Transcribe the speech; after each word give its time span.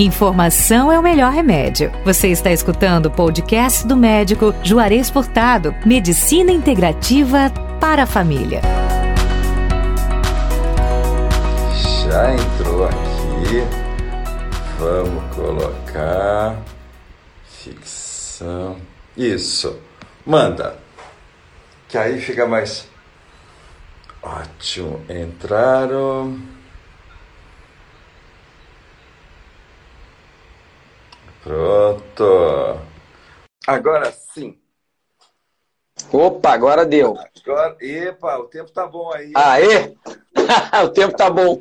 Informação 0.00 0.90
é 0.90 0.98
o 0.98 1.02
melhor 1.02 1.30
remédio. 1.30 1.92
Você 2.06 2.28
está 2.28 2.50
escutando 2.50 3.04
o 3.04 3.10
podcast 3.10 3.86
do 3.86 3.94
médico 3.94 4.54
Juarez 4.64 5.10
Furtado, 5.10 5.74
Medicina 5.84 6.50
Integrativa 6.50 7.50
para 7.78 8.04
a 8.04 8.06
Família. 8.06 8.62
Já 12.02 12.32
entrou 12.32 12.86
aqui. 12.86 13.62
Vamos 14.78 15.34
colocar 15.34 16.56
ficção. 17.44 18.78
Isso. 19.14 19.78
Manda. 20.24 20.78
Que 21.88 21.98
aí 21.98 22.18
fica 22.22 22.46
mais 22.46 22.88
ótimo. 24.22 25.02
Entraram. 25.10 26.40
Pronto. 31.50 32.80
Agora 33.66 34.12
sim. 34.12 34.56
Opa, 36.12 36.52
agora 36.52 36.86
deu. 36.86 37.16
Agora, 37.44 37.76
epa, 37.80 38.38
o 38.38 38.44
tempo 38.44 38.70
tá 38.70 38.86
bom 38.86 39.12
aí. 39.12 39.32
Aê! 39.34 39.96
o 40.84 40.88
tempo 40.90 41.16
tá 41.16 41.28
bom. 41.28 41.60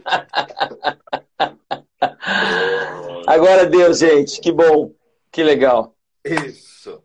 agora 3.26 3.66
deu, 3.66 3.92
gente. 3.96 4.40
Que 4.40 4.52
bom. 4.52 4.94
Que 5.32 5.42
legal. 5.42 5.96
Isso. 6.24 7.04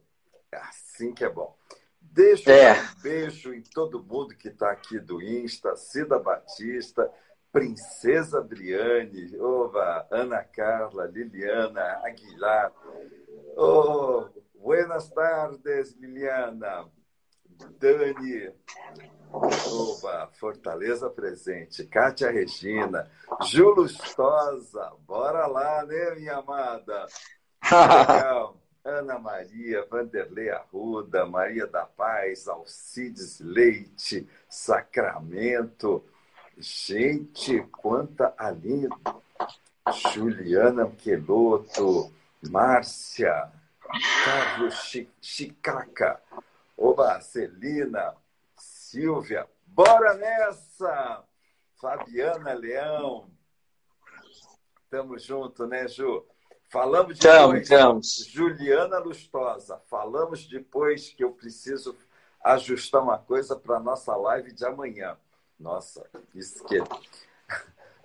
É 0.52 0.58
assim 0.58 1.14
que 1.14 1.24
é 1.24 1.30
bom. 1.30 1.56
Deixa 2.02 2.52
É. 2.52 2.74
um 2.74 3.00
beijo 3.02 3.54
em 3.54 3.62
todo 3.62 4.04
mundo 4.04 4.36
que 4.36 4.48
está 4.48 4.70
aqui 4.70 4.98
do 4.98 5.22
Insta, 5.22 5.74
Cida 5.74 6.18
Batista, 6.18 7.10
Princesa 7.54 8.38
Adriane, 8.38 9.38
Ova, 9.38 10.08
Ana 10.10 10.42
Carla, 10.42 11.06
Liliana 11.06 12.00
Aguilar. 12.04 12.72
Oh, 13.56 14.28
buenas 14.56 15.08
tardes, 15.08 15.94
Liliana. 15.94 16.90
Dani, 17.78 18.52
Oba, 19.32 20.28
Fortaleza 20.32 21.08
presente. 21.08 21.86
Kátia 21.86 22.28
Regina, 22.28 23.08
Ju 23.42 23.70
Lustosa, 23.70 24.92
bora 25.06 25.46
lá, 25.46 25.84
né, 25.84 26.16
minha 26.16 26.38
amada? 26.38 27.06
Legal. 27.62 28.60
Ana 28.84 29.16
Maria, 29.18 29.86
Vanderlei 29.88 30.50
Arruda, 30.50 31.24
Maria 31.24 31.68
da 31.68 31.86
Paz, 31.86 32.48
Alcides 32.48 33.38
Leite, 33.38 34.28
Sacramento. 34.48 36.04
Gente, 36.56 37.60
quanta 37.72 38.34
Aline, 38.38 38.88
Juliana 40.12 40.86
Queloto, 41.02 42.12
Márcia, 42.48 43.50
Carlos 44.24 44.74
Chi- 44.90 45.10
Chicaca, 45.20 46.20
Oba, 46.76 47.20
Celina, 47.20 48.14
Silvia, 48.56 49.48
bora 49.66 50.14
nessa! 50.14 51.24
Fabiana 51.80 52.54
Leão, 52.54 53.28
tamo 54.88 55.18
junto, 55.18 55.66
né, 55.66 55.86
Ju? 55.88 56.24
Falamos 56.70 57.18
Tamo, 57.18 57.52
depois. 57.52 57.62
estamos. 57.62 58.26
Juliana 58.26 58.98
Lustosa, 58.98 59.78
falamos 59.90 60.46
depois 60.46 61.10
que 61.10 61.22
eu 61.24 61.32
preciso 61.32 61.96
ajustar 62.42 63.02
uma 63.02 63.18
coisa 63.18 63.54
para 63.54 63.78
nossa 63.78 64.16
live 64.16 64.52
de 64.52 64.64
amanhã. 64.64 65.16
Nossa, 65.58 66.04
isso 66.34 66.64
que. 66.64 66.78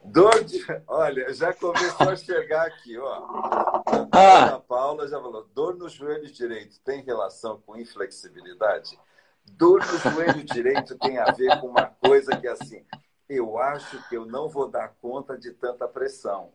Dor 0.04 0.44
de. 0.44 0.66
Olha, 0.88 1.34
já 1.34 1.54
começou 1.54 2.10
a 2.10 2.16
chegar 2.16 2.68
aqui, 2.68 2.98
ó. 2.98 3.14
A 3.14 4.06
Ah. 4.12 4.46
Ana 4.48 4.60
Paula 4.60 5.08
já 5.08 5.20
falou: 5.20 5.44
dor 5.54 5.76
no 5.76 5.90
joelho 5.90 6.32
direito 6.32 6.80
tem 6.82 7.02
relação 7.04 7.62
com 7.66 7.78
inflexibilidade? 7.78 8.98
Dor 9.46 9.80
no 9.86 9.98
joelho 9.98 10.44
direito 10.44 10.98
tem 10.98 11.18
a 11.18 11.32
ver 11.32 11.60
com 11.60 11.68
uma 11.68 11.88
coisa 11.88 12.36
que 12.38 12.48
é 12.48 12.52
assim. 12.52 12.86
Eu 13.28 13.60
acho 13.60 14.08
que 14.08 14.16
eu 14.16 14.26
não 14.26 14.48
vou 14.50 14.68
dar 14.68 14.90
conta 15.02 15.38
de 15.38 15.52
tanta 15.52 15.88
pressão. 15.88 16.52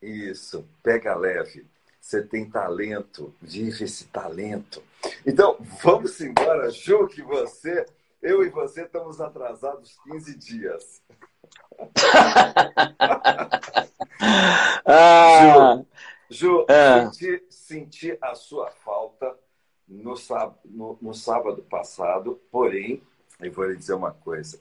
Isso, 0.00 0.66
pega 0.82 1.14
leve. 1.14 1.66
Você 2.00 2.22
tem 2.22 2.48
talento, 2.48 3.34
vive 3.42 3.84
esse 3.84 4.06
talento. 4.06 4.82
Então, 5.26 5.56
vamos 5.82 6.20
embora, 6.20 6.70
Ju, 6.70 7.06
que 7.08 7.22
você, 7.22 7.84
eu 8.22 8.44
e 8.44 8.50
você 8.50 8.82
estamos 8.82 9.20
atrasados 9.20 9.96
15 10.04 10.36
dias. 10.36 11.02
Ah, 14.84 15.80
Ju, 16.30 16.66
Ah. 16.68 17.10
senti, 17.10 17.42
senti 17.48 18.18
a 18.20 18.34
sua 18.34 18.70
falta 18.70 19.34
no, 19.86 20.14
no- 20.64 20.98
no 21.00 21.14
sábado 21.14 21.62
passado, 21.62 22.40
porém, 22.50 23.02
eu 23.40 23.50
vou 23.52 23.64
lhe 23.64 23.76
dizer 23.76 23.94
uma 23.94 24.12
coisa. 24.12 24.58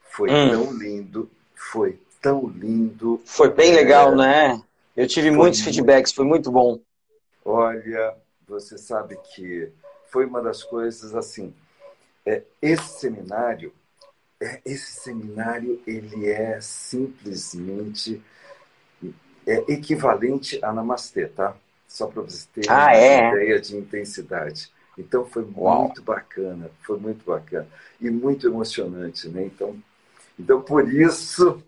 Foi 0.00 0.30
Hum. 0.30 0.50
tão 0.50 0.72
lindo, 0.72 1.30
foi 1.54 2.00
tão 2.20 2.48
lindo. 2.48 3.20
foi 3.24 3.50
bem 3.50 3.72
É, 3.72 3.76
legal, 3.76 4.14
né? 4.16 4.60
Eu 4.96 5.06
tive 5.06 5.28
Foi 5.28 5.36
muitos 5.36 5.60
muito. 5.60 5.74
feedbacks, 5.74 6.12
foi 6.12 6.24
muito 6.24 6.50
bom. 6.50 6.80
Olha, 7.44 8.16
você 8.46 8.78
sabe 8.78 9.16
que 9.34 9.70
foi 10.06 10.24
uma 10.24 10.40
das 10.42 10.62
coisas 10.64 11.14
assim. 11.14 11.54
É, 12.26 12.42
esse 12.62 13.00
seminário, 13.00 13.72
é, 14.40 14.60
esse 14.64 14.92
seminário, 15.02 15.82
ele 15.86 16.28
é 16.30 16.60
simplesmente 16.60 18.22
é 19.46 19.56
equivalente 19.72 20.58
a 20.64 20.72
Namastê, 20.72 21.26
tá? 21.28 21.56
Só 21.86 22.06
para 22.06 22.22
você 22.22 22.46
ter 22.52 22.68
Ah, 22.68 22.94
uma 22.96 22.96
é? 22.96 23.28
ideia 23.28 23.60
de 23.60 23.76
intensidade. 23.76 24.70
Então 24.96 25.24
foi 25.26 25.44
Uau. 25.56 25.88
muito 25.88 26.02
bacana, 26.02 26.70
foi 26.82 26.98
muito 26.98 27.24
bacana 27.24 27.68
e 28.00 28.10
muito 28.10 28.46
emocionante, 28.46 29.28
né? 29.28 29.44
Então, 29.44 29.76
então 30.38 30.62
por 30.62 30.92
isso, 30.92 31.62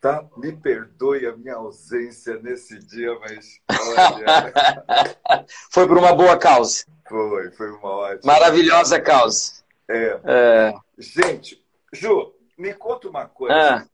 tá? 0.00 0.24
Me 0.36 0.52
perdoe 0.52 1.26
a 1.26 1.36
minha 1.36 1.56
ausência 1.56 2.38
nesse 2.42 2.78
dia, 2.78 3.18
mas 3.20 3.60
olha, 3.70 4.54
Foi 5.70 5.86
por 5.86 5.98
uma 5.98 6.14
boa 6.14 6.36
causa. 6.38 6.84
foi, 7.08 7.50
foi 7.52 7.70
uma 7.72 7.88
ótima. 7.90 8.32
Maravilhosa 8.32 8.98
causa. 9.00 9.59
É. 9.90 10.20
É. 10.24 10.74
Gente, 10.96 11.60
Ju, 11.92 12.32
me 12.56 12.72
conta 12.74 13.08
uma 13.08 13.26
coisa. 13.26 13.54
Ah, 13.54 13.86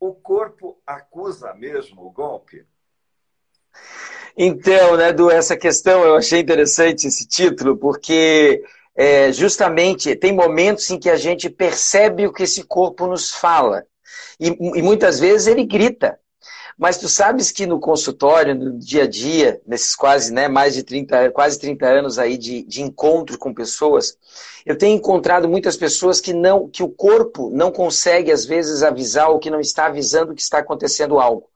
O 0.00 0.12
corpo 0.12 0.76
acusa 0.84 1.54
mesmo 1.54 2.04
o 2.04 2.10
golpe? 2.10 2.66
Então, 4.36 4.96
né, 4.96 5.12
Du, 5.12 5.30
essa 5.30 5.56
questão 5.56 6.02
eu 6.04 6.16
achei 6.16 6.40
interessante 6.40 7.06
esse 7.06 7.26
título, 7.26 7.76
porque 7.76 8.64
é, 8.96 9.32
justamente 9.32 10.16
tem 10.16 10.32
momentos 10.32 10.90
em 10.90 10.98
que 10.98 11.08
a 11.08 11.16
gente 11.16 11.48
percebe 11.48 12.26
o 12.26 12.32
que 12.32 12.42
esse 12.42 12.64
corpo 12.64 13.06
nos 13.06 13.30
fala. 13.30 13.86
E, 14.40 14.48
e 14.48 14.82
muitas 14.82 15.20
vezes 15.20 15.46
ele 15.46 15.64
grita. 15.64 16.18
Mas 16.76 16.98
tu 16.98 17.08
sabes 17.08 17.50
que 17.50 17.66
no 17.66 17.78
consultório, 17.78 18.54
no 18.54 18.78
dia 18.78 19.04
a 19.04 19.06
dia, 19.06 19.60
nesses 19.66 19.94
quase, 19.94 20.32
né, 20.32 20.48
mais 20.48 20.74
de 20.74 20.82
30, 20.82 21.30
quase 21.30 21.58
30 21.58 21.86
anos 21.86 22.18
aí 22.18 22.36
de, 22.36 22.62
de 22.64 22.82
encontro 22.82 23.38
com 23.38 23.54
pessoas, 23.54 24.18
eu 24.66 24.76
tenho 24.76 24.96
encontrado 24.96 25.48
muitas 25.48 25.76
pessoas 25.76 26.20
que 26.20 26.32
não, 26.32 26.68
que 26.68 26.82
o 26.82 26.88
corpo 26.88 27.50
não 27.50 27.70
consegue 27.70 28.32
às 28.32 28.44
vezes 28.44 28.82
avisar 28.82 29.30
ou 29.30 29.38
que 29.38 29.50
não 29.50 29.60
está 29.60 29.86
avisando 29.86 30.34
que 30.34 30.42
está 30.42 30.58
acontecendo 30.58 31.20
algo. 31.20 31.48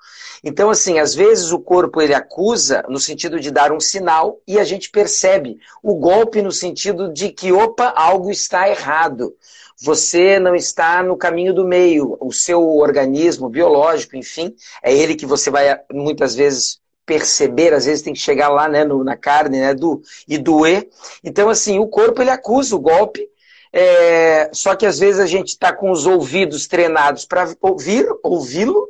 Então, 0.43 0.71
assim, 0.71 0.99
às 0.99 1.15
vezes 1.15 1.51
o 1.51 1.59
corpo 1.59 2.01
ele 2.01 2.15
acusa 2.15 2.85
no 2.89 2.99
sentido 2.99 3.41
de 3.41 3.51
dar 3.51 3.73
um 3.73 3.81
sinal 3.81 4.41
e 4.47 4.59
a 4.59 4.65
gente 4.65 4.91
percebe 4.91 5.59
o 5.83 5.97
golpe 5.97 6.41
no 6.43 6.53
sentido 6.53 7.13
de 7.13 7.31
que, 7.31 7.51
opa, 7.51 7.93
algo 7.97 8.31
está 8.31 8.69
errado. 8.69 9.35
Você 9.81 10.39
não 10.39 10.55
está 10.55 11.03
no 11.03 11.17
caminho 11.17 11.55
do 11.55 11.65
meio. 11.65 12.17
O 12.21 12.33
seu 12.33 12.63
organismo 12.77 13.49
biológico, 13.49 14.17
enfim, 14.17 14.55
é 14.83 14.93
ele 14.93 15.15
que 15.15 15.27
você 15.27 15.51
vai 15.51 15.81
muitas 15.93 16.35
vezes 16.35 16.81
perceber, 17.07 17.73
às 17.73 17.87
vezes 17.87 18.03
tem 18.03 18.13
que 18.13 18.21
chegar 18.21 18.51
lá 18.51 18.69
né, 18.69 18.85
no, 18.85 19.03
na 19.03 19.17
carne 19.17 19.61
né, 19.61 19.75
do, 19.75 20.03
e 20.29 20.37
doer. 20.37 20.89
Então, 21.25 21.49
assim, 21.49 21.79
o 21.79 21.87
corpo 21.87 22.21
ele 22.21 22.31
acusa 22.31 22.77
o 22.77 22.81
golpe, 22.81 23.27
é, 23.73 24.51
só 24.53 24.75
que 24.77 24.85
às 24.85 24.99
vezes 24.99 25.19
a 25.19 25.27
gente 25.27 25.49
está 25.49 25.73
com 25.73 25.91
os 25.91 26.07
ouvidos 26.07 26.67
treinados 26.67 27.25
para 27.25 27.49
ouvir, 27.63 28.07
ouvi-lo, 28.23 28.89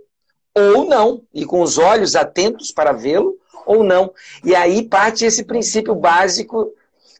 ou 0.52 0.84
não, 0.84 1.22
e 1.32 1.44
com 1.44 1.60
os 1.60 1.78
olhos 1.78 2.16
atentos 2.16 2.72
para 2.72 2.90
vê-lo, 2.90 3.38
ou 3.64 3.84
não. 3.84 4.12
E 4.42 4.54
aí 4.54 4.82
parte 4.82 5.24
esse 5.24 5.44
princípio 5.44 5.94
básico 5.94 6.72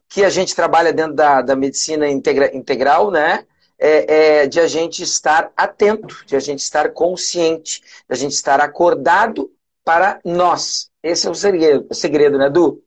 que 0.09 0.25
a 0.25 0.31
gente 0.31 0.57
trabalha 0.57 0.93
dentro 0.93 1.15
da, 1.15 1.43
da 1.43 1.55
medicina 1.55 2.09
integra, 2.09 2.57
integral, 2.57 3.11
né? 3.11 3.45
É, 3.81 4.43
é, 4.43 4.47
de 4.49 4.59
a 4.59 4.67
gente 4.67 5.03
estar 5.03 5.53
atento, 5.57 6.25
de 6.27 6.35
a 6.35 6.41
gente 6.41 6.59
estar 6.59 6.91
consciente, 6.91 7.81
de 7.81 8.13
a 8.13 8.17
gente 8.17 8.33
estar 8.33 8.61
acordado 8.61 9.53
para 9.85 10.21
nós. 10.25 10.91
Esse 11.03 11.29
é 11.29 11.31
o 11.31 11.35
segredo, 11.35 11.87
o 11.89 11.95
segredo 11.95 12.37
né, 12.37 12.51
Du? 12.51 12.83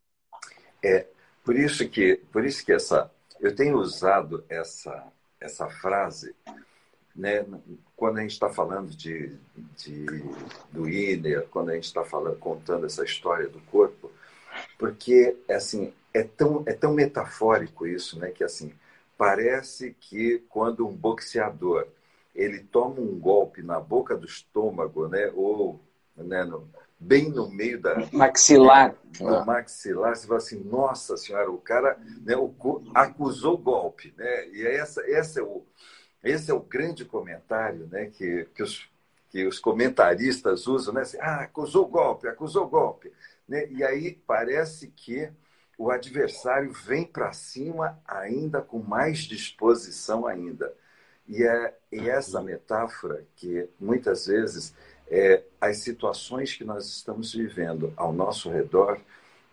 É, 0.83 1.07
por 1.45 1.55
isso 1.55 1.88
que, 1.88 2.17
por 2.31 2.45
isso 2.45 2.65
que 2.65 2.73
essa, 2.73 3.09
eu 3.39 3.55
tenho 3.55 3.77
usado 3.77 4.43
essa, 4.49 5.07
essa 5.39 5.69
frase, 5.69 6.35
né, 7.15 7.45
quando 7.95 8.17
a 8.17 8.21
gente 8.21 8.31
está 8.31 8.49
falando 8.49 8.89
de, 8.89 9.38
de, 9.77 10.05
do 10.71 10.89
Iner, 10.89 11.47
quando 11.49 11.69
a 11.69 11.75
gente 11.75 11.85
está 11.85 12.03
contando 12.39 12.85
essa 12.85 13.03
história 13.05 13.47
do 13.47 13.61
corpo, 13.61 14.11
porque 14.77 15.38
assim 15.49 15.93
é 16.13 16.23
tão 16.23 16.63
é 16.65 16.73
tão 16.73 16.93
metafórico 16.93 17.88
isso, 17.88 18.19
né? 18.19 18.31
Que 18.31 18.43
assim 18.43 18.73
parece 19.21 19.95
que 20.00 20.39
quando 20.50 20.88
um 20.88 20.97
boxeador 20.97 21.88
ele 22.33 22.57
toma 22.63 23.00
um 23.00 23.19
golpe 23.19 23.62
na 23.62 23.79
boca 23.79 24.18
do 24.18 24.25
estômago, 24.25 25.07
né? 25.07 25.31
Ou 25.35 25.79
né, 26.18 26.44
no, 26.44 26.68
bem 27.00 27.29
no 27.29 27.47
meio 27.47 27.79
da 27.79 28.03
maxilar, 28.12 28.95
maxilar, 29.45 30.15
você 30.15 30.25
fala 30.25 30.39
assim, 30.39 30.63
nossa 30.63 31.15
senhora, 31.18 31.51
o 31.51 31.59
cara 31.59 32.00
né, 32.25 32.35
o, 32.35 32.51
acusou 32.95 33.59
golpe, 33.59 34.12
né? 34.18 34.47
E 34.47 34.65
essa, 34.65 35.07
essa 35.07 35.39
é 35.39 35.44
o 35.44 35.63
esse 36.24 36.50
é 36.50 36.53
o 36.56 36.59
grande 36.59 37.06
comentário 37.06 37.88
né, 37.91 38.07
que, 38.07 38.47
que, 38.56 38.63
os, 38.63 38.89
que 39.29 39.45
os 39.45 39.59
comentaristas 39.59 40.65
usam, 40.65 40.95
né? 40.95 41.01
Assim, 41.01 41.17
ah, 41.21 41.41
acusou 41.41 41.88
golpe, 41.88 42.27
acusou 42.27 42.67
golpe. 42.67 43.13
Né? 43.47 43.67
E 43.69 43.83
aí 43.83 44.19
parece 44.25 44.88
que 44.88 45.29
o 45.81 45.89
adversário 45.89 46.71
vem 46.71 47.03
para 47.03 47.33
cima 47.33 47.99
ainda 48.07 48.61
com 48.61 48.77
mais 48.77 49.21
disposição 49.21 50.27
ainda. 50.27 50.71
E 51.27 51.43
é 51.43 51.75
e 51.91 52.07
essa 52.07 52.39
metáfora 52.39 53.25
que 53.35 53.67
muitas 53.79 54.27
vezes 54.27 54.75
é, 55.09 55.41
as 55.59 55.77
situações 55.77 56.53
que 56.53 56.63
nós 56.63 56.85
estamos 56.85 57.33
vivendo 57.33 57.91
ao 57.97 58.13
nosso 58.13 58.51
redor, 58.51 59.01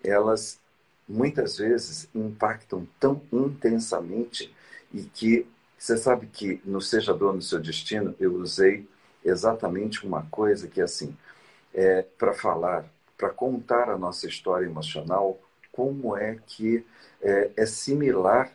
elas 0.05 0.61
muitas 1.09 1.57
vezes 1.57 2.07
impactam 2.15 2.87
tão 3.01 3.23
intensamente 3.33 4.55
e 4.93 5.05
que 5.05 5.47
você 5.79 5.97
sabe 5.97 6.27
que 6.27 6.61
no 6.63 6.83
Seja 6.83 7.15
Dono 7.15 7.39
do 7.39 7.45
Seu 7.45 7.59
Destino 7.59 8.15
eu 8.21 8.35
usei 8.35 8.87
exatamente 9.25 10.07
uma 10.07 10.27
coisa 10.27 10.69
que 10.69 10.83
é 10.83 10.85
assim, 10.85 11.17
é, 11.73 12.03
para 12.03 12.35
falar, 12.35 12.85
para 13.17 13.31
contar 13.31 13.89
a 13.89 13.97
nossa 13.97 14.27
história 14.27 14.67
emocional, 14.67 15.41
como 15.79 16.17
é 16.17 16.37
que 16.45 16.85
é, 17.23 17.53
é 17.57 17.65
similar 17.65 18.51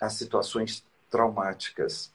a 0.00 0.10
situações 0.10 0.84
traumáticas. 1.08 2.10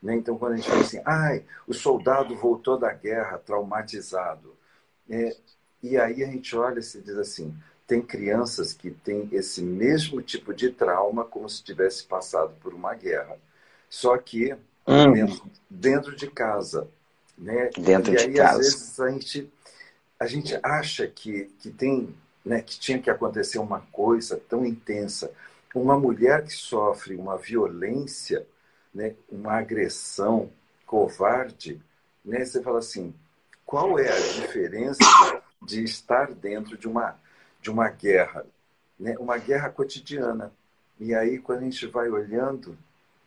Né? 0.00 0.14
Então, 0.14 0.38
quando 0.38 0.52
a 0.52 0.56
gente 0.56 0.68
fala 0.68 0.82
assim, 0.82 1.02
ai, 1.04 1.44
o 1.66 1.74
soldado 1.74 2.36
voltou 2.36 2.78
da 2.78 2.92
guerra 2.92 3.38
traumatizado. 3.38 4.54
É, 5.10 5.36
e 5.82 5.98
aí 5.98 6.22
a 6.22 6.28
gente 6.28 6.54
olha 6.54 6.78
e 6.78 6.82
se 6.84 7.00
diz 7.00 7.18
assim, 7.18 7.52
tem 7.88 8.00
crianças 8.00 8.72
que 8.72 8.92
têm 8.92 9.28
esse 9.32 9.60
mesmo 9.60 10.22
tipo 10.22 10.54
de 10.54 10.70
trauma 10.70 11.24
como 11.24 11.48
se 11.48 11.64
tivesse 11.64 12.04
passado 12.04 12.54
por 12.60 12.72
uma 12.72 12.94
guerra. 12.94 13.36
Só 13.90 14.16
que 14.16 14.54
hum. 14.86 15.12
dentro, 15.12 15.50
dentro, 15.68 16.16
de 16.16 16.30
casa. 16.30 16.86
Né? 17.36 17.68
Dentro 17.76 18.12
e 18.12 18.16
de 18.16 18.22
aí, 18.22 18.34
casa. 18.34 18.50
às 18.52 18.58
vezes, 18.58 19.00
a 19.00 19.10
gente, 19.10 19.52
a 20.20 20.26
gente 20.28 20.56
acha 20.62 21.08
que, 21.08 21.46
que 21.58 21.72
tem, 21.72 22.14
né, 22.44 22.60
que 22.60 22.78
tinha 22.78 23.00
que 23.00 23.10
acontecer 23.10 23.58
uma 23.58 23.80
coisa 23.92 24.40
tão 24.48 24.64
intensa. 24.64 25.32
Uma 25.74 25.98
mulher 25.98 26.44
que 26.44 26.52
sofre 26.52 27.16
uma 27.16 27.36
violência, 27.36 28.46
né, 28.94 29.14
uma 29.28 29.54
agressão 29.54 30.50
covarde, 30.86 31.80
né, 32.24 32.44
você 32.44 32.62
fala 32.62 32.78
assim, 32.78 33.14
qual 33.64 33.98
é 33.98 34.08
a 34.08 34.20
diferença 34.20 35.02
de, 35.62 35.82
estar 35.82 36.32
dentro 36.32 36.76
de 36.76 36.86
uma, 36.86 37.18
de 37.60 37.70
uma 37.70 37.88
guerra? 37.88 38.46
Né? 38.98 39.16
Uma 39.18 39.38
guerra 39.38 39.70
cotidiana. 39.70 40.52
E 41.00 41.14
aí, 41.14 41.38
quando 41.38 41.60
a 41.60 41.64
gente 41.64 41.86
vai 41.86 42.08
olhando 42.08 42.78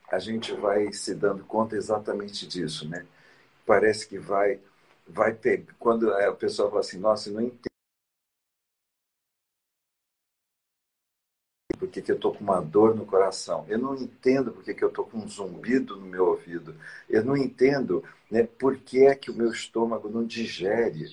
a 0.09 0.19
gente 0.19 0.53
vai 0.53 0.91
se 0.93 1.13
dando 1.13 1.43
conta 1.43 1.75
exatamente 1.75 2.47
disso, 2.47 2.87
né? 2.87 3.05
Parece 3.65 4.07
que 4.07 4.17
vai, 4.17 4.59
vai 5.07 5.33
pegar. 5.33 5.73
Quando 5.77 6.11
a 6.13 6.31
pessoa 6.33 6.69
fala 6.69 6.81
assim, 6.81 6.97
nossa, 6.97 7.29
não 7.29 7.41
entendo 7.41 7.67
porque 11.77 12.01
que 12.01 12.11
eu 12.11 12.15
estou 12.15 12.33
com 12.33 12.43
uma 12.43 12.61
dor 12.61 12.95
no 12.95 13.05
coração. 13.05 13.65
Eu 13.67 13.77
não 13.77 13.95
entendo 13.95 14.51
porque 14.51 14.73
que 14.73 14.83
eu 14.83 14.89
estou 14.89 15.05
com 15.05 15.19
um 15.19 15.27
zumbido 15.27 15.95
no 15.95 16.05
meu 16.05 16.27
ouvido. 16.27 16.75
Eu 17.09 17.23
não 17.23 17.37
entendo 17.37 18.03
né, 18.29 18.43
por 18.43 18.77
que 18.77 19.05
é 19.05 19.15
que 19.15 19.31
o 19.31 19.33
meu 19.33 19.51
estômago 19.51 20.09
não 20.09 20.25
digere. 20.25 21.09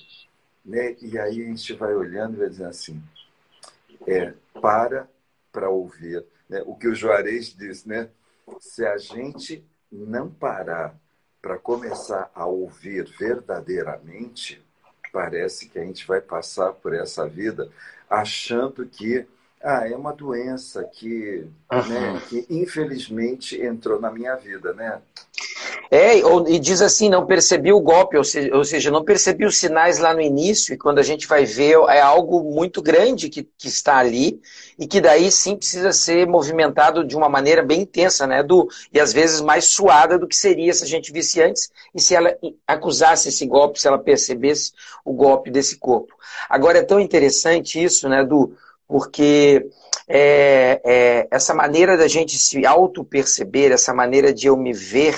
Né? 0.64 0.96
E 1.00 1.19
aí 1.19 1.43
a 1.43 1.46
gente 1.46 1.72
vai 1.75 1.94
olhando 1.94 2.34
e 2.34 2.38
vai 2.38 2.49
dizendo 2.49 2.69
assim, 2.69 3.02
é, 4.06 4.34
para 4.61 5.08
para 5.52 5.70
ouvir. 5.70 6.25
Né? 6.49 6.62
O 6.67 6.75
que 6.75 6.88
o 6.88 6.94
Juarez 6.94 7.55
diz, 7.55 7.84
né? 7.84 8.08
se 8.60 8.84
a 8.84 8.99
gente 8.99 9.64
não 9.90 10.28
parar 10.28 10.94
para 11.40 11.58
começar 11.58 12.31
a 12.34 12.46
ouvir 12.46 13.05
verdadeiramente, 13.19 14.62
parece 15.12 15.69
que 15.69 15.78
a 15.78 15.84
gente 15.84 16.06
vai 16.06 16.20
passar 16.20 16.72
por 16.72 16.93
essa 16.93 17.28
vida 17.28 17.70
achando 18.10 18.87
que 18.87 19.26
ah, 19.64 19.88
é 19.88 19.96
uma 19.96 20.12
doença 20.12 20.84
que, 20.84 21.46
uhum. 21.72 21.88
né, 21.88 22.22
que 22.28 22.46
infelizmente 22.50 23.58
entrou 23.61 23.99
na 23.99 24.11
minha 24.11 24.37
vida, 24.37 24.75
né? 24.75 25.00
É, 25.90 26.19
e 26.19 26.58
diz 26.58 26.82
assim, 26.82 27.08
não 27.08 27.25
percebi 27.25 27.72
o 27.72 27.81
golpe, 27.81 28.16
ou 28.16 28.25
seja, 28.25 28.55
ou 28.55 28.64
seja, 28.64 28.90
não 28.90 29.05
percebi 29.05 29.46
os 29.46 29.56
sinais 29.56 29.99
lá 29.99 30.12
no 30.12 30.20
início, 30.20 30.75
e 30.75 30.78
quando 30.78 30.99
a 30.99 31.02
gente 31.02 31.26
vai 31.26 31.44
ver, 31.44 31.78
é 31.88 32.00
algo 32.00 32.43
muito 32.43 32.82
grande 32.82 33.28
que, 33.28 33.43
que 33.56 33.69
está 33.69 33.96
ali, 33.96 34.40
e 34.78 34.87
que 34.87 35.00
daí 35.00 35.31
sim 35.31 35.56
precisa 35.56 35.93
ser 35.93 36.26
movimentado 36.26 37.05
de 37.05 37.17
uma 37.17 37.28
maneira 37.28 37.62
bem 37.62 37.82
intensa, 37.82 38.26
né, 38.26 38.43
do, 38.43 38.69
e 38.93 39.00
às 39.00 39.12
vezes 39.12 39.40
mais 39.40 39.67
suada 39.67 40.19
do 40.19 40.26
que 40.26 40.37
seria 40.37 40.75
se 40.75 40.84
a 40.84 40.87
gente 40.88 41.12
visse 41.12 41.40
antes, 41.40 41.70
e 41.94 42.00
se 42.00 42.14
ela 42.14 42.37
acusasse 42.67 43.28
esse 43.31 43.46
golpe, 43.46 43.81
se 43.81 43.88
ela 43.88 43.99
percebesse 43.99 44.72
o 45.05 45.12
golpe 45.12 45.50
desse 45.50 45.76
corpo. 45.78 46.14
Agora 46.50 46.78
é 46.78 46.82
tão 46.82 47.00
interessante 47.00 47.82
isso, 47.82 48.08
né, 48.08 48.25
do, 48.25 48.55
porque 48.86 49.69
é, 50.08 50.81
é, 50.84 51.28
essa 51.31 51.54
maneira 51.54 51.96
da 51.96 52.08
gente 52.08 52.38
se 52.38 52.64
auto-perceber, 52.66 53.72
essa 53.72 53.94
maneira 53.94 54.32
de 54.32 54.46
eu 54.46 54.56
me 54.56 54.72
ver, 54.72 55.16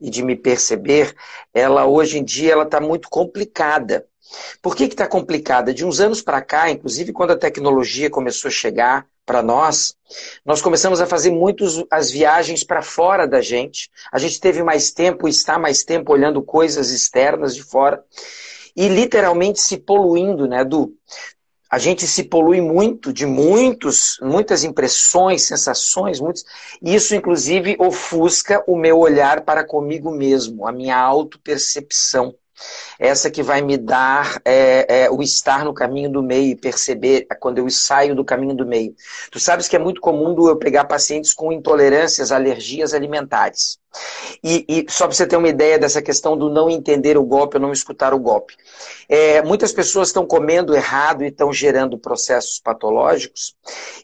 e 0.00 0.08
de 0.08 0.22
me 0.22 0.34
perceber, 0.34 1.14
ela 1.52 1.86
hoje 1.86 2.18
em 2.18 2.24
dia 2.24 2.52
ela 2.52 2.64
está 2.64 2.80
muito 2.80 3.08
complicada. 3.10 4.06
Por 4.62 4.74
que 4.74 4.84
está 4.84 5.06
complicada? 5.06 5.74
De 5.74 5.84
uns 5.84 6.00
anos 6.00 6.22
para 6.22 6.40
cá, 6.40 6.70
inclusive 6.70 7.12
quando 7.12 7.32
a 7.32 7.38
tecnologia 7.38 8.08
começou 8.08 8.48
a 8.48 8.52
chegar 8.52 9.06
para 9.26 9.42
nós, 9.42 9.94
nós 10.44 10.62
começamos 10.62 11.00
a 11.00 11.06
fazer 11.06 11.30
muitas 11.30 11.84
as 11.90 12.10
viagens 12.10 12.64
para 12.64 12.82
fora 12.82 13.28
da 13.28 13.40
gente. 13.40 13.90
A 14.10 14.18
gente 14.18 14.40
teve 14.40 14.62
mais 14.62 14.90
tempo, 14.90 15.28
está 15.28 15.58
mais 15.58 15.84
tempo 15.84 16.12
olhando 16.12 16.42
coisas 16.42 16.90
externas 16.90 17.54
de 17.54 17.62
fora 17.62 18.02
e 18.74 18.88
literalmente 18.88 19.60
se 19.60 19.76
poluindo, 19.76 20.46
né, 20.46 20.64
do 20.64 20.94
a 21.70 21.78
gente 21.78 22.06
se 22.06 22.24
polui 22.24 22.60
muito 22.60 23.12
de 23.12 23.24
muitos, 23.24 24.18
muitas 24.20 24.64
impressões, 24.64 25.42
sensações, 25.42 26.18
muitos, 26.18 26.44
e 26.82 26.94
isso 26.94 27.14
inclusive 27.14 27.76
ofusca 27.78 28.64
o 28.66 28.76
meu 28.76 28.98
olhar 28.98 29.42
para 29.42 29.64
comigo 29.64 30.10
mesmo, 30.10 30.66
a 30.66 30.72
minha 30.72 30.98
autopercepção. 30.98 32.34
Essa 32.98 33.30
que 33.30 33.42
vai 33.42 33.62
me 33.62 33.78
dar 33.78 34.42
é, 34.44 35.04
é, 35.04 35.10
o 35.10 35.22
estar 35.22 35.64
no 35.64 35.72
caminho 35.72 36.10
do 36.10 36.22
meio, 36.22 36.58
perceber 36.58 37.26
quando 37.38 37.58
eu 37.58 37.70
saio 37.70 38.14
do 38.14 38.24
caminho 38.24 38.54
do 38.54 38.66
meio. 38.66 38.94
Tu 39.30 39.40
sabes 39.40 39.66
que 39.66 39.76
é 39.76 39.78
muito 39.78 40.00
comum 40.00 40.36
eu 40.46 40.56
pegar 40.58 40.84
pacientes 40.84 41.32
com 41.32 41.52
intolerâncias, 41.52 42.30
alergias 42.30 42.92
alimentares. 42.92 43.79
E, 44.42 44.64
e 44.68 44.86
só 44.88 45.06
para 45.06 45.16
você 45.16 45.26
ter 45.26 45.36
uma 45.36 45.48
ideia 45.48 45.78
dessa 45.78 46.00
questão 46.00 46.36
do 46.36 46.48
não 46.48 46.70
entender 46.70 47.18
o 47.18 47.24
golpe 47.24 47.56
ou 47.56 47.62
não 47.62 47.72
escutar 47.72 48.14
o 48.14 48.18
golpe. 48.18 48.56
É, 49.08 49.42
muitas 49.42 49.72
pessoas 49.72 50.08
estão 50.08 50.26
comendo 50.26 50.74
errado 50.74 51.22
e 51.22 51.28
estão 51.28 51.52
gerando 51.52 51.98
processos 51.98 52.60
patológicos 52.60 53.54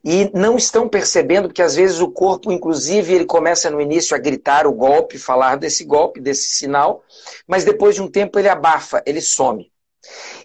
e 0.05 0.31
não 0.35 0.57
estão 0.57 0.89
percebendo 0.89 1.49
que 1.49 1.63
às 1.63 1.77
vezes 1.77 2.01
o 2.01 2.11
corpo, 2.11 2.53
inclusive, 2.53 3.15
ele 3.15 3.25
começa 3.25 3.71
no 3.71 3.81
início 3.81 4.15
a 4.17 4.19
gritar 4.19 4.67
o 4.67 4.73
golpe, 4.73 5.19
falar 5.19 5.57
desse 5.57 5.85
golpe, 5.85 6.21
desse 6.21 6.49
sinal, 6.49 7.03
mas 7.47 7.65
depois 7.65 7.95
de 7.95 8.03
um 8.03 8.09
tempo 8.09 8.39
ele 8.39 8.49
abafa, 8.49 9.03
ele 9.07 9.21
some. 9.21 9.71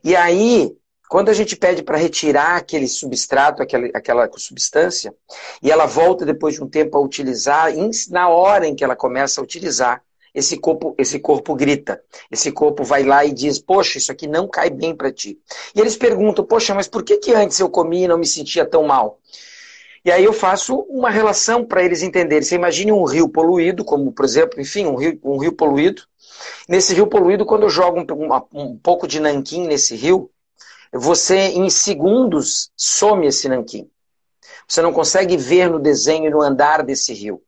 E 0.04 0.16
aí, 0.16 0.76
quando 1.12 1.28
a 1.28 1.34
gente 1.34 1.58
pede 1.58 1.84
para 1.84 1.98
retirar 1.98 2.56
aquele 2.56 2.88
substrato, 2.88 3.62
aquela, 3.62 3.88
aquela 3.94 4.30
substância, 4.38 5.14
e 5.62 5.70
ela 5.70 5.86
volta 5.86 6.26
depois 6.26 6.54
de 6.54 6.64
um 6.64 6.70
tempo 6.70 6.98
a 6.98 7.02
utilizar, 7.02 7.70
na 8.10 8.30
hora 8.30 8.66
em 8.66 8.74
que 8.74 8.82
ela 8.82 8.96
começa 8.96 9.42
a 9.42 9.44
utilizar, 9.44 10.02
esse 10.34 10.56
corpo, 10.56 10.96
esse 10.98 11.20
corpo 11.20 11.54
grita. 11.54 12.02
Esse 12.32 12.50
corpo 12.50 12.86
vai 12.86 13.04
lá 13.04 13.26
e 13.26 13.34
diz: 13.34 13.60
Poxa, 13.60 13.98
isso 13.98 14.10
aqui 14.10 14.26
não 14.26 14.48
cai 14.48 14.70
bem 14.70 14.96
para 14.96 15.12
ti. 15.12 15.38
E 15.76 15.82
eles 15.82 15.98
perguntam: 15.98 16.46
Poxa, 16.46 16.74
mas 16.74 16.88
por 16.88 17.04
que, 17.04 17.18
que 17.18 17.34
antes 17.34 17.60
eu 17.60 17.70
comi 17.70 18.04
e 18.04 18.08
não 18.08 18.18
me 18.18 18.26
sentia 18.26 18.66
tão 18.66 18.84
mal? 18.84 19.20
E 20.06 20.12
aí 20.14 20.24
eu 20.24 20.32
faço 20.32 20.78
uma 20.88 21.10
relação 21.10 21.66
para 21.66 21.84
eles 21.84 22.02
entenderem. 22.04 22.42
Você 22.42 22.56
imagine 22.56 22.94
um 22.94 23.04
rio 23.04 23.28
poluído, 23.28 23.84
como 23.84 24.14
por 24.14 24.24
exemplo, 24.24 24.62
enfim, 24.62 24.86
um 24.86 24.96
rio, 24.96 25.20
um 25.26 25.38
rio 25.38 25.52
poluído. 25.52 26.04
Nesse 26.70 26.94
rio 26.94 27.06
poluído, 27.06 27.46
quando 27.46 27.64
eu 27.64 27.70
jogo 27.70 28.00
um, 28.00 28.30
um 28.54 28.78
pouco 28.78 29.06
de 29.06 29.20
nanquim 29.20 29.68
nesse 29.68 29.94
rio, 29.94 30.32
você 30.94 31.38
em 31.38 31.70
segundos 31.70 32.72
some 32.76 33.28
esse 33.28 33.48
nanquim. 33.48 33.90
Você 34.68 34.82
não 34.82 34.94
consegue 34.94 35.38
ver 35.38 35.70
no 35.70 35.80
desenho 35.80 36.28
e 36.28 36.30
no 36.30 36.42
andar 36.42 36.84
desse 36.84 37.14
rio. 37.14 37.42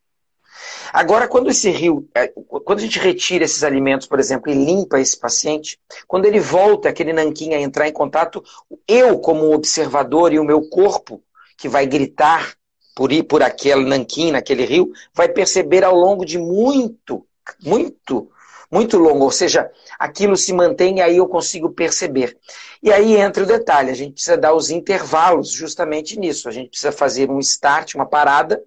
Agora, 0.91 1.27
quando 1.27 1.49
esse 1.49 1.69
rio, 1.71 2.07
é, 2.13 2.27
quando 2.27 2.79
a 2.79 2.81
gente 2.81 2.99
retira 2.99 3.43
esses 3.43 3.63
alimentos, 3.63 4.05
por 4.07 4.19
exemplo, 4.19 4.51
e 4.51 4.53
limpa 4.53 4.99
esse 4.99 5.17
paciente, 5.17 5.79
quando 6.07 6.25
ele 6.25 6.39
volta, 6.39 6.89
aquele 6.89 7.11
nanquim, 7.11 7.53
a 7.53 7.59
entrar 7.59 7.87
em 7.87 7.93
contato, 7.93 8.43
eu, 8.87 9.17
como 9.19 9.53
observador, 9.53 10.31
e 10.31 10.39
o 10.39 10.43
meu 10.43 10.61
corpo, 10.69 11.21
que 11.57 11.67
vai 11.67 11.85
gritar 11.85 12.55
por 12.95 13.11
ir 13.11 13.23
por 13.23 13.41
aquele 13.41 13.85
nanquim, 13.85 14.31
naquele 14.31 14.65
rio, 14.65 14.91
vai 15.13 15.27
perceber 15.27 15.83
ao 15.83 15.95
longo 15.95 16.25
de 16.25 16.37
muito, 16.37 17.25
muito, 17.63 18.29
muito 18.73 18.97
longo. 18.97 19.23
Ou 19.25 19.31
seja, 19.31 19.71
aquilo 19.99 20.35
se 20.35 20.51
mantém 20.51 20.97
e 20.97 21.01
aí 21.01 21.17
eu 21.17 21.27
consigo 21.27 21.69
perceber. 21.69 22.35
E 22.81 22.91
aí 22.91 23.15
entra 23.15 23.43
o 23.43 23.47
detalhe, 23.47 23.91
a 23.91 23.93
gente 23.93 24.13
precisa 24.13 24.35
dar 24.35 24.53
os 24.53 24.71
intervalos 24.71 25.51
justamente 25.51 26.17
nisso. 26.19 26.49
A 26.49 26.51
gente 26.51 26.69
precisa 26.69 26.91
fazer 26.91 27.29
um 27.29 27.39
start, 27.39 27.93
uma 27.93 28.05
parada, 28.05 28.63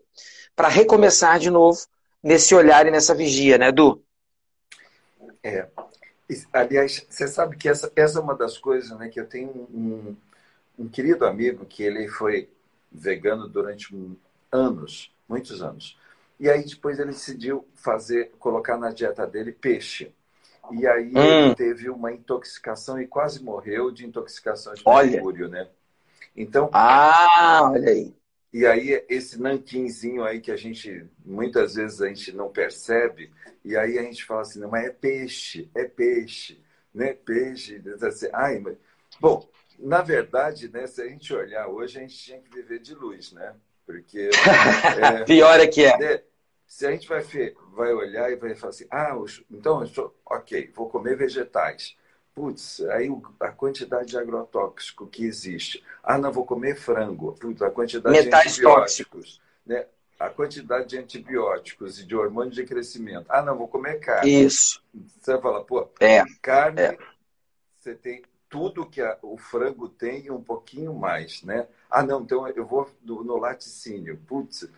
para 0.54 0.68
recomeçar 0.68 1.40
de 1.40 1.50
novo 1.50 1.80
nesse 2.22 2.54
olhar 2.54 2.86
e 2.86 2.90
nessa 2.90 3.14
vigia, 3.14 3.58
né, 3.58 3.68
Edu? 3.68 4.02
É. 5.42 5.66
Aliás, 6.52 7.06
você 7.08 7.28
sabe 7.28 7.56
que 7.56 7.68
essa, 7.68 7.90
essa 7.94 8.18
é 8.18 8.22
uma 8.22 8.34
das 8.34 8.58
coisas, 8.58 8.96
né, 8.98 9.08
que 9.08 9.20
eu 9.20 9.26
tenho 9.26 9.48
um, 9.72 10.16
um 10.78 10.88
querido 10.88 11.24
amigo 11.24 11.64
que 11.64 11.82
ele 11.82 12.08
foi 12.08 12.48
vegano 12.90 13.48
durante 13.48 13.94
anos, 14.50 15.12
muitos 15.28 15.62
anos. 15.62 15.96
E 16.38 16.50
aí 16.50 16.64
depois 16.64 16.98
ele 16.98 17.12
decidiu 17.12 17.66
fazer, 17.74 18.32
colocar 18.38 18.76
na 18.76 18.90
dieta 18.90 19.26
dele 19.26 19.52
peixe. 19.52 20.14
E 20.72 20.86
aí 20.86 21.12
hum. 21.14 21.46
ele 21.46 21.54
teve 21.54 21.88
uma 21.88 22.12
intoxicação 22.12 23.00
e 23.00 23.06
quase 23.06 23.42
morreu 23.42 23.90
de 23.90 24.04
intoxicação 24.04 24.74
de 24.74 24.82
mercúrio, 24.84 25.48
né? 25.48 25.68
Então. 26.36 26.68
Ah, 26.72 27.70
olha 27.72 27.90
aí. 27.90 28.14
E 28.52 28.66
aí 28.66 29.04
esse 29.08 29.40
nanquinzinho 29.40 30.24
aí 30.24 30.40
que 30.40 30.50
a 30.50 30.56
gente 30.56 31.06
muitas 31.24 31.74
vezes 31.74 32.00
a 32.00 32.08
gente 32.08 32.32
não 32.32 32.48
percebe 32.48 33.30
e 33.64 33.76
aí 33.76 33.98
a 33.98 34.02
gente 34.02 34.24
fala 34.24 34.42
assim, 34.42 34.60
não, 34.60 34.70
mas 34.70 34.86
é 34.86 34.90
peixe, 34.90 35.70
é 35.74 35.84
peixe, 35.84 36.62
né? 36.94 37.12
Peixe, 37.12 37.82
assim, 38.00 38.28
ai, 38.32 38.58
mas... 38.60 38.76
bom, 39.20 39.46
na 39.78 40.02
verdade, 40.02 40.68
né, 40.68 40.86
se 40.86 41.02
a 41.02 41.08
gente 41.08 41.34
olhar 41.34 41.66
hoje, 41.68 41.98
a 41.98 42.00
gente 42.00 42.16
tinha 42.16 42.40
que 42.40 42.50
viver 42.50 42.78
de 42.78 42.94
luz, 42.94 43.32
né? 43.32 43.54
Porque. 43.86 44.30
É, 45.00 45.24
Pior 45.24 45.60
é 45.60 45.66
que 45.66 45.84
é. 45.84 46.24
Se 46.66 46.86
a 46.86 46.90
gente 46.90 47.08
vai, 47.08 47.22
vai 47.72 47.92
olhar 47.92 48.30
e 48.30 48.36
vai 48.36 48.54
falar 48.54 48.70
assim, 48.70 48.86
ah, 48.90 49.14
então, 49.50 49.84
ok, 50.26 50.70
vou 50.74 50.88
comer 50.88 51.16
vegetais. 51.16 51.96
Putz, 52.34 52.82
aí 52.90 53.08
a 53.40 53.48
quantidade 53.50 54.08
de 54.08 54.18
agrotóxico 54.18 55.06
que 55.06 55.24
existe. 55.24 55.82
Ah, 56.02 56.18
não, 56.18 56.32
vou 56.32 56.44
comer 56.44 56.76
frango. 56.76 57.32
Putz, 57.32 57.62
a 57.62 57.70
quantidade 57.70 58.24
Metais 58.24 58.56
de 58.56 58.66
antibióticos. 58.66 59.40
Né? 59.64 59.86
A 60.18 60.28
quantidade 60.28 60.88
de 60.88 60.98
antibióticos 60.98 62.00
e 62.00 62.04
de 62.04 62.16
hormônios 62.16 62.54
de 62.54 62.64
crescimento. 62.64 63.26
Ah, 63.28 63.40
não, 63.40 63.56
vou 63.56 63.68
comer 63.68 64.00
carne. 64.00 64.44
Isso. 64.44 64.82
Você 64.94 65.32
vai 65.32 65.40
falar, 65.40 65.60
pô, 65.62 65.88
é. 66.00 66.24
carne, 66.42 66.80
é. 66.80 66.98
você 67.78 67.94
tem 67.94 68.22
tudo 68.48 68.86
que 68.86 69.00
a, 69.00 69.18
o 69.22 69.38
frango 69.38 69.88
tem 69.88 70.26
e 70.26 70.30
um 70.30 70.42
pouquinho 70.42 70.94
mais, 70.94 71.42
né? 71.42 71.66
Ah, 71.90 72.02
não, 72.02 72.22
então 72.22 72.46
eu 72.48 72.66
vou 72.66 72.90
no, 73.02 73.22
no 73.22 73.36
laticínio. 73.36 74.18
Putz, 74.26 74.68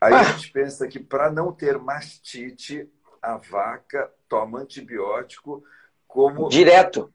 aí 0.00 0.12
ah. 0.12 0.20
a 0.20 0.24
gente 0.24 0.50
pensa 0.52 0.86
que 0.86 0.98
para 0.98 1.30
não 1.30 1.52
ter 1.52 1.78
mastite, 1.78 2.90
a 3.20 3.36
vaca 3.36 4.10
toma 4.28 4.60
antibiótico 4.60 5.64
como... 6.06 6.48
Direto. 6.48 7.12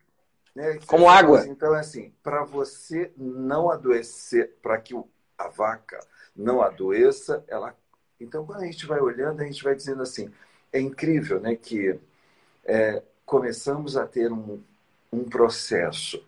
Né? 0.55 0.79
Como 0.85 1.09
água. 1.09 1.47
Então, 1.47 1.75
é 1.75 1.79
assim, 1.79 2.13
para 2.21 2.43
você 2.43 3.11
não 3.15 3.69
adoecer, 3.69 4.55
para 4.61 4.77
que 4.77 4.93
a 5.37 5.47
vaca 5.47 5.99
não 6.35 6.61
adoeça, 6.61 7.43
ela... 7.47 7.75
Então, 8.19 8.45
quando 8.45 8.61
a 8.61 8.65
gente 8.65 8.85
vai 8.85 8.99
olhando, 8.99 9.41
a 9.41 9.45
gente 9.45 9.63
vai 9.63 9.73
dizendo 9.73 10.03
assim, 10.03 10.31
é 10.71 10.79
incrível, 10.79 11.39
né, 11.39 11.55
que 11.55 11.99
é, 12.63 13.01
começamos 13.25 13.97
a 13.97 14.05
ter 14.05 14.31
um, 14.31 14.61
um 15.11 15.23
processo. 15.23 16.23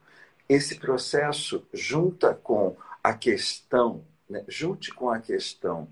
Esse 0.47 0.75
processo 0.75 1.65
junta 1.73 2.33
com 2.33 2.75
a 3.03 3.13
questão, 3.13 4.03
né, 4.29 4.43
junte 4.47 4.93
com 4.93 5.09
a 5.09 5.19
questão 5.19 5.87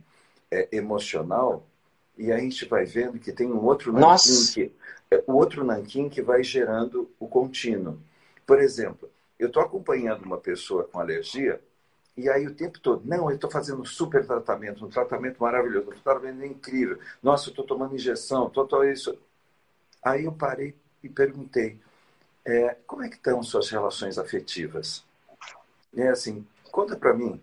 é, 0.49 0.67
emocional, 0.71 1.65
e 2.17 2.31
a 2.31 2.37
gente 2.37 2.65
vai 2.65 2.85
vendo 2.85 3.19
que 3.19 3.31
tem 3.31 3.47
um 3.47 3.63
outro 3.63 3.91
nanquim 3.91 4.53
que, 4.53 4.71
é, 5.09 5.23
o 5.25 5.33
outro 5.33 5.63
nanquim 5.63 6.09
que 6.09 6.21
vai 6.21 6.43
gerando 6.43 7.09
o 7.19 7.27
contínuo. 7.27 7.99
Por 8.45 8.59
exemplo, 8.59 9.09
eu 9.39 9.47
estou 9.47 9.63
acompanhando 9.63 10.23
uma 10.23 10.37
pessoa 10.37 10.83
com 10.83 10.99
alergia 10.99 11.59
e 12.15 12.29
aí 12.29 12.45
o 12.45 12.53
tempo 12.53 12.79
todo, 12.79 13.01
não, 13.05 13.29
eu 13.29 13.35
estou 13.35 13.49
fazendo 13.49 13.81
um 13.81 13.85
super 13.85 14.25
tratamento, 14.25 14.85
um 14.85 14.89
tratamento 14.89 15.41
maravilhoso, 15.41 15.89
um 15.89 15.99
tratamento 15.99 16.45
incrível. 16.45 16.99
Nossa, 17.23 17.47
eu 17.47 17.51
estou 17.51 17.65
tomando 17.65 17.95
injeção, 17.95 18.47
estou 18.47 18.83
isso. 18.83 19.17
Aí 20.03 20.25
eu 20.25 20.31
parei 20.31 20.75
e 21.01 21.09
perguntei, 21.09 21.79
é, 22.45 22.75
como 22.87 23.03
é 23.03 23.09
que 23.09 23.15
estão 23.15 23.41
suas 23.43 23.69
relações 23.69 24.17
afetivas? 24.17 25.03
É 25.95 26.07
assim, 26.07 26.45
conta 26.71 26.95
para 26.95 27.13
mim. 27.13 27.39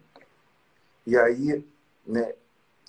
E 1.07 1.17
aí, 1.17 1.65
né, 2.07 2.33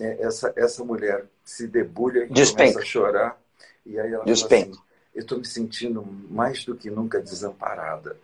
é, 0.00 0.22
essa, 0.22 0.52
essa 0.56 0.84
mulher 0.84 1.26
se 1.44 1.66
debulha 1.66 2.24
e 2.24 2.28
Despenca. 2.28 2.72
começa 2.72 2.78
a 2.80 2.84
chorar. 2.84 3.40
E 3.84 3.98
aí 3.98 4.12
ela 4.12 4.24
Despenca. 4.24 4.64
fala 4.64 4.72
assim, 4.72 4.82
eu 5.14 5.20
estou 5.22 5.38
me 5.38 5.46
sentindo 5.46 6.02
mais 6.02 6.64
do 6.64 6.74
que 6.74 6.90
nunca 6.90 7.20
desamparada. 7.20 8.16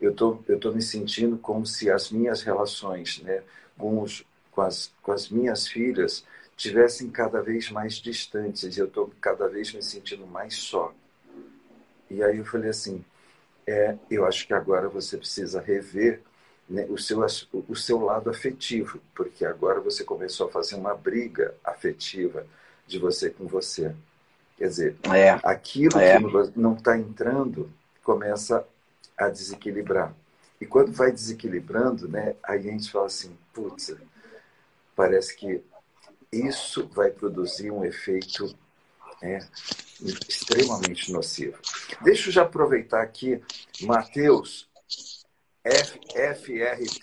Eu 0.00 0.14
tô, 0.14 0.38
estou 0.48 0.74
me 0.74 0.82
sentindo 0.82 1.38
como 1.38 1.64
se 1.66 1.90
as 1.90 2.10
minhas 2.10 2.42
relações 2.42 3.22
né, 3.22 3.42
com, 3.78 4.00
os, 4.02 4.24
com, 4.50 4.60
as, 4.60 4.92
com 5.02 5.12
as 5.12 5.28
minhas 5.28 5.66
filhas 5.66 6.24
tivessem 6.56 7.10
cada 7.10 7.42
vez 7.42 7.70
mais 7.70 7.94
distantes 7.94 8.76
e 8.76 8.80
eu 8.80 8.86
estou 8.86 9.12
cada 9.20 9.48
vez 9.48 9.72
me 9.72 9.82
sentindo 9.82 10.26
mais 10.26 10.54
só. 10.54 10.92
E 12.10 12.22
aí 12.22 12.38
eu 12.38 12.44
falei 12.44 12.70
assim, 12.70 13.04
é, 13.66 13.96
eu 14.10 14.24
acho 14.24 14.46
que 14.46 14.54
agora 14.54 14.88
você 14.88 15.16
precisa 15.16 15.60
rever 15.60 16.22
né, 16.68 16.86
o, 16.88 16.98
seu, 16.98 17.24
o 17.68 17.76
seu 17.76 18.00
lado 18.00 18.30
afetivo, 18.30 19.00
porque 19.14 19.44
agora 19.44 19.80
você 19.80 20.04
começou 20.04 20.48
a 20.48 20.50
fazer 20.50 20.76
uma 20.76 20.94
briga 20.94 21.54
afetiva 21.64 22.46
de 22.86 22.98
você 22.98 23.30
com 23.30 23.46
você. 23.46 23.94
Quer 24.56 24.68
dizer, 24.68 24.96
é, 25.12 25.30
aquilo 25.42 25.98
é. 25.98 26.18
que 26.18 26.58
não 26.58 26.74
está 26.74 26.96
entrando 26.96 27.70
começa 28.02 28.66
a 29.16 29.28
desequilibrar. 29.28 30.14
E 30.60 30.64
quando 30.66 30.92
vai 30.92 31.12
desequilibrando, 31.12 32.08
né, 32.08 32.34
aí 32.42 32.68
a 32.68 32.72
gente 32.72 32.90
fala 32.90 33.06
assim, 33.06 33.36
putz, 33.52 33.94
parece 34.94 35.36
que 35.36 35.62
isso 36.32 36.88
vai 36.88 37.10
produzir 37.10 37.70
um 37.70 37.84
efeito 37.84 38.56
é 39.22 39.38
extremamente 40.00 41.12
nocivo. 41.12 41.58
Deixa 42.02 42.28
eu 42.28 42.32
já 42.32 42.42
aproveitar 42.42 43.02
aqui, 43.02 43.40
Mateus, 43.82 44.68
FRTAS, 45.64 46.98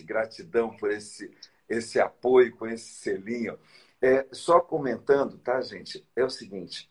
gratidão 0.00 0.76
por 0.76 0.90
esse, 0.90 1.30
esse 1.68 2.00
apoio 2.00 2.56
com 2.56 2.66
esse 2.66 2.90
selinho. 2.90 3.58
É, 4.00 4.26
só 4.32 4.60
comentando, 4.60 5.38
tá, 5.38 5.60
gente? 5.60 6.06
É 6.14 6.24
o 6.24 6.30
seguinte: 6.30 6.90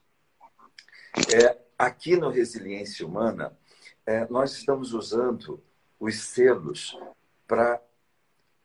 é, 1.34 1.58
aqui 1.77 2.16
no 2.16 2.30
Resiliência 2.30 3.06
Humana, 3.06 3.58
é, 4.06 4.25
nós 4.30 4.54
estamos 4.54 4.94
usando 4.94 5.63
os 6.00 6.20
selos 6.20 6.98
para 7.48 7.82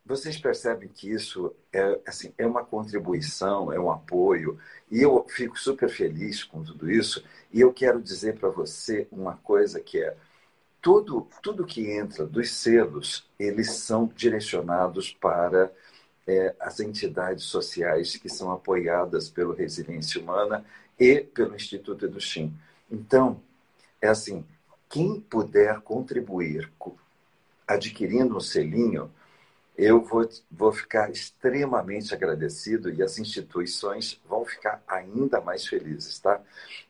vocês 0.04 0.36
percebem 0.36 0.88
que 0.88 1.10
isso 1.10 1.54
é, 1.72 2.00
assim, 2.06 2.34
é 2.36 2.46
uma 2.46 2.64
contribuição, 2.64 3.72
é 3.72 3.78
um 3.78 3.90
apoio, 3.90 4.58
e 4.90 5.00
eu 5.00 5.24
fico 5.28 5.58
super 5.58 5.88
feliz 5.88 6.42
com 6.42 6.62
tudo 6.62 6.90
isso. 6.90 7.24
E 7.52 7.60
eu 7.60 7.72
quero 7.72 8.02
dizer 8.02 8.38
para 8.38 8.48
você 8.48 9.06
uma 9.12 9.36
coisa 9.36 9.80
que 9.80 10.02
é 10.02 10.16
tudo, 10.80 11.28
tudo 11.40 11.64
que 11.64 11.88
entra 11.90 12.26
dos 12.26 12.50
selos, 12.50 13.24
eles 13.38 13.70
são 13.70 14.10
direcionados 14.16 15.12
para 15.12 15.70
é, 16.26 16.54
as 16.58 16.80
entidades 16.80 17.44
sociais 17.44 18.16
que 18.16 18.28
são 18.28 18.50
apoiadas 18.50 19.30
pelo 19.30 19.54
Resiliência 19.54 20.20
Humana 20.20 20.64
e 20.98 21.20
pelo 21.20 21.54
Instituto 21.54 22.06
Educhim. 22.06 22.52
Então, 22.90 23.40
é 24.00 24.08
assim, 24.08 24.44
quem 24.88 25.20
puder 25.20 25.80
contribuir 25.80 26.70
adquirindo 27.66 28.36
um 28.36 28.40
selinho, 28.40 29.10
eu 29.76 30.02
vou, 30.02 30.28
vou 30.50 30.72
ficar 30.72 31.10
extremamente 31.10 32.14
agradecido 32.14 32.92
e 32.92 33.02
as 33.02 33.18
instituições 33.18 34.20
vão 34.28 34.44
ficar 34.44 34.82
ainda 34.86 35.40
mais 35.40 35.66
felizes, 35.66 36.18
tá? 36.18 36.40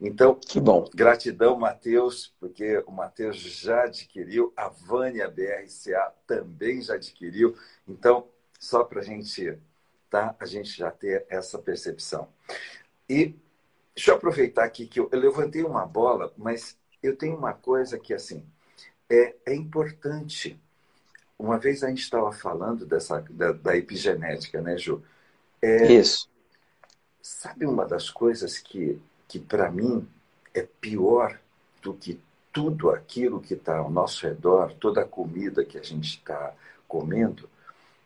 Então, 0.00 0.34
que 0.34 0.60
bom. 0.60 0.88
Gratidão, 0.94 1.56
Matheus, 1.56 2.34
porque 2.40 2.78
o 2.86 2.90
Matheus 2.90 3.36
já 3.36 3.84
adquiriu, 3.84 4.52
a 4.56 4.68
Vânia 4.68 5.30
BRCA 5.30 6.12
também 6.26 6.82
já 6.82 6.94
adquiriu. 6.94 7.56
Então, 7.86 8.26
só 8.58 8.82
para 8.82 9.00
a 9.00 9.04
gente, 9.04 9.58
tá? 10.10 10.34
A 10.38 10.46
gente 10.46 10.76
já 10.76 10.90
ter 10.90 11.24
essa 11.28 11.58
percepção. 11.58 12.28
E 13.08 13.34
deixa 13.94 14.10
eu 14.10 14.16
aproveitar 14.16 14.64
aqui 14.64 14.86
que 14.86 14.98
eu, 14.98 15.08
eu 15.12 15.20
levantei 15.20 15.62
uma 15.62 15.86
bola, 15.86 16.32
mas 16.36 16.76
eu 17.02 17.16
tenho 17.16 17.36
uma 17.36 17.52
coisa 17.52 17.98
que, 17.98 18.12
assim, 18.12 18.44
é, 19.08 19.36
é 19.46 19.54
importante 19.54 20.60
uma 21.38 21.58
vez 21.58 21.82
a 21.82 21.88
gente 21.88 22.02
estava 22.02 22.32
falando 22.32 22.86
dessa, 22.86 23.24
da, 23.30 23.52
da, 23.52 23.76
epigenética, 23.76 24.60
né, 24.60 24.76
Ju? 24.76 25.02
É, 25.60 25.92
Isso. 25.92 26.28
sabe 27.20 27.66
uma 27.66 27.86
das 27.86 28.10
coisas 28.10 28.58
que, 28.58 29.00
que 29.26 29.38
para 29.38 29.70
mim 29.70 30.06
é 30.54 30.66
pior 30.80 31.38
do 31.80 31.94
que 31.94 32.20
tudo 32.52 32.90
aquilo 32.90 33.40
que 33.40 33.54
está 33.54 33.78
ao 33.78 33.90
nosso 33.90 34.26
redor, 34.26 34.74
toda 34.74 35.02
a 35.02 35.08
comida 35.08 35.64
que 35.64 35.78
a 35.78 35.82
gente 35.82 36.18
está 36.18 36.54
comendo, 36.86 37.48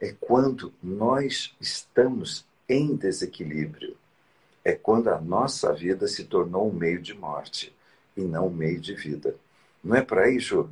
é 0.01 0.15
quando 0.19 0.73
nós 0.83 1.55
estamos 1.61 2.45
em 2.69 2.95
desequilíbrio. 2.95 3.97
É 4.65 4.73
quando 4.73 5.09
a 5.09 5.21
nossa 5.21 5.73
vida 5.73 6.09
se 6.09 6.25
tornou 6.25 6.69
um 6.69 6.73
meio 6.73 7.01
de 7.01 7.15
morte 7.15 7.75
e 8.17 8.23
não 8.23 8.49
um 8.49 8.51
meio 8.51 8.81
de 8.81 8.95
vida. 8.95 9.37
Não 9.83 9.95
é 9.95 10.03
para 10.03 10.23
aí, 10.23 10.41
Ju? 10.41 10.69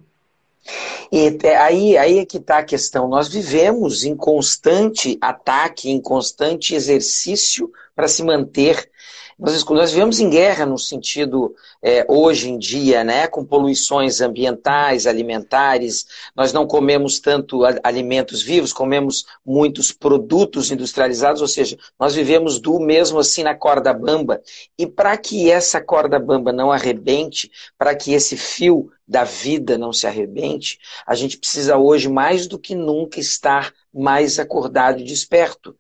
E 1.17 1.39
aí, 1.47 1.97
aí 1.97 2.19
é 2.19 2.27
que 2.27 2.39
está 2.39 2.59
a 2.59 2.65
questão. 2.65 3.07
Nós 3.07 3.29
vivemos 3.29 4.03
em 4.03 4.17
constante 4.17 5.17
ataque, 5.21 5.89
em 5.89 6.01
constante 6.01 6.75
exercício 6.75 7.71
para 7.95 8.09
se 8.09 8.25
manter 8.25 8.91
nós, 9.39 9.65
nós 9.65 9.91
vivemos 9.91 10.21
em 10.21 10.31
guerra 10.31 10.65
no 10.65 10.79
sentido, 10.79 11.55
é, 11.83 12.05
hoje 12.09 12.51
em 12.51 12.59
dia, 12.59 13.03
né, 13.03 13.27
com 13.27 13.45
poluições 13.45 14.21
ambientais, 14.21 15.07
alimentares. 15.07 16.07
Nós 16.35 16.53
não 16.53 16.67
comemos 16.67 17.19
tanto 17.19 17.63
alimentos 17.83 18.43
vivos, 18.43 18.73
comemos 18.73 19.25
muitos 19.45 19.93
produtos 19.93 20.71
industrializados, 20.71 21.43
ou 21.43 21.49
seja, 21.49 21.77
nós 21.99 22.15
vivemos 22.15 22.61
do 22.61 22.79
mesmo 22.79 23.19
assim 23.19 23.43
na 23.43 23.55
corda 23.55 23.93
bamba. 23.93 24.41
E 24.79 24.87
para 24.87 25.17
que 25.17 25.51
essa 25.51 25.81
corda 25.81 26.19
bamba 26.19 26.53
não 26.53 26.71
arrebente, 26.71 27.51
para 27.77 27.95
que 27.95 28.13
esse 28.13 28.37
fio 28.37 28.91
da 29.07 29.25
vida 29.25 29.77
não 29.77 29.93
se 29.93 30.07
arrebente, 30.07 30.79
a 31.07 31.15
gente 31.15 31.37
precisa 31.37 31.77
hoje 31.77 32.09
mais 32.09 32.47
do 32.47 32.59
que 32.59 32.75
nunca 32.75 33.21
estar 33.21 33.73
mais 33.93 34.39
acordado 34.39 35.01
e 35.01 35.05
desperto. 35.05 35.77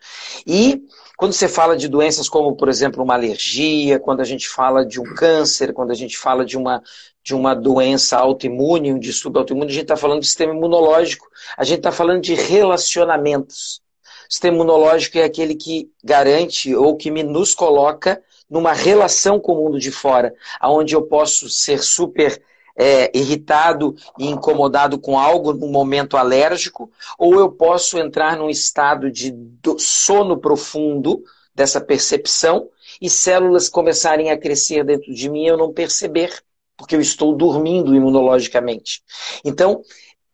E 0.46 0.82
quando 1.16 1.32
você 1.32 1.48
fala 1.48 1.76
de 1.76 1.88
doenças 1.88 2.28
como, 2.28 2.56
por 2.56 2.68
exemplo, 2.68 3.02
uma 3.02 3.14
alergia, 3.14 4.00
quando 4.00 4.20
a 4.20 4.24
gente 4.24 4.48
fala 4.48 4.84
de 4.84 5.00
um 5.00 5.14
câncer, 5.14 5.72
quando 5.72 5.90
a 5.92 5.94
gente 5.94 6.18
fala 6.18 6.44
de 6.44 6.56
uma, 6.56 6.82
de 7.22 7.34
uma 7.34 7.54
doença 7.54 8.18
autoimune, 8.18 8.92
um 8.92 8.98
distúrbio 8.98 9.40
autoimune, 9.40 9.70
a 9.70 9.74
gente 9.74 9.82
está 9.82 9.96
falando 9.96 10.20
de 10.20 10.26
sistema 10.26 10.52
imunológico, 10.52 11.26
a 11.56 11.62
gente 11.62 11.78
está 11.78 11.92
falando 11.92 12.20
de 12.20 12.34
relacionamentos. 12.34 13.80
O 14.28 14.32
sistema 14.32 14.56
imunológico 14.56 15.18
é 15.18 15.24
aquele 15.24 15.54
que 15.54 15.90
garante 16.02 16.74
ou 16.74 16.96
que 16.96 17.10
nos 17.10 17.54
coloca 17.54 18.20
numa 18.50 18.72
relação 18.72 19.38
com 19.38 19.52
o 19.52 19.64
mundo 19.64 19.78
de 19.78 19.90
fora, 19.90 20.34
onde 20.62 20.94
eu 20.94 21.02
posso 21.02 21.48
ser 21.48 21.82
super 21.82 22.42
é, 22.76 23.10
irritado 23.16 23.94
e 24.18 24.26
incomodado 24.26 24.98
com 24.98 25.18
algo 25.18 25.52
num 25.52 25.70
momento 25.70 26.16
alérgico, 26.16 26.90
ou 27.18 27.38
eu 27.38 27.50
posso 27.50 27.98
entrar 27.98 28.36
num 28.36 28.50
estado 28.50 29.10
de 29.10 29.34
sono 29.78 30.38
profundo 30.38 31.22
dessa 31.54 31.80
percepção 31.80 32.68
e 33.00 33.08
células 33.08 33.68
começarem 33.68 34.30
a 34.30 34.38
crescer 34.38 34.84
dentro 34.84 35.12
de 35.14 35.28
mim 35.28 35.44
e 35.44 35.48
eu 35.48 35.56
não 35.56 35.72
perceber, 35.72 36.32
porque 36.76 36.96
eu 36.96 37.00
estou 37.00 37.34
dormindo 37.36 37.94
imunologicamente. 37.94 39.02
Então, 39.44 39.82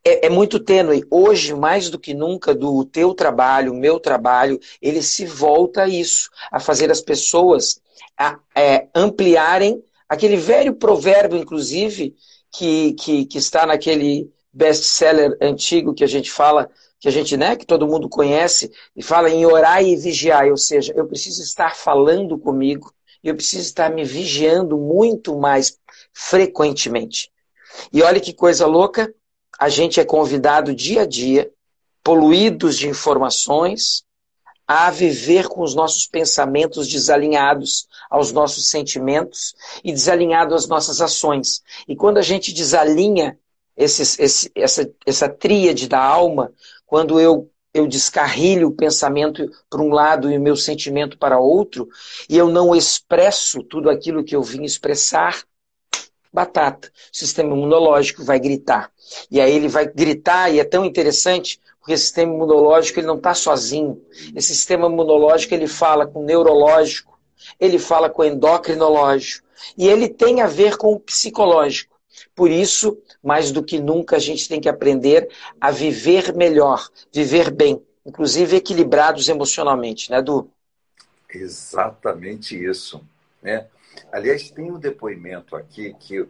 é, 0.04 0.26
é, 0.26 0.30
muito 0.30 0.58
tênue. 0.58 1.04
Hoje, 1.10 1.54
mais 1.54 1.90
do 1.90 1.98
que 1.98 2.14
nunca, 2.14 2.54
do 2.54 2.84
teu 2.84 3.14
trabalho, 3.14 3.74
meu 3.74 4.00
trabalho, 4.00 4.58
ele 4.80 5.02
se 5.02 5.26
volta 5.26 5.82
a 5.82 5.88
isso, 5.88 6.30
a 6.50 6.58
fazer 6.58 6.90
as 6.90 7.02
pessoas 7.02 7.80
a, 8.18 8.38
é, 8.54 8.88
ampliarem 8.94 9.82
aquele 10.08 10.36
velho 10.36 10.74
provérbio, 10.74 11.38
inclusive, 11.38 12.16
que, 12.52 12.94
que, 12.94 13.24
que 13.26 13.38
está 13.38 13.66
naquele 13.66 14.32
best-seller 14.52 15.36
antigo 15.40 15.94
que 15.94 16.04
a 16.04 16.06
gente 16.06 16.30
fala, 16.30 16.70
que 16.98 17.08
a 17.08 17.10
gente, 17.10 17.36
né, 17.36 17.56
que 17.56 17.64
todo 17.64 17.86
mundo 17.86 18.08
conhece, 18.08 18.70
e 18.94 19.02
fala 19.02 19.30
em 19.30 19.46
orar 19.46 19.82
e 19.82 19.96
vigiar, 19.96 20.48
ou 20.48 20.56
seja, 20.56 20.92
eu 20.96 21.06
preciso 21.06 21.42
estar 21.42 21.76
falando 21.76 22.38
comigo, 22.38 22.92
eu 23.22 23.34
preciso 23.34 23.62
estar 23.62 23.90
me 23.90 24.04
vigiando 24.04 24.76
muito 24.76 25.38
mais 25.38 25.78
frequentemente. 26.12 27.30
E 27.92 28.02
olha 28.02 28.20
que 28.20 28.32
coisa 28.32 28.66
louca, 28.66 29.12
a 29.58 29.68
gente 29.68 30.00
é 30.00 30.04
convidado 30.04 30.74
dia 30.74 31.02
a 31.02 31.06
dia, 31.06 31.50
poluídos 32.02 32.76
de 32.76 32.88
informações, 32.88 34.04
a 34.72 34.88
viver 34.88 35.48
com 35.48 35.62
os 35.62 35.74
nossos 35.74 36.06
pensamentos 36.06 36.86
desalinhados 36.86 37.88
aos 38.08 38.30
nossos 38.30 38.68
sentimentos 38.68 39.52
e 39.82 39.92
desalinhado 39.92 40.54
às 40.54 40.68
nossas 40.68 41.00
ações. 41.00 41.60
E 41.88 41.96
quando 41.96 42.18
a 42.18 42.22
gente 42.22 42.52
desalinha 42.52 43.36
esse, 43.76 44.02
esse, 44.22 44.48
essa, 44.54 44.88
essa 45.04 45.28
tríade 45.28 45.88
da 45.88 45.98
alma, 45.98 46.52
quando 46.86 47.18
eu, 47.18 47.50
eu 47.74 47.88
descarrilho 47.88 48.68
o 48.68 48.76
pensamento 48.76 49.50
para 49.68 49.82
um 49.82 49.88
lado 49.88 50.30
e 50.30 50.38
o 50.38 50.40
meu 50.40 50.54
sentimento 50.54 51.18
para 51.18 51.40
outro, 51.40 51.88
e 52.28 52.36
eu 52.38 52.48
não 52.48 52.72
expresso 52.72 53.64
tudo 53.64 53.90
aquilo 53.90 54.22
que 54.22 54.36
eu 54.36 54.42
vim 54.42 54.62
expressar, 54.62 55.42
batata. 56.32 56.92
O 57.12 57.16
sistema 57.16 57.56
imunológico 57.56 58.22
vai 58.22 58.38
gritar. 58.38 58.92
E 59.28 59.40
aí 59.40 59.52
ele 59.52 59.66
vai 59.66 59.84
gritar, 59.84 60.48
e 60.48 60.60
é 60.60 60.64
tão 60.64 60.84
interessante, 60.84 61.58
porque 61.90 61.94
esse 61.94 62.04
sistema 62.04 62.32
imunológico 62.32 63.00
ele 63.00 63.06
não 63.08 63.16
está 63.16 63.34
sozinho. 63.34 64.00
Esse 64.36 64.54
sistema 64.54 64.86
imunológico 64.86 65.54
ele 65.54 65.66
fala 65.66 66.06
com 66.06 66.20
o 66.20 66.24
neurológico, 66.24 67.18
ele 67.58 67.80
fala 67.80 68.08
com 68.08 68.22
o 68.22 68.24
endocrinológico 68.24 69.46
e 69.76 69.88
ele 69.88 70.08
tem 70.08 70.40
a 70.40 70.46
ver 70.46 70.76
com 70.76 70.92
o 70.92 71.00
psicológico. 71.00 71.98
Por 72.34 72.48
isso, 72.50 72.96
mais 73.22 73.50
do 73.50 73.62
que 73.62 73.80
nunca, 73.80 74.16
a 74.16 74.18
gente 74.20 74.48
tem 74.48 74.60
que 74.60 74.68
aprender 74.68 75.28
a 75.60 75.70
viver 75.72 76.34
melhor, 76.34 76.88
viver 77.12 77.50
bem, 77.50 77.82
inclusive 78.06 78.56
equilibrados 78.56 79.28
emocionalmente, 79.28 80.10
né, 80.10 80.22
Du? 80.22 80.48
Exatamente 81.28 82.56
isso. 82.62 83.00
Né? 83.42 83.66
Aliás, 84.12 84.50
tem 84.50 84.70
um 84.70 84.78
depoimento 84.78 85.56
aqui 85.56 85.94
que, 85.98 86.26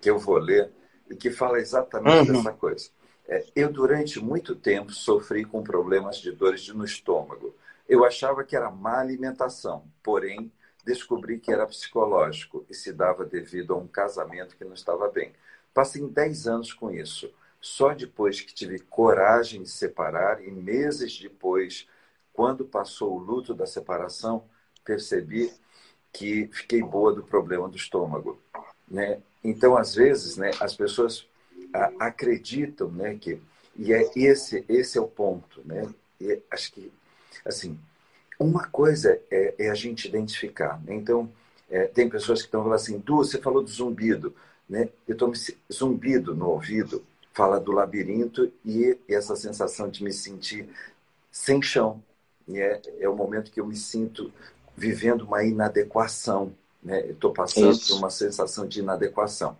que 0.00 0.10
eu 0.10 0.18
vou 0.18 0.38
ler 0.38 0.70
e 1.08 1.14
que 1.14 1.30
fala 1.30 1.60
exatamente 1.60 2.30
uhum. 2.30 2.38
dessa 2.38 2.52
coisa. 2.52 2.88
É, 3.28 3.44
eu, 3.56 3.72
durante 3.72 4.20
muito 4.20 4.54
tempo, 4.54 4.92
sofri 4.92 5.44
com 5.44 5.62
problemas 5.62 6.18
de 6.18 6.30
dores 6.30 6.68
no 6.68 6.84
estômago. 6.84 7.54
Eu 7.88 8.04
achava 8.04 8.44
que 8.44 8.56
era 8.56 8.70
má 8.70 9.00
alimentação, 9.00 9.84
porém, 10.02 10.50
descobri 10.84 11.38
que 11.38 11.52
era 11.52 11.66
psicológico 11.66 12.64
e 12.70 12.74
se 12.74 12.92
dava 12.92 13.24
devido 13.24 13.74
a 13.74 13.76
um 13.76 13.88
casamento 13.88 14.56
que 14.56 14.64
não 14.64 14.74
estava 14.74 15.08
bem. 15.08 15.32
Passei 15.74 16.02
10 16.02 16.46
anos 16.46 16.72
com 16.72 16.90
isso. 16.90 17.32
Só 17.60 17.92
depois 17.92 18.40
que 18.40 18.54
tive 18.54 18.78
coragem 18.78 19.62
de 19.62 19.70
separar 19.70 20.42
e 20.42 20.50
meses 20.50 21.18
depois, 21.18 21.88
quando 22.32 22.64
passou 22.64 23.16
o 23.16 23.18
luto 23.18 23.52
da 23.52 23.66
separação, 23.66 24.44
percebi 24.84 25.52
que 26.12 26.48
fiquei 26.52 26.82
boa 26.82 27.12
do 27.12 27.24
problema 27.24 27.68
do 27.68 27.76
estômago. 27.76 28.40
Né? 28.88 29.20
Então, 29.42 29.76
às 29.76 29.94
vezes, 29.94 30.36
né, 30.36 30.50
as 30.60 30.76
pessoas 30.76 31.26
acreditam 31.98 32.90
né, 32.90 33.16
que. 33.20 33.40
E 33.78 33.92
é 33.92 34.10
esse, 34.16 34.64
esse 34.68 34.96
é 34.96 35.00
o 35.00 35.06
ponto. 35.06 35.60
Né? 35.64 35.86
E 36.20 36.40
acho 36.50 36.72
que, 36.72 36.90
assim, 37.44 37.78
uma 38.38 38.66
coisa 38.66 39.20
é, 39.30 39.54
é 39.58 39.70
a 39.70 39.74
gente 39.74 40.08
identificar. 40.08 40.80
Né? 40.82 40.94
Então, 40.94 41.30
é, 41.70 41.86
tem 41.86 42.08
pessoas 42.08 42.40
que 42.40 42.46
estão 42.46 42.62
falando 42.62 42.76
assim: 42.76 42.98
Du, 42.98 43.16
você 43.16 43.38
falou 43.38 43.62
do 43.62 43.70
zumbido. 43.70 44.34
Né? 44.68 44.88
Eu 45.06 45.12
estou 45.12 45.32
zumbido 45.72 46.34
no 46.34 46.48
ouvido, 46.48 47.04
fala 47.32 47.60
do 47.60 47.72
labirinto 47.72 48.50
e 48.64 48.98
essa 49.08 49.36
sensação 49.36 49.88
de 49.88 50.02
me 50.02 50.12
sentir 50.12 50.68
sem 51.30 51.62
chão. 51.62 52.02
E 52.48 52.58
é, 52.58 52.80
é 53.00 53.08
o 53.08 53.16
momento 53.16 53.50
que 53.50 53.60
eu 53.60 53.66
me 53.66 53.76
sinto 53.76 54.32
vivendo 54.76 55.22
uma 55.22 55.44
inadequação. 55.44 56.52
Né? 56.82 57.06
Estou 57.06 57.32
passando 57.32 57.72
isso. 57.72 57.92
por 57.92 57.98
uma 57.98 58.10
sensação 58.10 58.66
de 58.66 58.80
inadequação. 58.80 59.56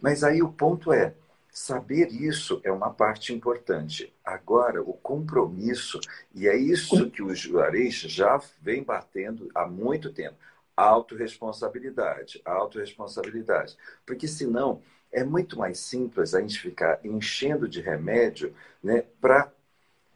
Mas 0.00 0.24
aí 0.24 0.42
o 0.42 0.48
ponto 0.48 0.92
é, 0.92 1.12
saber 1.52 2.08
isso 2.12 2.60
é 2.64 2.70
uma 2.72 2.90
parte 2.90 3.32
importante. 3.32 4.12
Agora, 4.24 4.82
o 4.82 4.94
compromisso, 4.94 6.00
e 6.34 6.48
é 6.48 6.56
isso 6.56 7.10
que 7.10 7.22
o 7.22 7.34
Juarez 7.34 7.94
já 7.94 8.40
vem 8.60 8.82
batendo 8.82 9.50
há 9.54 9.66
muito 9.66 10.12
tempo, 10.12 10.36
autorresponsabilidade, 10.76 12.40
autorresponsabilidade. 12.44 13.76
Porque 14.06 14.26
senão 14.28 14.82
é 15.12 15.24
muito 15.24 15.58
mais 15.58 15.78
simples 15.78 16.34
a 16.34 16.40
gente 16.40 16.60
ficar 16.60 17.00
enchendo 17.04 17.68
de 17.68 17.80
remédio 17.80 18.54
né, 18.82 19.04
para 19.20 19.52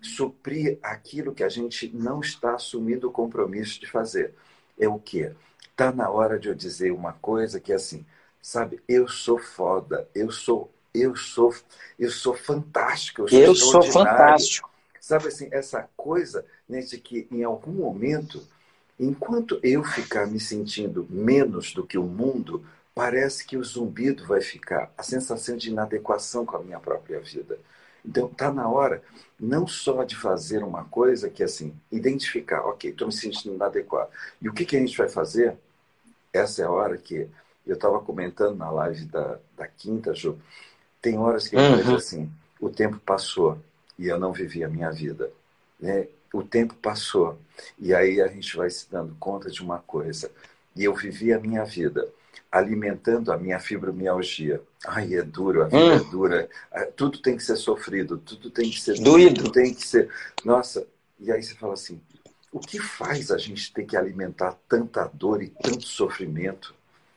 suprir 0.00 0.78
aquilo 0.82 1.34
que 1.34 1.42
a 1.42 1.48
gente 1.48 1.88
não 1.94 2.20
está 2.20 2.54
assumindo 2.54 3.08
o 3.08 3.12
compromisso 3.12 3.80
de 3.80 3.90
fazer. 3.90 4.34
É 4.78 4.88
o 4.88 4.98
quê? 4.98 5.32
Está 5.70 5.92
na 5.92 6.10
hora 6.10 6.38
de 6.38 6.48
eu 6.48 6.54
dizer 6.54 6.92
uma 6.92 7.12
coisa 7.14 7.60
que 7.60 7.72
é 7.72 7.76
assim, 7.76 8.04
sabe, 8.40 8.82
eu 8.88 9.08
sou 9.08 9.38
foda, 9.38 10.08
eu 10.14 10.30
sou, 10.30 10.70
eu 10.94 11.16
sou, 11.16 11.54
eu 11.98 12.10
sou 12.10 12.34
fantástico, 12.34 13.22
eu 13.22 13.28
sou, 13.28 13.38
eu 13.40 13.54
sou 13.54 13.82
fantástico. 13.82 14.70
Sabe 15.00 15.28
assim, 15.28 15.48
essa 15.50 15.88
coisa 15.96 16.46
né, 16.68 16.80
de 16.80 16.98
que 16.98 17.26
em 17.30 17.42
algum 17.42 17.72
momento, 17.72 18.42
enquanto 18.98 19.58
eu 19.62 19.82
ficar 19.82 20.26
me 20.26 20.38
sentindo 20.38 21.06
menos 21.10 21.74
do 21.74 21.84
que 21.84 21.98
o 21.98 22.04
mundo, 22.04 22.64
parece 22.94 23.44
que 23.44 23.56
o 23.56 23.64
zumbido 23.64 24.24
vai 24.24 24.40
ficar, 24.40 24.92
a 24.96 25.02
sensação 25.02 25.56
de 25.56 25.68
inadequação 25.68 26.46
com 26.46 26.56
a 26.56 26.62
minha 26.62 26.78
própria 26.78 27.20
vida. 27.20 27.58
Então, 28.04 28.26
está 28.26 28.52
na 28.52 28.68
hora 28.68 29.02
não 29.40 29.66
só 29.66 30.04
de 30.04 30.14
fazer 30.14 30.62
uma 30.62 30.84
coisa 30.84 31.28
que, 31.28 31.42
assim, 31.42 31.74
identificar, 31.90 32.60
ok, 32.66 32.90
estou 32.90 33.08
me 33.08 33.12
sentindo 33.12 33.54
inadequado. 33.54 34.10
E 34.40 34.48
o 34.48 34.52
que, 34.52 34.64
que 34.64 34.76
a 34.76 34.78
gente 34.80 34.96
vai 34.96 35.08
fazer? 35.08 35.56
Essa 36.32 36.62
é 36.62 36.64
a 36.66 36.70
hora 36.70 36.96
que 36.96 37.28
eu 37.66 37.74
estava 37.74 37.98
comentando 38.00 38.56
na 38.56 38.70
live 38.70 39.06
da, 39.06 39.38
da 39.56 39.66
quinta, 39.66 40.14
Ju, 40.14 40.38
tem 41.04 41.18
horas 41.18 41.46
que 41.46 41.54
a 41.54 41.76
gente 41.76 41.86
uhum. 41.86 41.96
assim, 41.96 42.32
o 42.58 42.70
tempo 42.70 42.98
passou 42.98 43.58
e 43.98 44.06
eu 44.06 44.18
não 44.18 44.32
vivi 44.32 44.64
a 44.64 44.68
minha 44.70 44.90
vida. 44.90 45.30
Né? 45.78 46.08
O 46.32 46.42
tempo 46.42 46.74
passou 46.76 47.38
e 47.78 47.92
aí 47.94 48.22
a 48.22 48.26
gente 48.28 48.56
vai 48.56 48.70
se 48.70 48.90
dando 48.90 49.14
conta 49.20 49.50
de 49.50 49.60
uma 49.60 49.80
coisa. 49.80 50.30
E 50.74 50.82
eu 50.82 50.94
vivi 50.94 51.30
a 51.30 51.38
minha 51.38 51.62
vida 51.62 52.08
alimentando 52.50 53.30
a 53.30 53.36
minha 53.36 53.60
fibromialgia. 53.60 54.62
Ai, 54.86 55.14
é 55.14 55.22
duro, 55.22 55.62
a 55.62 55.66
vida 55.66 55.76
hum. 55.76 55.92
é 55.92 56.10
dura. 56.10 56.48
É, 56.72 56.84
tudo 56.86 57.18
tem 57.18 57.36
que 57.36 57.42
ser 57.42 57.56
sofrido, 57.56 58.16
tudo 58.16 58.50
tem 58.50 58.70
que 58.70 58.80
ser 58.80 58.98
doído. 58.98 59.42
Tudo 59.42 59.52
tem 59.52 59.74
que 59.74 59.86
ser. 59.86 60.08
Nossa, 60.42 60.86
e 61.20 61.30
aí 61.30 61.42
você 61.42 61.54
fala 61.54 61.74
assim: 61.74 62.00
o 62.50 62.58
que 62.58 62.78
faz 62.78 63.30
a 63.30 63.36
gente 63.36 63.70
ter 63.74 63.84
que 63.84 63.96
alimentar 63.96 64.56
tanta 64.66 65.04
dor 65.12 65.42
e 65.42 65.48
tanto 65.48 65.86
sofrimento? 65.86 66.74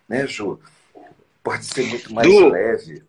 Né, 0.10 0.28
Ju? 0.28 0.60
Pode 1.42 1.66
ser 1.66 1.88
muito 1.88 2.14
mais 2.14 2.28
du, 2.28 2.50
leve. 2.50 3.07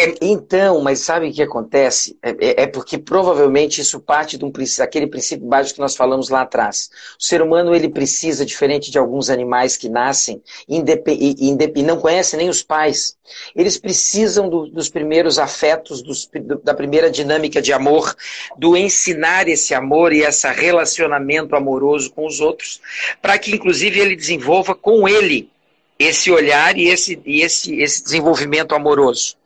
É, 0.00 0.14
então, 0.22 0.80
mas 0.80 1.00
sabe 1.00 1.28
o 1.28 1.32
que 1.32 1.42
acontece? 1.42 2.16
É, 2.22 2.30
é, 2.30 2.62
é, 2.62 2.66
porque 2.68 2.96
provavelmente 2.96 3.80
isso 3.80 3.98
parte 3.98 4.38
de 4.38 4.44
um 4.44 4.52
aquele 4.80 5.08
princípio 5.08 5.44
básico 5.44 5.74
que 5.74 5.80
nós 5.80 5.96
falamos 5.96 6.28
lá 6.28 6.42
atrás. 6.42 6.88
O 7.18 7.24
ser 7.24 7.42
humano 7.42 7.74
ele 7.74 7.88
precisa, 7.88 8.46
diferente 8.46 8.92
de 8.92 8.98
alguns 8.98 9.28
animais 9.28 9.76
que 9.76 9.88
nascem 9.88 10.40
e, 10.68 10.78
e, 10.78 11.82
não 11.82 11.98
conhecem 11.98 12.38
nem 12.38 12.48
os 12.48 12.62
pais, 12.62 13.16
eles 13.56 13.76
precisam 13.76 14.48
do, 14.48 14.68
dos 14.68 14.88
primeiros 14.88 15.36
afetos, 15.36 16.00
dos, 16.00 16.30
da 16.62 16.74
primeira 16.74 17.10
dinâmica 17.10 17.60
de 17.60 17.72
amor, 17.72 18.14
do 18.56 18.76
ensinar 18.76 19.48
esse 19.48 19.74
amor 19.74 20.12
e 20.12 20.22
esse 20.22 20.46
relacionamento 20.52 21.56
amoroso 21.56 22.12
com 22.12 22.24
os 22.24 22.40
outros, 22.40 22.80
para 23.20 23.36
que 23.36 23.50
inclusive 23.52 23.98
ele 23.98 24.14
desenvolva 24.14 24.76
com 24.76 25.08
ele 25.08 25.50
esse 25.98 26.30
olhar 26.30 26.78
e 26.78 26.86
esse, 26.86 27.20
e 27.26 27.42
esse, 27.42 27.74
esse 27.80 28.04
desenvolvimento 28.04 28.76
amoroso. 28.76 29.36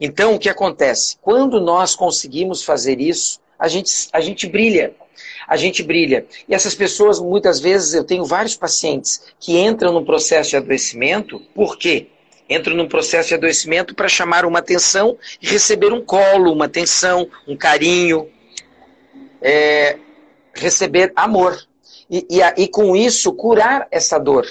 Então, 0.00 0.34
o 0.34 0.38
que 0.38 0.48
acontece? 0.48 1.16
Quando 1.20 1.60
nós 1.60 1.94
conseguimos 1.94 2.62
fazer 2.62 3.00
isso, 3.00 3.40
a 3.58 3.68
gente, 3.68 4.08
a 4.12 4.20
gente 4.20 4.46
brilha. 4.46 4.94
A 5.48 5.56
gente 5.56 5.82
brilha. 5.82 6.26
E 6.48 6.54
essas 6.54 6.74
pessoas, 6.74 7.20
muitas 7.20 7.60
vezes, 7.60 7.94
eu 7.94 8.04
tenho 8.04 8.24
vários 8.24 8.56
pacientes 8.56 9.22
que 9.38 9.58
entram 9.58 9.92
num 9.92 10.04
processo 10.04 10.50
de 10.50 10.56
adoecimento, 10.56 11.40
por 11.54 11.78
quê? 11.78 12.08
Entram 12.48 12.76
num 12.76 12.88
processo 12.88 13.28
de 13.28 13.34
adoecimento 13.34 13.94
para 13.94 14.08
chamar 14.08 14.44
uma 14.44 14.58
atenção 14.58 15.16
e 15.40 15.46
receber 15.46 15.92
um 15.92 16.04
colo, 16.04 16.52
uma 16.52 16.66
atenção, 16.66 17.28
um 17.46 17.56
carinho, 17.56 18.28
é, 19.40 19.98
receber 20.54 21.12
amor. 21.16 21.58
E, 22.08 22.26
e, 22.30 22.62
e 22.62 22.68
com 22.68 22.94
isso 22.94 23.32
curar 23.32 23.88
essa 23.90 24.18
dor. 24.18 24.46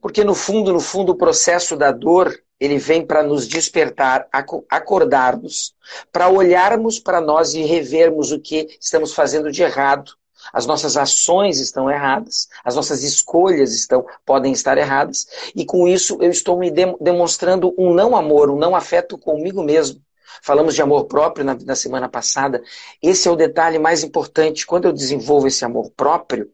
Porque 0.00 0.24
no 0.24 0.34
fundo, 0.34 0.72
no 0.72 0.80
fundo, 0.80 1.12
o 1.12 1.16
processo 1.16 1.76
da 1.76 1.92
dor 1.92 2.36
ele 2.58 2.78
vem 2.78 3.04
para 3.04 3.22
nos 3.22 3.46
despertar, 3.46 4.26
acordarmos, 4.70 5.74
para 6.10 6.28
olharmos 6.28 6.98
para 6.98 7.20
nós 7.20 7.54
e 7.54 7.62
revermos 7.62 8.32
o 8.32 8.40
que 8.40 8.76
estamos 8.80 9.12
fazendo 9.12 9.52
de 9.52 9.62
errado. 9.62 10.12
As 10.52 10.64
nossas 10.64 10.96
ações 10.96 11.58
estão 11.58 11.90
erradas, 11.90 12.48
as 12.64 12.76
nossas 12.76 13.02
escolhas 13.02 13.74
estão 13.74 14.06
podem 14.24 14.52
estar 14.52 14.78
erradas, 14.78 15.26
e 15.54 15.64
com 15.64 15.88
isso 15.88 16.18
eu 16.20 16.30
estou 16.30 16.58
me 16.58 16.70
demonstrando 16.70 17.74
um 17.76 17.92
não 17.92 18.16
amor, 18.16 18.50
um 18.50 18.56
não 18.56 18.76
afeto 18.76 19.18
comigo 19.18 19.62
mesmo. 19.62 20.00
Falamos 20.42 20.74
de 20.74 20.82
amor 20.82 21.06
próprio 21.06 21.44
na, 21.44 21.54
na 21.54 21.74
semana 21.74 22.08
passada. 22.08 22.62
Esse 23.02 23.26
é 23.26 23.30
o 23.30 23.36
detalhe 23.36 23.78
mais 23.78 24.04
importante. 24.04 24.66
Quando 24.66 24.84
eu 24.84 24.92
desenvolvo 24.92 25.46
esse 25.46 25.64
amor 25.64 25.90
próprio, 25.96 26.50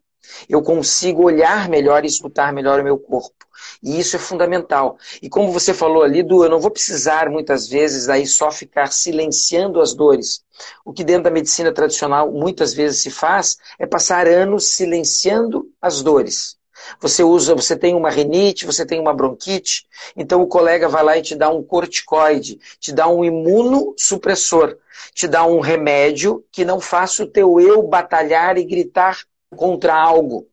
eu 0.48 0.62
consigo 0.62 1.24
olhar 1.24 1.68
melhor 1.68 2.04
e 2.04 2.08
escutar 2.08 2.52
melhor 2.52 2.80
o 2.80 2.84
meu 2.84 2.98
corpo. 2.98 3.46
E 3.82 3.98
isso 3.98 4.14
é 4.14 4.18
fundamental. 4.18 4.96
E 5.20 5.28
como 5.28 5.50
você 5.50 5.74
falou 5.74 6.02
ali, 6.04 6.22
Du, 6.22 6.44
eu 6.44 6.50
não 6.50 6.60
vou 6.60 6.70
precisar 6.70 7.28
muitas 7.28 7.68
vezes 7.68 8.08
aí 8.08 8.26
só 8.26 8.50
ficar 8.50 8.92
silenciando 8.92 9.80
as 9.80 9.92
dores. 9.92 10.44
O 10.84 10.92
que 10.92 11.02
dentro 11.02 11.24
da 11.24 11.30
medicina 11.30 11.72
tradicional 11.72 12.30
muitas 12.30 12.72
vezes 12.72 13.00
se 13.00 13.10
faz 13.10 13.58
é 13.78 13.86
passar 13.86 14.28
anos 14.28 14.66
silenciando 14.66 15.68
as 15.80 16.00
dores. 16.00 16.56
Você 17.00 17.22
usa, 17.22 17.54
você 17.54 17.76
tem 17.76 17.94
uma 17.94 18.10
rinite, 18.10 18.66
você 18.66 18.84
tem 18.84 19.00
uma 19.00 19.14
bronquite, 19.14 19.86
então 20.16 20.42
o 20.42 20.46
colega 20.46 20.88
vai 20.88 21.02
lá 21.02 21.16
e 21.16 21.22
te 21.22 21.34
dá 21.34 21.48
um 21.50 21.62
corticoide, 21.62 22.58
te 22.80 22.92
dá 22.92 23.08
um 23.08 23.24
imunossupressor, 23.24 24.76
te 25.14 25.28
dá 25.28 25.44
um 25.44 25.60
remédio 25.60 26.44
que 26.50 26.64
não 26.64 26.80
faça 26.80 27.22
o 27.22 27.26
teu 27.26 27.60
eu 27.60 27.82
batalhar 27.82 28.56
e 28.58 28.64
gritar 28.64 29.20
contra 29.56 29.94
algo. 29.94 30.48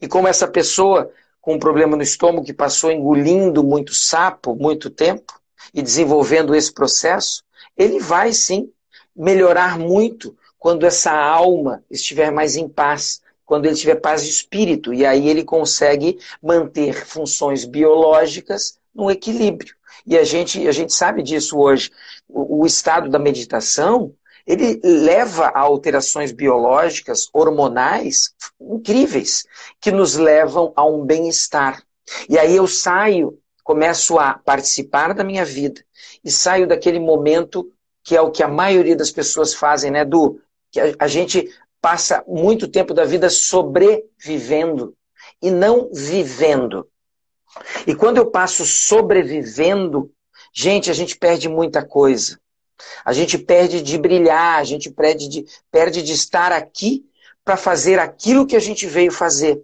E 0.00 0.06
como 0.06 0.28
essa 0.28 0.46
pessoa 0.46 1.10
com 1.44 1.56
um 1.56 1.58
problema 1.58 1.94
no 1.94 2.02
estômago 2.02 2.46
que 2.46 2.54
passou 2.54 2.90
engolindo 2.90 3.62
muito 3.62 3.92
sapo 3.92 4.56
muito 4.56 4.88
tempo 4.88 5.38
e 5.74 5.82
desenvolvendo 5.82 6.54
esse 6.54 6.72
processo, 6.72 7.44
ele 7.76 8.00
vai 8.00 8.32
sim 8.32 8.72
melhorar 9.14 9.78
muito 9.78 10.34
quando 10.58 10.86
essa 10.86 11.12
alma 11.12 11.84
estiver 11.90 12.32
mais 12.32 12.56
em 12.56 12.66
paz, 12.66 13.20
quando 13.44 13.66
ele 13.66 13.76
tiver 13.76 13.96
paz 13.96 14.24
de 14.24 14.30
espírito, 14.30 14.94
e 14.94 15.04
aí 15.04 15.28
ele 15.28 15.44
consegue 15.44 16.18
manter 16.42 17.04
funções 17.04 17.66
biológicas 17.66 18.78
no 18.94 19.10
equilíbrio. 19.10 19.74
E 20.06 20.16
a 20.16 20.24
gente, 20.24 20.66
a 20.66 20.72
gente 20.72 20.94
sabe 20.94 21.22
disso 21.22 21.58
hoje. 21.58 21.90
O, 22.26 22.62
o 22.62 22.66
estado 22.66 23.10
da 23.10 23.18
meditação, 23.18 24.14
ele 24.46 24.80
leva 24.82 25.46
a 25.46 25.60
alterações 25.60 26.32
biológicas, 26.32 27.28
hormonais 27.32 28.34
incríveis, 28.60 29.46
que 29.80 29.90
nos 29.90 30.16
levam 30.16 30.72
a 30.76 30.84
um 30.84 31.04
bem-estar. 31.04 31.82
E 32.28 32.38
aí 32.38 32.56
eu 32.56 32.66
saio, 32.66 33.38
começo 33.62 34.18
a 34.18 34.34
participar 34.34 35.14
da 35.14 35.24
minha 35.24 35.44
vida 35.44 35.82
e 36.22 36.30
saio 36.30 36.66
daquele 36.66 37.00
momento 37.00 37.70
que 38.02 38.14
é 38.14 38.20
o 38.20 38.30
que 38.30 38.42
a 38.42 38.48
maioria 38.48 38.94
das 38.94 39.10
pessoas 39.10 39.54
fazem, 39.54 39.90
né, 39.90 40.04
Du? 40.04 40.38
Que 40.70 40.94
a 40.98 41.08
gente 41.08 41.48
passa 41.80 42.22
muito 42.26 42.68
tempo 42.68 42.92
da 42.92 43.04
vida 43.04 43.30
sobrevivendo 43.30 44.94
e 45.40 45.50
não 45.50 45.88
vivendo. 45.92 46.86
E 47.86 47.94
quando 47.94 48.18
eu 48.18 48.30
passo 48.30 48.66
sobrevivendo, 48.66 50.10
gente, 50.52 50.90
a 50.90 50.94
gente 50.94 51.16
perde 51.16 51.48
muita 51.48 51.84
coisa. 51.84 52.38
A 53.04 53.12
gente 53.12 53.38
perde 53.38 53.82
de 53.82 53.96
brilhar, 53.98 54.58
a 54.58 54.64
gente 54.64 54.90
perde 54.90 55.28
de, 55.28 55.44
perde 55.70 56.02
de 56.02 56.12
estar 56.12 56.52
aqui 56.52 57.04
para 57.44 57.56
fazer 57.56 57.98
aquilo 57.98 58.46
que 58.46 58.56
a 58.56 58.60
gente 58.60 58.86
veio 58.86 59.12
fazer. 59.12 59.62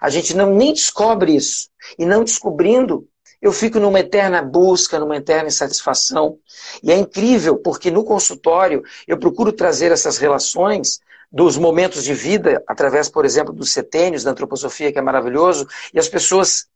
A 0.00 0.10
gente 0.10 0.34
não 0.34 0.54
nem 0.54 0.72
descobre 0.72 1.34
isso. 1.34 1.68
E 1.98 2.04
não 2.04 2.24
descobrindo, 2.24 3.08
eu 3.40 3.52
fico 3.52 3.78
numa 3.78 4.00
eterna 4.00 4.42
busca, 4.42 4.98
numa 4.98 5.16
eterna 5.16 5.48
insatisfação. 5.48 6.38
E 6.82 6.90
é 6.90 6.96
incrível, 6.96 7.56
porque 7.56 7.90
no 7.90 8.04
consultório 8.04 8.82
eu 9.06 9.18
procuro 9.18 9.52
trazer 9.52 9.92
essas 9.92 10.18
relações 10.18 11.00
dos 11.30 11.58
momentos 11.58 12.04
de 12.04 12.14
vida, 12.14 12.62
através, 12.66 13.08
por 13.08 13.24
exemplo, 13.24 13.52
dos 13.52 13.70
setênios, 13.70 14.24
da 14.24 14.30
antroposofia, 14.30 14.90
que 14.90 14.98
é 14.98 15.02
maravilhoso, 15.02 15.68
e 15.92 15.98
as 15.98 16.08
pessoas 16.08 16.66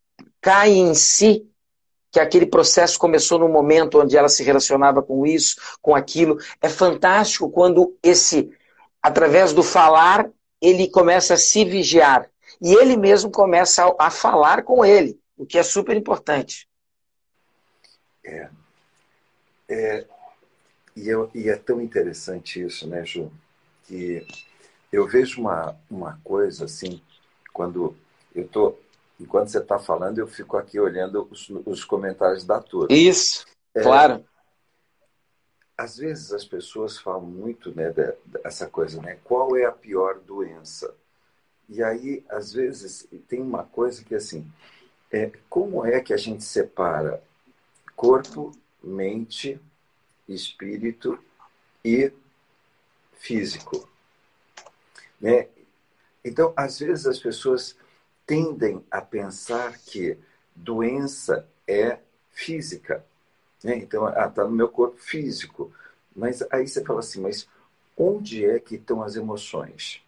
caem 0.40 0.90
em 0.90 0.94
si 0.94 1.46
que 2.12 2.20
aquele 2.20 2.44
processo 2.44 2.98
começou 2.98 3.38
no 3.38 3.48
momento 3.48 3.98
onde 3.98 4.18
ela 4.18 4.28
se 4.28 4.44
relacionava 4.44 5.02
com 5.02 5.26
isso, 5.26 5.56
com 5.80 5.96
aquilo. 5.96 6.36
É 6.60 6.68
fantástico 6.68 7.50
quando 7.50 7.96
esse, 8.02 8.50
através 9.02 9.54
do 9.54 9.62
falar, 9.62 10.30
ele 10.60 10.90
começa 10.90 11.34
a 11.34 11.38
se 11.38 11.64
vigiar. 11.64 12.30
E 12.60 12.74
ele 12.74 12.98
mesmo 12.98 13.30
começa 13.30 13.96
a, 13.98 14.10
falar 14.10 14.62
com 14.62 14.84
ele, 14.84 15.18
o 15.38 15.46
que 15.46 15.56
é 15.56 15.62
super 15.62 15.96
importante. 15.96 16.68
É. 18.22 18.50
é 19.70 20.06
e, 20.94 21.08
eu, 21.08 21.30
e 21.34 21.48
é 21.48 21.56
tão 21.56 21.80
interessante 21.80 22.62
isso, 22.62 22.86
né, 22.86 23.06
Ju? 23.06 23.32
Que 23.84 24.26
eu 24.92 25.08
vejo 25.08 25.40
uma, 25.40 25.74
uma 25.90 26.20
coisa 26.22 26.66
assim, 26.66 27.00
quando 27.54 27.96
eu 28.34 28.44
estou 28.44 28.81
enquanto 29.22 29.48
você 29.48 29.58
está 29.58 29.78
falando, 29.78 30.18
eu 30.18 30.26
fico 30.26 30.56
aqui 30.56 30.78
olhando 30.80 31.28
os, 31.30 31.48
os 31.64 31.84
comentários 31.84 32.44
da 32.44 32.60
turma. 32.60 32.88
Isso, 32.90 33.46
é, 33.74 33.82
claro. 33.82 34.24
Às 35.78 35.96
vezes 35.96 36.32
as 36.32 36.44
pessoas 36.44 36.98
falam 36.98 37.22
muito 37.22 37.74
né, 37.74 37.92
dessa 38.26 38.68
coisa, 38.68 39.00
né? 39.00 39.18
Qual 39.24 39.56
é 39.56 39.64
a 39.64 39.72
pior 39.72 40.18
doença? 40.20 40.94
E 41.68 41.82
aí, 41.82 42.24
às 42.28 42.52
vezes, 42.52 43.08
tem 43.28 43.40
uma 43.40 43.64
coisa 43.64 44.04
que 44.04 44.14
assim, 44.14 44.46
é, 45.10 45.30
como 45.48 45.86
é 45.86 46.00
que 46.00 46.12
a 46.12 46.16
gente 46.16 46.44
separa 46.44 47.22
corpo, 47.96 48.52
mente, 48.82 49.58
espírito 50.28 51.18
e 51.84 52.12
físico? 53.14 53.88
Né? 55.20 55.48
Então, 56.24 56.52
às 56.56 56.80
vezes 56.80 57.06
as 57.06 57.18
pessoas 57.18 57.76
tendem 58.32 58.82
a 58.90 59.02
pensar 59.02 59.76
que 59.76 60.16
doença 60.56 61.46
é 61.68 61.98
física. 62.30 63.04
Né? 63.62 63.76
Então, 63.76 64.08
está 64.08 64.40
ah, 64.40 64.44
no 64.44 64.52
meu 64.52 64.70
corpo 64.70 64.96
físico. 64.96 65.70
Mas 66.16 66.42
aí 66.50 66.66
você 66.66 66.82
fala 66.82 67.00
assim, 67.00 67.20
mas 67.20 67.46
onde 67.94 68.42
é 68.46 68.58
que 68.58 68.76
estão 68.76 69.02
as 69.02 69.16
emoções? 69.16 70.02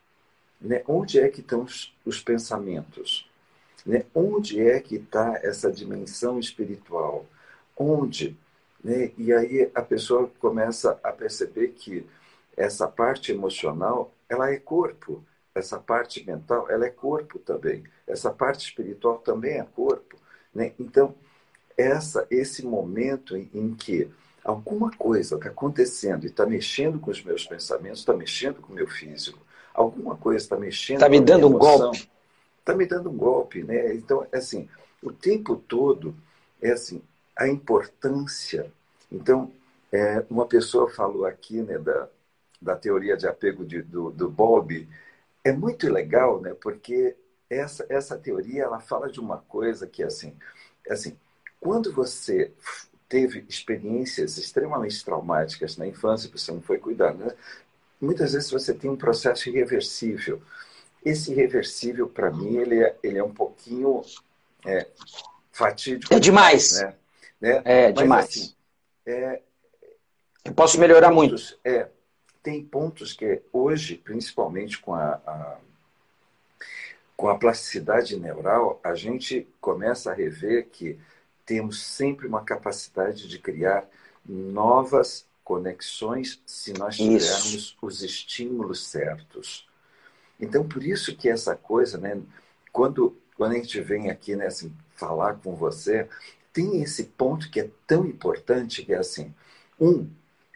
Né? 0.58 0.82
Onde 0.88 1.20
é 1.20 1.28
que 1.28 1.40
estão 1.40 1.64
os, 1.64 1.94
os 2.02 2.18
pensamentos? 2.22 3.28
Né? 3.84 4.06
Onde 4.14 4.58
é 4.58 4.80
que 4.80 4.94
está 4.96 5.38
essa 5.42 5.70
dimensão 5.70 6.40
espiritual? 6.40 7.26
Onde? 7.76 8.34
Né? 8.82 9.12
E 9.18 9.34
aí 9.34 9.70
a 9.74 9.82
pessoa 9.82 10.32
começa 10.38 10.98
a 11.04 11.12
perceber 11.12 11.74
que 11.76 12.06
essa 12.56 12.88
parte 12.88 13.32
emocional, 13.32 14.14
ela 14.30 14.50
é 14.50 14.56
corpo. 14.58 15.22
Essa 15.54 15.78
parte 15.78 16.24
mental, 16.26 16.68
ela 16.68 16.86
é 16.86 16.90
corpo 16.90 17.38
também. 17.38 17.84
Essa 18.06 18.30
parte 18.30 18.66
espiritual 18.66 19.18
também 19.18 19.58
é 19.58 19.62
corpo. 19.62 20.16
Né? 20.54 20.72
Então, 20.78 21.14
essa, 21.76 22.26
esse 22.30 22.64
momento 22.64 23.36
em, 23.36 23.48
em 23.54 23.74
que 23.74 24.10
alguma 24.44 24.90
coisa 24.90 25.36
está 25.36 25.48
acontecendo 25.48 26.24
e 26.24 26.26
está 26.26 26.44
mexendo 26.44 26.98
com 26.98 27.10
os 27.10 27.22
meus 27.22 27.46
pensamentos, 27.46 28.00
está 28.00 28.12
mexendo 28.12 28.60
com 28.60 28.72
o 28.72 28.76
meu 28.76 28.86
físico, 28.86 29.38
alguma 29.72 30.16
coisa 30.16 30.44
está 30.44 30.56
mexendo 30.56 30.96
Está 30.96 31.08
me 31.08 31.20
dando 31.20 31.48
um 31.48 31.58
golpe. 31.58 32.10
Está 32.58 32.74
me 32.74 32.86
dando 32.86 33.10
um 33.10 33.16
golpe, 33.16 33.62
né? 33.62 33.94
Então, 33.94 34.26
é 34.32 34.38
assim, 34.38 34.68
o 35.02 35.12
tempo 35.12 35.56
todo 35.56 36.14
é 36.60 36.72
assim, 36.72 37.02
a 37.36 37.46
importância. 37.46 38.72
Então, 39.10 39.50
é, 39.92 40.24
uma 40.30 40.46
pessoa 40.46 40.88
falou 40.90 41.26
aqui, 41.26 41.62
né, 41.62 41.78
da, 41.78 42.08
da 42.60 42.74
teoria 42.74 43.16
de 43.16 43.26
apego 43.26 43.64
de, 43.64 43.82
do, 43.82 44.10
do 44.10 44.28
Bob, 44.30 44.88
é 45.44 45.52
muito 45.52 45.92
legal, 45.92 46.40
né? 46.40 46.54
Porque 46.61 47.16
essa, 47.48 47.87
essa 47.88 48.18
teoria 48.18 48.64
ela 48.64 48.80
fala 48.80 49.11
de 49.11 49.20
uma 49.20 49.38
coisa 49.38 49.87
que 49.87 50.02
assim, 50.02 50.35
assim, 50.88 51.16
quando 51.61 51.92
você 51.92 52.52
teve 53.09 53.44
experiências 53.48 54.38
extremamente 54.38 55.04
traumáticas 55.04 55.76
na 55.76 55.87
infância, 55.87 56.30
você 56.33 56.50
não 56.50 56.62
foi 56.62 56.78
cuidado, 56.78 57.18
né? 57.18 57.35
muitas 58.00 58.33
vezes 58.33 58.50
você 58.50 58.74
tem 58.74 58.90
um 58.90 58.96
processo 58.96 59.48
irreversível. 59.48 60.40
Esse 61.04 61.33
irreversível, 61.33 62.09
para 62.09 62.30
mim, 62.30 62.57
ele 62.57 62.83
é, 62.83 62.96
ele 63.02 63.18
é 63.18 63.24
um 63.24 63.33
pouquinho 63.33 64.02
é, 64.64 64.87
fatídico. 65.52 66.12
É 66.12 66.18
demais. 66.18 66.80
Né? 66.80 66.94
né? 67.40 67.62
É 67.64 67.87
Mas, 67.87 67.94
demais. 67.94 68.24
Assim, 68.24 68.54
é, 69.07 69.42
Eu 70.44 70.54
posso 70.54 70.78
melhorar 70.78 71.11
pontos, 71.11 71.50
muito. 71.50 71.61
É, 71.64 71.88
tem 72.44 72.62
pontos 72.62 73.14
que 73.14 73.40
hoje, 73.50 73.96
principalmente 73.96 74.78
com 74.78 74.92
a, 74.94 75.14
a, 75.26 75.57
com 77.16 77.26
a 77.26 77.38
plasticidade 77.38 78.20
neural, 78.20 78.78
a 78.85 78.94
gente 78.94 79.48
começa 79.62 80.11
a 80.11 80.14
rever 80.14 80.68
que 80.70 81.00
temos 81.46 81.83
sempre 81.83 82.26
uma 82.26 82.44
capacidade 82.44 83.26
de 83.26 83.38
criar 83.38 83.88
novas 84.26 85.26
conexões 85.42 86.40
se 86.44 86.74
nós 86.74 86.96
tivermos 86.96 87.54
Isso. 87.54 87.76
os 87.80 88.02
estímulos 88.02 88.87
certos. 88.87 89.66
Então, 90.38 90.68
por 90.68 90.85
isso 90.85 91.16
que 91.16 91.30
essa 91.30 91.57
coisa, 91.57 91.96
né, 91.96 92.20
quando, 92.70 93.16
quando 93.37 93.52
a 93.52 93.57
gente 93.57 93.80
vem 93.80 94.11
aqui 94.11 94.37
né, 94.37 94.48
assim, 94.48 94.70
falar 94.94 95.37
com 95.37 95.54
você, 95.54 96.09
tem 96.52 96.83
esse 96.83 97.04
ponto 97.04 97.50
que 97.50 97.61
é 97.61 97.70
tão 97.87 98.04
importante, 98.04 98.85
que 98.85 98.92
é 98.92 98.98
assim, 98.98 99.35
um, 99.80 100.11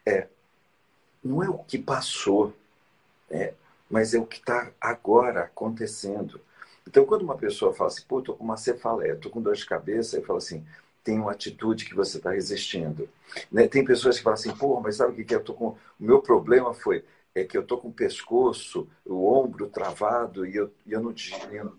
é, 0.05 0.27
não 1.28 1.42
é 1.42 1.48
o 1.48 1.58
que 1.58 1.78
passou, 1.78 2.54
é, 3.30 3.52
mas 3.90 4.14
é 4.14 4.18
o 4.18 4.26
que 4.26 4.38
está 4.38 4.70
agora 4.80 5.42
acontecendo. 5.42 6.40
Então, 6.86 7.04
quando 7.04 7.22
uma 7.22 7.36
pessoa 7.36 7.74
fala 7.74 7.88
assim, 7.88 8.02
pô, 8.08 8.22
tô 8.22 8.34
com 8.34 8.44
uma 8.44 8.56
cefaleia, 8.56 9.14
tô 9.16 9.28
com 9.28 9.42
dor 9.42 9.54
de 9.54 9.66
cabeça, 9.66 10.16
eu 10.16 10.24
falo 10.24 10.38
assim, 10.38 10.64
tem 11.04 11.18
uma 11.18 11.32
atitude 11.32 11.84
que 11.84 11.94
você 11.94 12.16
está 12.16 12.30
resistindo. 12.30 13.08
Né? 13.52 13.68
Tem 13.68 13.84
pessoas 13.84 14.16
que 14.16 14.22
falam 14.22 14.38
assim, 14.38 14.54
pô, 14.56 14.80
mas 14.80 14.96
sabe 14.96 15.20
o 15.20 15.24
que 15.24 15.34
é? 15.34 15.36
Eu 15.36 15.44
tô 15.44 15.52
com... 15.52 15.68
O 15.68 15.76
meu 15.98 16.20
problema 16.20 16.72
foi 16.72 17.04
é 17.34 17.44
que 17.44 17.56
eu 17.56 17.62
tô 17.62 17.78
com 17.78 17.88
o 17.88 17.92
pescoço, 17.92 18.88
o 19.04 19.32
ombro 19.32 19.68
travado 19.68 20.46
e 20.46 20.56
eu, 20.56 20.72
eu 20.86 21.00
não 21.00 21.14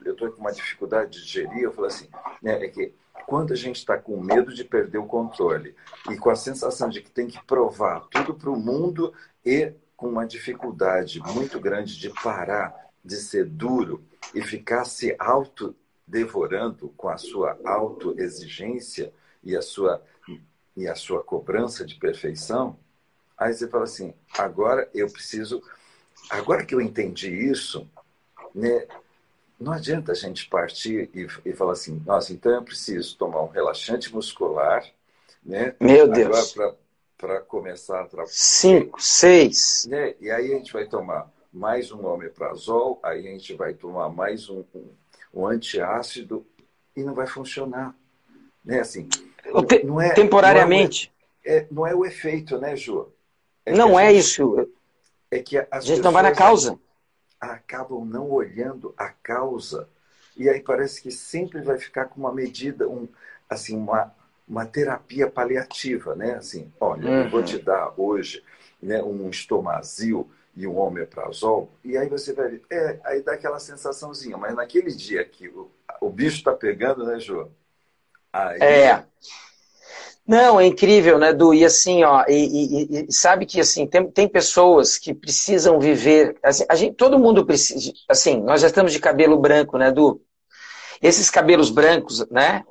eu 0.05 0.15
tô 0.15 0.31
com 0.31 0.41
uma 0.41 0.53
dificuldade 0.53 1.11
de 1.11 1.25
digerir. 1.25 1.63
Eu 1.63 1.73
falo 1.73 1.87
assim, 1.87 2.07
né, 2.41 2.63
é 2.63 2.67
que 2.67 2.93
quando 3.29 3.53
a 3.53 3.55
gente 3.55 3.75
está 3.75 3.95
com 3.95 4.19
medo 4.19 4.51
de 4.51 4.63
perder 4.63 4.97
o 4.97 5.05
controle 5.05 5.75
e 6.09 6.17
com 6.17 6.31
a 6.31 6.35
sensação 6.35 6.89
de 6.89 6.99
que 6.99 7.11
tem 7.11 7.27
que 7.27 7.39
provar 7.45 7.99
tudo 8.09 8.33
para 8.33 8.49
o 8.49 8.59
mundo 8.59 9.13
e 9.45 9.71
com 9.95 10.09
uma 10.09 10.25
dificuldade 10.25 11.19
muito 11.19 11.59
grande 11.59 11.99
de 11.99 12.09
parar 12.23 12.89
de 13.05 13.17
ser 13.17 13.45
duro 13.45 14.03
e 14.33 14.41
ficar 14.41 14.83
se 14.83 15.15
auto-devorando 15.19 16.91
com 16.97 17.07
a 17.07 17.17
sua 17.17 17.55
auto-exigência 17.63 19.13
e 19.43 19.55
a 19.55 19.61
sua, 19.61 20.03
e 20.75 20.87
a 20.87 20.95
sua 20.95 21.23
cobrança 21.23 21.85
de 21.85 21.99
perfeição, 21.99 22.79
aí 23.37 23.53
você 23.53 23.67
fala 23.67 23.83
assim, 23.83 24.11
agora 24.39 24.89
eu 24.91 25.07
preciso... 25.07 25.61
Agora 26.31 26.65
que 26.65 26.73
eu 26.73 26.81
entendi 26.81 27.29
isso, 27.29 27.87
né, 28.55 28.87
não 29.59 29.73
adianta 29.73 30.13
a 30.13 30.15
gente 30.15 30.47
partir 30.47 31.09
e, 31.13 31.27
e 31.45 31.53
falar 31.53 31.73
assim, 31.73 32.01
nossa, 32.05 32.31
então 32.31 32.53
eu 32.53 32.63
preciso 32.63 33.17
tomar 33.17 33.41
um 33.41 33.49
relaxante 33.49 34.13
muscular, 34.13 34.85
né? 35.43 35.75
Meu 35.79 36.07
Deus. 36.07 36.55
Para 37.17 37.41
começar 37.41 38.01
a 38.01 38.05
trabalhar. 38.05 38.31
Cinco, 38.31 39.01
seis. 39.01 39.85
Né? 39.89 40.15
E 40.21 40.31
aí 40.31 40.53
a 40.53 40.55
gente 40.55 40.71
vai 40.71 40.85
tomar 40.85 41.29
mais 41.51 41.91
um 41.91 42.05
omeprazol, 42.05 42.97
aí 43.03 43.27
a 43.27 43.31
gente 43.31 43.53
vai 43.55 43.73
tomar 43.73 44.07
mais 44.07 44.49
um, 44.49 44.63
um, 44.73 44.87
um 45.33 45.45
antiácido 45.45 46.45
e 46.95 47.03
não 47.03 47.13
vai 47.13 47.27
funcionar. 47.27 47.93
Né? 48.63 48.79
Assim, 48.79 49.09
Te 49.67 49.83
não 49.83 49.99
é, 49.99 50.13
temporariamente. 50.13 51.11
Não 51.45 51.53
é, 51.53 51.57
é, 51.57 51.67
não 51.69 51.87
é, 51.87 51.93
o 51.93 52.05
efeito, 52.05 52.57
né, 52.57 52.73
Ju? 52.77 53.11
É 53.65 53.73
não 53.73 53.99
é 53.99 54.13
gente, 54.13 54.19
isso. 54.19 54.69
É 55.29 55.39
que 55.39 55.57
a 55.57 55.79
gente 55.81 56.01
não 56.01 56.13
vai 56.13 56.23
na 56.23 56.31
causa. 56.31 56.79
Acabam 57.39 58.05
não 58.05 58.29
olhando 58.29 58.93
a 58.97 59.09
causa. 59.09 59.87
E 60.35 60.49
aí 60.49 60.61
parece 60.61 61.01
que 61.01 61.11
sempre 61.11 61.61
vai 61.61 61.77
ficar 61.77 62.05
com 62.05 62.19
uma 62.19 62.33
medida, 62.33 62.87
um, 62.87 63.07
assim, 63.49 63.75
uma, 63.75 64.13
uma 64.47 64.65
terapia 64.65 65.29
paliativa, 65.29 66.15
né? 66.15 66.35
Assim, 66.35 66.71
olha, 66.79 67.09
uhum. 67.09 67.23
eu 67.23 67.29
vou 67.29 67.43
te 67.43 67.57
dar 67.57 67.93
hoje 67.97 68.43
né, 68.81 69.01
um 69.03 69.29
estomazil 69.29 70.29
e 70.55 70.67
um 70.67 70.77
omeprazol, 70.77 71.71
e 71.83 71.97
aí 71.97 72.09
você 72.09 72.33
vai 72.33 72.49
ver, 72.49 72.61
é, 72.69 72.99
aí 73.05 73.21
dá 73.21 73.33
aquela 73.33 73.59
sensaçãozinha, 73.59 74.37
mas 74.37 74.53
naquele 74.55 74.91
dia 74.91 75.23
que 75.23 75.47
o, 75.47 75.71
o 76.01 76.09
bicho 76.09 76.37
está 76.37 76.53
pegando, 76.53 77.05
né, 77.05 77.19
Jô? 77.19 77.47
Aí... 78.33 78.59
É. 78.61 79.05
Não, 80.29 80.59
é 80.59 80.67
incrível, 80.67 81.17
né, 81.17 81.33
Du? 81.33 81.55
E 81.55 81.65
assim, 81.65 82.03
ó, 82.03 82.23
e, 82.27 82.33
e, 82.35 83.05
e, 83.07 83.11
sabe 83.11 83.47
que 83.47 83.59
assim, 83.59 83.87
tem, 83.87 84.11
tem 84.11 84.27
pessoas 84.27 84.95
que 84.95 85.11
precisam 85.11 85.79
viver. 85.79 86.37
Assim, 86.43 86.63
a 86.69 86.75
gente, 86.75 86.93
todo 86.93 87.17
mundo 87.17 87.43
precisa. 87.47 87.91
Assim, 88.07 88.39
nós 88.39 88.61
já 88.61 88.67
estamos 88.67 88.93
de 88.93 88.99
cabelo 88.99 89.39
branco, 89.39 89.75
né, 89.75 89.91
Du? 89.91 90.21
Esses 91.01 91.31
cabelos 91.31 91.71
brancos, 91.71 92.29
né? 92.29 92.63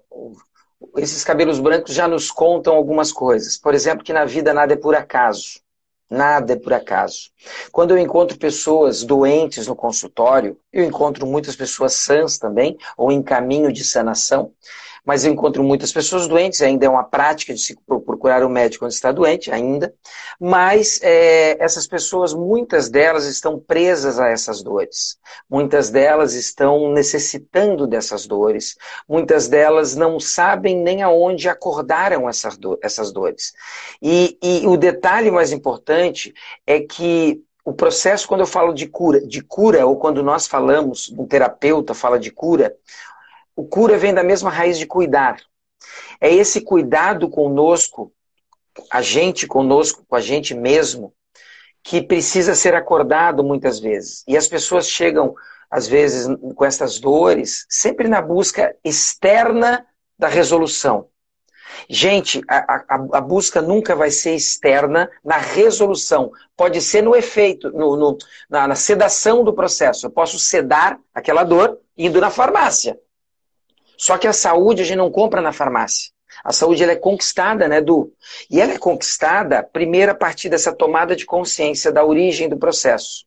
Esses 0.98 1.24
cabelos 1.24 1.58
brancos 1.58 1.92
já 1.92 2.06
nos 2.06 2.30
contam 2.30 2.76
algumas 2.76 3.10
coisas. 3.10 3.56
Por 3.56 3.74
exemplo, 3.74 4.04
que 4.04 4.12
na 4.12 4.24
vida 4.24 4.54
nada 4.54 4.74
é 4.74 4.76
por 4.76 4.94
acaso. 4.94 5.58
Nada 6.08 6.52
é 6.52 6.56
por 6.56 6.72
acaso. 6.72 7.30
Quando 7.72 7.90
eu 7.90 7.98
encontro 7.98 8.38
pessoas 8.38 9.02
doentes 9.02 9.66
no 9.66 9.74
consultório, 9.74 10.56
eu 10.72 10.84
encontro 10.84 11.26
muitas 11.26 11.56
pessoas 11.56 11.94
sãs 11.94 12.38
também, 12.38 12.78
ou 12.96 13.10
em 13.10 13.20
caminho 13.20 13.72
de 13.72 13.82
sanação, 13.82 14.52
mas 15.04 15.24
eu 15.24 15.32
encontro 15.32 15.62
muitas 15.62 15.92
pessoas 15.92 16.26
doentes, 16.26 16.62
ainda 16.62 16.86
é 16.86 16.88
uma 16.88 17.04
prática 17.04 17.54
de 17.54 17.60
se 17.60 17.76
procurar 17.86 18.44
um 18.44 18.48
médico 18.48 18.84
quando 18.84 18.92
está 18.92 19.12
doente, 19.12 19.50
ainda, 19.50 19.94
mas 20.40 21.00
é, 21.02 21.62
essas 21.62 21.86
pessoas, 21.86 22.34
muitas 22.34 22.88
delas 22.88 23.24
estão 23.26 23.58
presas 23.58 24.18
a 24.18 24.28
essas 24.28 24.62
dores, 24.62 25.18
muitas 25.48 25.90
delas 25.90 26.34
estão 26.34 26.92
necessitando 26.92 27.86
dessas 27.86 28.26
dores, 28.26 28.76
muitas 29.08 29.48
delas 29.48 29.94
não 29.94 30.20
sabem 30.20 30.76
nem 30.76 31.02
aonde 31.02 31.48
acordaram 31.48 32.28
essas, 32.28 32.56
do 32.56 32.78
essas 32.82 33.12
dores. 33.12 33.52
E, 34.02 34.38
e 34.42 34.66
o 34.66 34.76
detalhe 34.76 35.30
mais 35.30 35.52
importante 35.52 36.34
é 36.66 36.80
que 36.80 37.42
o 37.68 37.72
processo, 37.74 38.26
quando 38.26 38.40
eu 38.40 38.46
falo 38.46 38.72
de 38.72 38.86
cura, 38.86 39.20
de 39.20 39.42
cura, 39.42 39.86
ou 39.86 39.96
quando 39.96 40.22
nós 40.22 40.46
falamos, 40.46 41.12
um 41.18 41.26
terapeuta 41.26 41.92
fala 41.92 42.18
de 42.18 42.30
cura, 42.30 42.74
o 43.58 43.66
cura 43.66 43.98
vem 43.98 44.14
da 44.14 44.22
mesma 44.22 44.50
raiz 44.50 44.78
de 44.78 44.86
cuidar. 44.86 45.42
É 46.20 46.32
esse 46.32 46.60
cuidado 46.60 47.28
conosco, 47.28 48.12
a 48.88 49.02
gente 49.02 49.48
conosco, 49.48 50.04
com 50.06 50.14
a 50.14 50.20
gente 50.20 50.54
mesmo, 50.54 51.12
que 51.82 52.00
precisa 52.00 52.54
ser 52.54 52.76
acordado 52.76 53.42
muitas 53.42 53.80
vezes. 53.80 54.22
E 54.28 54.36
as 54.36 54.46
pessoas 54.46 54.88
chegam, 54.88 55.34
às 55.68 55.88
vezes, 55.88 56.28
com 56.54 56.64
essas 56.64 57.00
dores, 57.00 57.66
sempre 57.68 58.06
na 58.06 58.22
busca 58.22 58.76
externa 58.84 59.84
da 60.16 60.28
resolução. 60.28 61.08
Gente, 61.90 62.40
a, 62.48 62.84
a, 62.88 62.94
a, 63.14 63.20
busca 63.20 63.60
nunca 63.60 63.96
vai 63.96 64.12
ser 64.12 64.36
externa 64.36 65.10
na 65.24 65.36
resolução. 65.36 66.30
Pode 66.56 66.80
ser 66.80 67.02
no 67.02 67.16
efeito, 67.16 67.72
no, 67.72 67.96
no, 67.96 68.18
na, 68.48 68.68
na 68.68 68.74
sedação 68.76 69.42
do 69.42 69.52
processo. 69.52 70.06
Eu 70.06 70.10
posso 70.12 70.38
sedar 70.38 71.00
aquela 71.12 71.42
dor 71.42 71.80
indo 71.96 72.20
na 72.20 72.30
farmácia. 72.30 72.96
Só 73.98 74.16
que 74.16 74.26
a 74.26 74.32
saúde 74.32 74.82
a 74.82 74.84
gente 74.84 74.96
não 74.96 75.10
compra 75.10 75.42
na 75.42 75.52
farmácia. 75.52 76.10
A 76.44 76.52
saúde 76.52 76.82
ela 76.82 76.92
é 76.92 76.96
conquistada, 76.96 77.66
né, 77.66 77.80
Du? 77.80 78.12
E 78.48 78.60
ela 78.60 78.72
é 78.72 78.78
conquistada 78.78 79.62
primeiro 79.62 80.12
a 80.12 80.14
partir 80.14 80.48
dessa 80.48 80.72
tomada 80.72 81.16
de 81.16 81.26
consciência 81.26 81.90
da 81.90 82.04
origem 82.04 82.48
do 82.48 82.56
processo. 82.56 83.26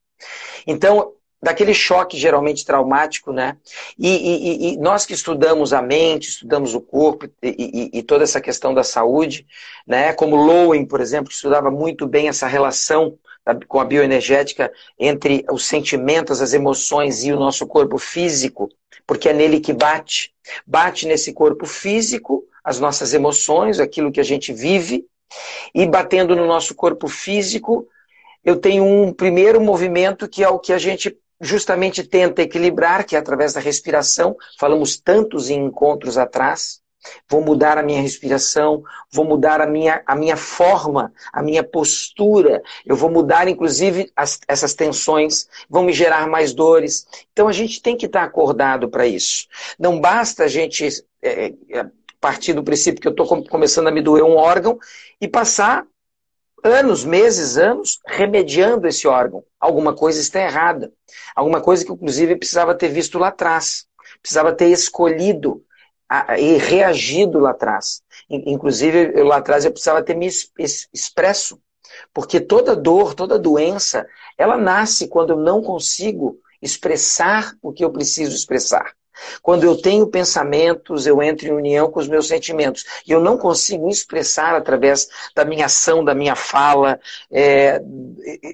Então, 0.66 1.14
daquele 1.42 1.74
choque 1.74 2.18
geralmente 2.18 2.66
traumático, 2.66 3.34
né? 3.34 3.58
E, 3.98 4.08
e, 4.08 4.74
e, 4.74 4.78
nós 4.78 5.06
que 5.06 5.14
estudamos 5.14 5.74
a 5.74 5.82
mente, 5.82 6.30
estudamos 6.30 6.76
o 6.76 6.80
corpo 6.80 7.28
e, 7.42 7.90
e, 7.94 8.04
toda 8.04 8.24
essa 8.24 8.40
questão 8.40 8.74
da 8.74 8.84
saúde, 8.84 9.46
né? 9.86 10.14
Como 10.14 10.36
Lowen, 10.36 10.86
por 10.86 11.02
exemplo, 11.02 11.30
que 11.30 11.36
estudava 11.36 11.72
muito 11.72 12.08
bem 12.08 12.30
essa 12.30 12.48
relação 12.48 13.18
com 13.68 13.80
a 13.80 13.86
bioenergética 13.86 14.72
entre 15.00 15.44
os 15.52 15.66
sentimentos, 15.66 16.42
as 16.42 16.54
emoções 16.54 17.24
e 17.24 17.32
o 17.32 17.40
nosso 17.40 17.66
corpo 17.66 17.98
físico, 17.98 18.70
porque 19.06 19.30
é 19.30 19.34
nele 19.34 19.60
que 19.60 19.74
bate. 19.74 20.34
Bate 20.66 21.08
nesse 21.08 21.34
corpo 21.34 21.66
físico 21.66 22.44
as 22.64 22.80
nossas 22.80 23.14
emoções, 23.14 23.80
aquilo 23.80 24.12
que 24.12 24.20
a 24.20 24.24
gente 24.24 24.54
vive, 24.54 25.06
e 25.74 25.86
batendo 25.88 26.36
no 26.36 26.46
nosso 26.46 26.76
corpo 26.76 27.08
físico, 27.08 27.88
eu 28.44 28.58
tenho 28.58 28.84
um 28.84 29.14
primeiro 29.14 29.62
movimento 29.62 30.28
que 30.28 30.44
é 30.44 30.50
o 30.50 30.60
que 30.60 30.74
a 30.74 30.78
gente 30.78 31.18
justamente 31.40 32.04
tenta 32.04 32.42
equilibrar, 32.42 33.06
que 33.06 33.16
é 33.16 33.20
através 33.20 33.54
da 33.54 33.60
respiração. 33.60 34.36
Falamos 34.60 35.00
tantos 35.00 35.50
em 35.50 35.66
encontros 35.66 36.18
atrás. 36.18 36.81
Vou 37.30 37.42
mudar 37.42 37.78
a 37.78 37.84
minha 37.84 38.02
respiração, 38.02 38.84
vou 39.12 39.26
mudar 39.26 39.62
a 39.62 39.66
minha, 39.66 40.02
a 40.06 40.16
minha 40.16 40.38
forma, 40.38 41.12
a 41.32 41.42
minha 41.42 41.64
postura, 41.64 42.62
eu 42.86 42.96
vou 42.96 43.10
mudar, 43.10 43.48
inclusive, 43.48 44.12
as, 44.16 44.40
essas 44.48 44.74
tensões, 44.74 45.48
vão 45.70 45.84
me 45.84 45.94
gerar 45.94 46.28
mais 46.28 46.54
dores. 46.54 47.08
Então 47.32 47.48
a 47.48 47.54
gente 47.54 47.82
tem 47.82 47.98
que 47.98 48.06
estar 48.06 48.24
acordado 48.24 48.90
para 48.90 49.06
isso. 49.08 49.48
Não 49.80 50.00
basta 50.00 50.44
a 50.44 50.48
gente 50.48 50.88
é, 51.22 51.54
é, 51.70 51.86
partir 52.22 52.54
do 52.54 52.64
princípio 52.64 53.02
que 53.02 53.08
eu 53.08 53.12
estou 53.12 53.44
começando 53.46 53.88
a 53.88 53.92
me 53.92 54.02
doer 54.02 54.24
um 54.24 54.36
órgão 54.36 54.78
e 55.20 55.28
passar 55.28 55.86
anos, 56.64 57.04
meses, 57.04 57.58
anos 57.58 58.00
remediando 58.08 58.88
esse 58.88 59.08
órgão. 59.08 59.44
Alguma 59.60 59.96
coisa 59.96 60.22
está 60.22 60.40
errada. 60.40 60.94
Alguma 61.36 61.60
coisa 61.60 61.84
que, 61.84 61.92
inclusive, 61.92 62.36
precisava 62.36 62.76
ter 62.76 62.90
visto 62.90 63.18
lá 63.18 63.30
atrás. 63.30 63.88
Precisava 64.22 64.54
ter 64.54 64.68
escolhido 64.68 65.64
e 66.38 66.58
reagido 66.58 67.40
lá 67.40 67.52
atrás. 67.52 68.02
Inclusive, 68.30 69.12
eu, 69.16 69.26
lá 69.26 69.38
atrás 69.38 69.66
eu 69.66 69.72
precisava 69.72 70.04
ter 70.04 70.16
me 70.16 70.28
expresso. 70.94 71.60
Porque 72.14 72.40
toda 72.40 72.76
dor, 72.76 73.14
toda 73.14 73.38
doença, 73.38 74.06
ela 74.38 74.58
nasce 74.58 75.08
quando 75.08 75.32
eu 75.32 75.38
não 75.38 75.62
consigo 75.62 76.38
expressar 76.62 77.54
o 77.62 77.72
que 77.72 77.84
eu 77.84 77.92
preciso 77.92 78.36
expressar. 78.36 78.94
Quando 79.42 79.64
eu 79.64 79.80
tenho 79.80 80.08
pensamentos, 80.08 81.06
eu 81.06 81.22
entro 81.22 81.48
em 81.48 81.52
união 81.52 81.92
com 81.92 82.00
os 82.00 82.08
meus 82.08 82.28
sentimentos. 82.28 82.86
E 83.06 83.12
eu 83.12 83.20
não 83.20 83.38
consigo 83.38 83.90
expressar 83.90 84.56
através 84.56 85.08
da 85.36 85.46
minha 85.46 85.66
ação, 85.66 86.04
da 86.04 86.16
minha 86.16 86.36
fala. 86.36 87.00
É, 87.32 87.82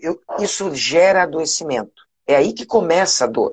eu, 0.02 0.20
isso 0.40 0.74
gera 0.76 1.24
adoecimento. 1.24 2.04
É 2.26 2.36
aí 2.36 2.54
que 2.54 2.66
começa 2.66 3.26
a 3.26 3.28
dor. 3.28 3.52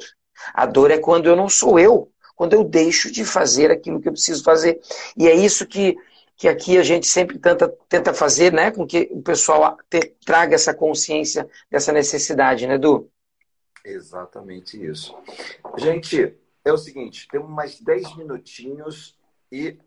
A 0.53 0.67
dor 0.67 0.91
é 0.91 0.99
quando 0.99 1.27
eu 1.27 1.37
não 1.37 1.49
sou 1.49 1.79
eu, 1.79 2.11
quando 2.35 2.55
eu 2.55 2.65
deixo 2.65 3.11
de 3.11 3.25
fazer 3.25 3.71
aquilo 3.71 4.01
que 4.01 4.09
eu 4.09 4.13
preciso 4.13 4.43
fazer. 4.43 4.81
E 5.17 5.29
é 5.29 5.35
isso 5.35 5.67
que, 5.67 5.97
que 6.37 6.49
aqui 6.49 6.77
a 6.79 6.83
gente 6.83 7.07
sempre 7.07 7.39
tenta, 7.39 7.69
tenta 7.89 8.13
fazer, 8.13 8.53
né? 8.53 8.71
Com 8.71 8.87
que 8.87 9.09
o 9.13 9.23
pessoal 9.23 9.77
te, 9.89 10.15
traga 10.25 10.55
essa 10.55 10.75
consciência 10.75 11.49
dessa 11.71 11.93
necessidade, 11.93 12.67
né, 12.67 12.75
Edu? 12.75 13.11
Exatamente 13.85 14.83
isso. 14.83 15.15
Gente, 15.77 16.37
é 16.65 16.73
o 16.73 16.79
seguinte: 16.79 17.29
temos 17.31 17.51
mais 17.51 17.81
10 17.81 18.17
minutinhos 18.17 19.19
e 19.53 19.79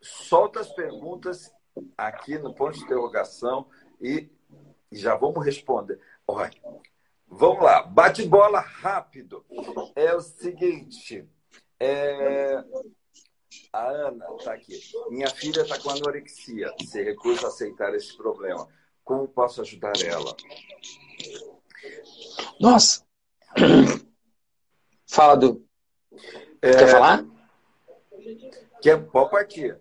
solta 0.00 0.60
as 0.60 0.68
perguntas 0.68 1.50
aqui 1.96 2.38
no 2.38 2.54
ponto 2.54 2.78
de 2.78 2.84
interrogação 2.84 3.66
e, 4.00 4.28
e 4.92 4.96
já 4.96 5.16
vamos 5.16 5.44
responder. 5.44 5.98
Olha, 6.28 6.52
vamos 7.26 7.62
lá, 7.62 7.82
bate 7.82 8.26
bola 8.26 8.60
rápido. 8.60 9.44
É 9.94 10.14
o 10.14 10.20
seguinte: 10.20 11.26
é... 11.80 12.64
a 13.72 13.86
Ana 13.88 14.26
está 14.38 14.52
aqui. 14.52 14.80
Minha 15.10 15.30
filha 15.30 15.62
está 15.62 15.78
com 15.78 15.90
anorexia, 15.90 16.72
se 16.84 17.02
recusa 17.02 17.46
a 17.46 17.48
aceitar 17.48 17.94
esse 17.94 18.16
problema. 18.16 18.68
Como 19.04 19.28
posso 19.28 19.60
ajudar 19.60 19.92
ela? 20.04 20.36
Nossa! 22.60 23.04
Fala, 25.06 25.36
do 25.36 25.66
é... 26.62 26.70
Quer 26.72 26.88
falar? 26.88 27.24
Quer, 28.80 29.02
pode 29.06 29.30
partir. 29.30 29.78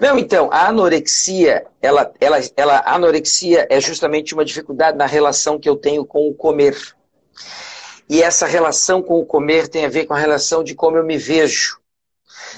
Não, 0.00 0.18
então, 0.18 0.50
a 0.52 0.68
anorexia, 0.68 1.66
ela, 1.80 2.12
ela, 2.20 2.38
ela, 2.56 2.76
a 2.78 2.94
anorexia 2.94 3.66
é 3.70 3.80
justamente 3.80 4.34
uma 4.34 4.44
dificuldade 4.44 4.98
na 4.98 5.06
relação 5.06 5.58
que 5.58 5.68
eu 5.68 5.76
tenho 5.76 6.04
com 6.04 6.28
o 6.28 6.34
comer. 6.34 6.76
E 8.12 8.22
essa 8.22 8.44
relação 8.44 9.00
com 9.00 9.18
o 9.18 9.24
comer 9.24 9.68
tem 9.68 9.86
a 9.86 9.88
ver 9.88 10.04
com 10.04 10.12
a 10.12 10.18
relação 10.18 10.62
de 10.62 10.74
como 10.74 10.98
eu 10.98 11.02
me 11.02 11.16
vejo. 11.16 11.80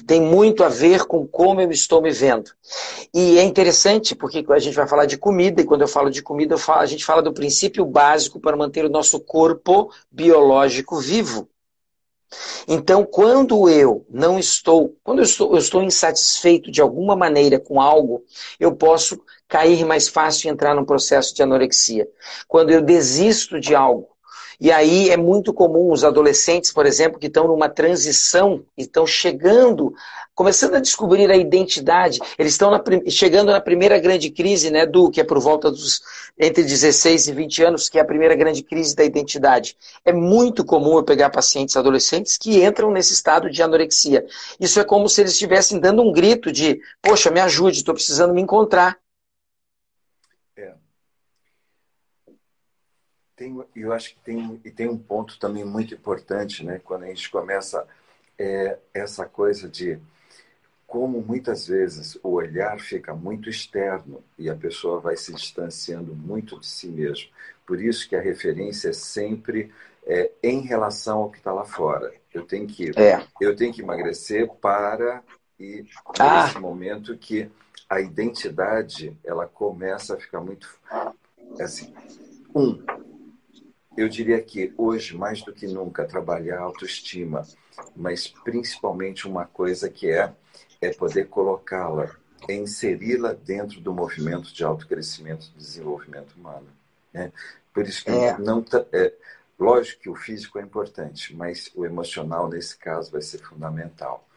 Tem 0.04 0.20
muito 0.20 0.64
a 0.64 0.68
ver 0.68 1.04
com 1.04 1.24
como 1.28 1.60
eu 1.60 1.70
estou 1.70 2.02
me 2.02 2.10
vendo. 2.10 2.50
E 3.14 3.38
é 3.38 3.44
interessante 3.44 4.16
porque 4.16 4.44
a 4.48 4.58
gente 4.58 4.74
vai 4.74 4.88
falar 4.88 5.06
de 5.06 5.16
comida, 5.16 5.62
e 5.62 5.64
quando 5.64 5.82
eu 5.82 5.86
falo 5.86 6.10
de 6.10 6.22
comida, 6.22 6.58
falo, 6.58 6.80
a 6.80 6.86
gente 6.86 7.04
fala 7.04 7.22
do 7.22 7.32
princípio 7.32 7.86
básico 7.86 8.40
para 8.40 8.56
manter 8.56 8.84
o 8.84 8.88
nosso 8.88 9.20
corpo 9.20 9.92
biológico 10.10 10.98
vivo. 10.98 11.48
Então, 12.66 13.04
quando 13.04 13.70
eu 13.70 14.04
não 14.10 14.40
estou, 14.40 14.96
quando 15.04 15.20
eu 15.20 15.24
estou, 15.24 15.52
eu 15.52 15.58
estou 15.58 15.84
insatisfeito 15.84 16.68
de 16.68 16.80
alguma 16.80 17.14
maneira 17.14 17.60
com 17.60 17.80
algo, 17.80 18.24
eu 18.58 18.74
posso 18.74 19.22
cair 19.46 19.84
mais 19.84 20.08
fácil 20.08 20.48
e 20.48 20.50
entrar 20.50 20.74
num 20.74 20.84
processo 20.84 21.32
de 21.32 21.44
anorexia. 21.44 22.08
Quando 22.48 22.70
eu 22.70 22.82
desisto 22.82 23.60
de 23.60 23.72
algo, 23.72 24.13
e 24.60 24.70
aí 24.70 25.10
é 25.10 25.16
muito 25.16 25.52
comum 25.52 25.92
os 25.92 26.04
adolescentes, 26.04 26.72
por 26.72 26.86
exemplo, 26.86 27.18
que 27.18 27.26
estão 27.26 27.46
numa 27.48 27.68
transição 27.68 28.64
e 28.76 28.82
estão 28.82 29.06
chegando 29.06 29.94
começando 30.34 30.74
a 30.74 30.80
descobrir 30.80 31.30
a 31.30 31.36
identidade. 31.36 32.18
Eles 32.38 32.52
estão 32.52 32.70
na, 32.70 32.82
chegando 33.08 33.52
na 33.52 33.60
primeira 33.60 33.98
grande 33.98 34.30
crise, 34.30 34.70
né, 34.70 34.84
do 34.84 35.10
que 35.10 35.20
é 35.20 35.24
por 35.24 35.38
volta 35.38 35.70
dos 35.70 36.02
entre 36.38 36.64
16 36.64 37.28
e 37.28 37.32
20 37.32 37.62
anos, 37.62 37.88
que 37.88 37.98
é 37.98 38.00
a 38.02 38.04
primeira 38.04 38.34
grande 38.34 38.62
crise 38.62 38.96
da 38.96 39.04
identidade. 39.04 39.76
É 40.04 40.12
muito 40.12 40.64
comum 40.64 40.96
eu 40.96 41.04
pegar 41.04 41.30
pacientes 41.30 41.76
adolescentes 41.76 42.36
que 42.36 42.64
entram 42.64 42.90
nesse 42.90 43.12
estado 43.12 43.48
de 43.48 43.62
anorexia. 43.62 44.26
Isso 44.58 44.80
é 44.80 44.84
como 44.84 45.08
se 45.08 45.20
eles 45.20 45.32
estivessem 45.32 45.78
dando 45.78 46.02
um 46.02 46.12
grito 46.12 46.50
de: 46.50 46.80
"Poxa, 47.00 47.30
me 47.30 47.40
ajude, 47.40 47.78
estou 47.78 47.94
precisando 47.94 48.34
me 48.34 48.42
encontrar". 48.42 48.98
É. 50.56 50.74
Tem, 53.36 53.64
eu 53.74 53.92
acho 53.92 54.14
que 54.14 54.20
tem, 54.20 54.60
e 54.64 54.70
tem 54.70 54.88
um 54.88 54.98
ponto 54.98 55.38
também 55.38 55.64
muito 55.64 55.92
importante, 55.94 56.64
né? 56.64 56.80
Quando 56.84 57.04
a 57.04 57.06
gente 57.08 57.30
começa 57.30 57.86
é, 58.38 58.78
essa 58.92 59.26
coisa 59.26 59.68
de 59.68 59.98
como 60.86 61.20
muitas 61.20 61.66
vezes 61.66 62.16
o 62.22 62.28
olhar 62.34 62.78
fica 62.78 63.14
muito 63.14 63.50
externo 63.50 64.22
e 64.38 64.48
a 64.48 64.54
pessoa 64.54 65.00
vai 65.00 65.16
se 65.16 65.32
distanciando 65.32 66.14
muito 66.14 66.60
de 66.60 66.66
si 66.66 66.86
mesmo. 66.86 67.28
Por 67.66 67.82
isso 67.82 68.08
que 68.08 68.14
a 68.14 68.20
referência 68.20 68.90
é 68.90 68.92
sempre 68.92 69.72
é, 70.06 70.30
em 70.40 70.60
relação 70.60 71.22
ao 71.22 71.30
que 71.30 71.38
está 71.38 71.52
lá 71.52 71.64
fora. 71.64 72.14
Eu 72.32 72.44
tenho 72.44 72.68
que 72.68 72.92
é. 72.96 73.26
eu 73.40 73.56
tenho 73.56 73.72
que 73.72 73.82
emagrecer 73.82 74.48
para 74.60 75.20
e 75.58 75.84
ah. 76.18 76.44
nesse 76.44 76.58
momento 76.60 77.16
que 77.16 77.50
a 77.88 78.00
identidade 78.00 79.16
ela 79.24 79.46
começa 79.46 80.14
a 80.14 80.20
ficar 80.20 80.40
muito 80.40 80.68
assim. 81.58 81.92
Um, 82.54 82.84
eu 83.96 84.08
diria 84.08 84.40
que 84.40 84.72
hoje 84.76 85.16
mais 85.16 85.42
do 85.42 85.52
que 85.52 85.66
nunca 85.66 86.04
trabalhar 86.04 86.58
a 86.58 86.62
autoestima, 86.62 87.46
mas 87.94 88.26
principalmente 88.26 89.26
uma 89.26 89.44
coisa 89.46 89.88
que 89.88 90.10
é 90.10 90.32
é 90.80 90.92
poder 90.92 91.28
colocá-la, 91.28 92.10
é 92.48 92.54
inseri-la 92.54 93.32
dentro 93.32 93.80
do 93.80 93.92
movimento 93.92 94.52
de 94.52 94.62
autocrescimento 94.64 95.50
e 95.54 95.58
desenvolvimento 95.58 96.34
humano. 96.34 96.66
Né? 97.12 97.32
Por 97.72 97.84
isso 97.84 98.04
que 98.04 98.10
é. 98.10 98.36
não 98.38 98.64
é, 98.92 99.12
lógico 99.58 100.02
que 100.02 100.10
o 100.10 100.14
físico 100.14 100.58
é 100.58 100.62
importante, 100.62 101.34
mas 101.34 101.70
o 101.74 101.84
emocional 101.84 102.48
nesse 102.48 102.76
caso 102.76 103.10
vai 103.10 103.22
ser 103.22 103.38
fundamental. 103.38 104.28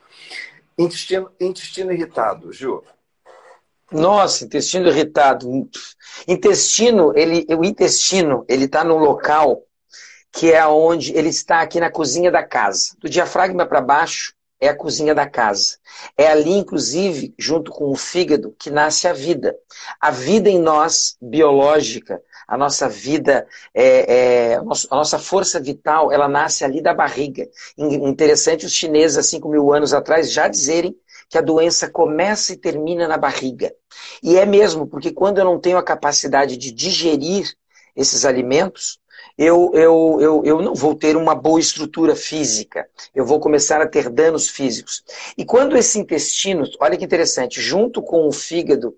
Intestino, 0.78 1.32
intestino 1.40 1.92
irritado, 1.92 2.54
Ju. 2.54 2.84
Nossa, 3.92 4.46
intestino 4.46 4.90
irritado. 4.90 5.70
Intestino, 6.28 7.14
ele, 7.16 7.46
o 7.56 7.64
intestino, 7.64 8.46
ele 8.48 8.66
está 8.66 8.84
no 8.84 8.98
local 8.98 9.64
que 10.32 10.52
é 10.52 10.66
onde 10.68 11.18
ele 11.18 11.30
está 11.30 11.62
aqui 11.62 11.80
na 11.80 11.90
cozinha 11.90 12.32
da 12.32 12.44
casa. 12.44 12.96
Do 13.00 13.10
diafragma 13.10 13.66
para 13.66 13.82
baixo, 13.82 14.36
é 14.60 14.70
a 14.70 14.76
cozinha 14.76 15.14
da 15.14 15.28
casa. 15.28 15.78
É 16.18 16.28
ali, 16.28 16.52
inclusive, 16.52 17.34
junto 17.38 17.72
com 17.72 17.92
o 17.92 17.96
fígado, 17.96 18.56
que 18.60 18.70
nasce 18.70 19.08
a 19.08 19.14
vida. 19.14 19.56
A 20.00 20.12
vida 20.12 20.50
em 20.50 20.60
nós, 20.60 21.16
biológica, 21.22 22.22
a 22.48 22.58
nossa 22.58 22.90
vida, 22.90 23.48
é, 23.74 24.52
é, 24.52 24.56
a 24.56 24.96
nossa 24.96 25.20
força 25.20 25.60
vital, 25.60 26.12
ela 26.12 26.28
nasce 26.28 26.64
ali 26.64 26.82
da 26.82 26.94
barriga. 26.94 27.48
Interessante 27.78 28.66
os 28.66 28.74
chineses, 28.74 29.18
há 29.18 29.24
5 29.24 29.48
mil 29.50 29.74
anos 29.74 29.94
atrás, 29.94 30.32
já 30.32 30.48
dizerem 30.48 30.96
que 31.30 31.38
a 31.38 31.42
doença 31.42 31.90
começa 31.90 32.54
e 32.54 32.58
termina 32.58 33.08
na 33.08 33.18
barriga. 33.18 33.74
E 34.22 34.38
é 34.38 34.46
mesmo, 34.46 34.88
porque 34.88 35.12
quando 35.12 35.40
eu 35.40 35.46
não 35.46 35.60
tenho 35.60 35.78
a 35.78 35.84
capacidade 35.84 36.58
de 36.58 36.72
digerir 36.72 37.54
esses 37.96 38.26
alimentos, 38.26 39.00
eu, 39.38 39.72
eu, 39.74 40.18
eu, 40.20 40.42
eu 40.46 40.62
não 40.62 40.74
vou 40.74 40.96
ter 40.96 41.16
uma 41.16 41.36
boa 41.36 41.60
estrutura 41.60 42.16
física. 42.16 42.88
Eu 43.14 43.26
vou 43.26 43.40
começar 43.40 43.82
a 43.82 43.88
ter 43.88 44.10
danos 44.10 44.50
físicos. 44.50 45.04
E 45.38 45.46
quando 45.46 45.78
esse 45.78 46.00
intestino, 46.00 46.66
olha 46.80 46.98
que 46.98 47.06
interessante, 47.06 47.62
junto 47.62 48.02
com 48.02 48.28
o 48.28 48.32
fígado, 48.32 48.96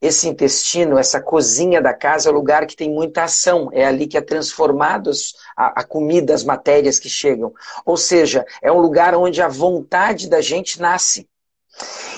esse 0.00 0.28
intestino, 0.28 0.98
essa 0.98 1.20
cozinha 1.20 1.80
da 1.80 1.94
casa, 1.94 2.28
é 2.28 2.32
o 2.32 2.34
lugar 2.34 2.66
que 2.66 2.76
tem 2.76 2.90
muita 2.90 3.24
ação. 3.24 3.70
É 3.72 3.84
ali 3.84 4.06
que 4.06 4.18
é 4.18 4.20
transformado 4.20 5.10
a, 5.56 5.80
a 5.80 5.84
comida, 5.84 6.34
as 6.34 6.44
matérias 6.44 6.98
que 6.98 7.08
chegam. 7.08 7.52
Ou 7.86 7.96
seja, 7.96 8.44
é 8.62 8.70
um 8.70 8.80
lugar 8.80 9.14
onde 9.14 9.40
a 9.40 9.48
vontade 9.48 10.28
da 10.28 10.40
gente 10.40 10.80
nasce. 10.80 11.28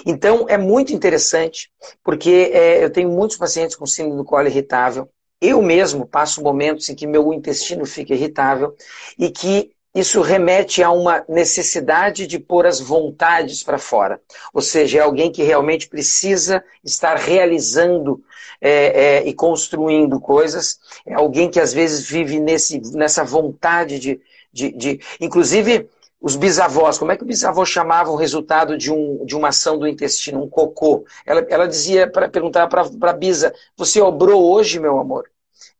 Então, 0.05 0.47
é 0.49 0.57
muito 0.57 0.93
interessante, 0.93 1.71
porque 2.03 2.51
é, 2.53 2.85
eu 2.85 2.91
tenho 2.91 3.11
muitos 3.11 3.37
pacientes 3.37 3.77
com 3.77 3.87
síndrome 3.87 4.17
do 4.17 4.25
colo 4.25 4.47
irritável. 4.47 5.09
Eu 5.41 5.61
mesmo 5.61 6.07
passo 6.07 6.43
momentos 6.43 6.89
em 6.89 6.95
que 6.95 7.07
meu 7.07 7.33
intestino 7.33 7.85
fica 7.85 8.15
irritável 8.15 8.75
e 9.19 9.31
que 9.31 9.71
isso 9.97 10.21
remete 10.21 10.83
a 10.83 10.91
uma 10.91 11.25
necessidade 11.27 12.27
de 12.27 12.39
pôr 12.39 12.67
as 12.67 12.79
vontades 12.81 13.63
para 13.63 13.79
fora. 13.79 14.21
Ou 14.53 14.61
seja, 14.61 14.99
é 14.99 15.01
alguém 15.01 15.33
que 15.33 15.43
realmente 15.43 15.89
precisa 15.89 16.63
estar 16.85 17.17
realizando 17.17 18.23
é, 18.61 18.71
é, 18.71 19.27
e 19.27 19.33
construindo 19.33 20.21
coisas. 20.21 20.79
É 21.07 21.15
alguém 21.15 21.51
que 21.51 21.59
às 21.59 21.73
vezes 21.73 22.07
vive 22.07 22.39
nesse, 22.39 22.79
nessa 22.95 23.25
vontade 23.25 23.99
de, 23.99 24.21
de, 24.53 24.71
de. 24.73 25.01
Inclusive, 25.19 25.89
os 26.27 26.35
bisavós, 26.35 26.99
como 26.99 27.13
é 27.13 27.17
que 27.17 27.23
o 27.23 27.27
bisavô 27.27 27.65
chamava 27.65 28.11
o 28.11 28.17
resultado 28.17 28.77
de, 28.77 28.91
um, 28.91 29.25
de 29.25 29.37
uma 29.37 29.51
ação 29.51 29.79
do 29.79 29.87
intestino, 29.87 30.43
um 30.43 30.49
cocô? 30.49 31.07
Ela, 31.25 31.47
ela 31.49 31.69
dizia, 31.69 32.11
para 32.11 32.29
perguntar 32.29 32.67
para 32.67 32.83
a 32.83 33.13
bisa, 33.13 33.55
você 33.77 34.01
obrou 34.01 34.53
hoje, 34.53 34.81
meu 34.81 34.99
amor? 34.99 35.31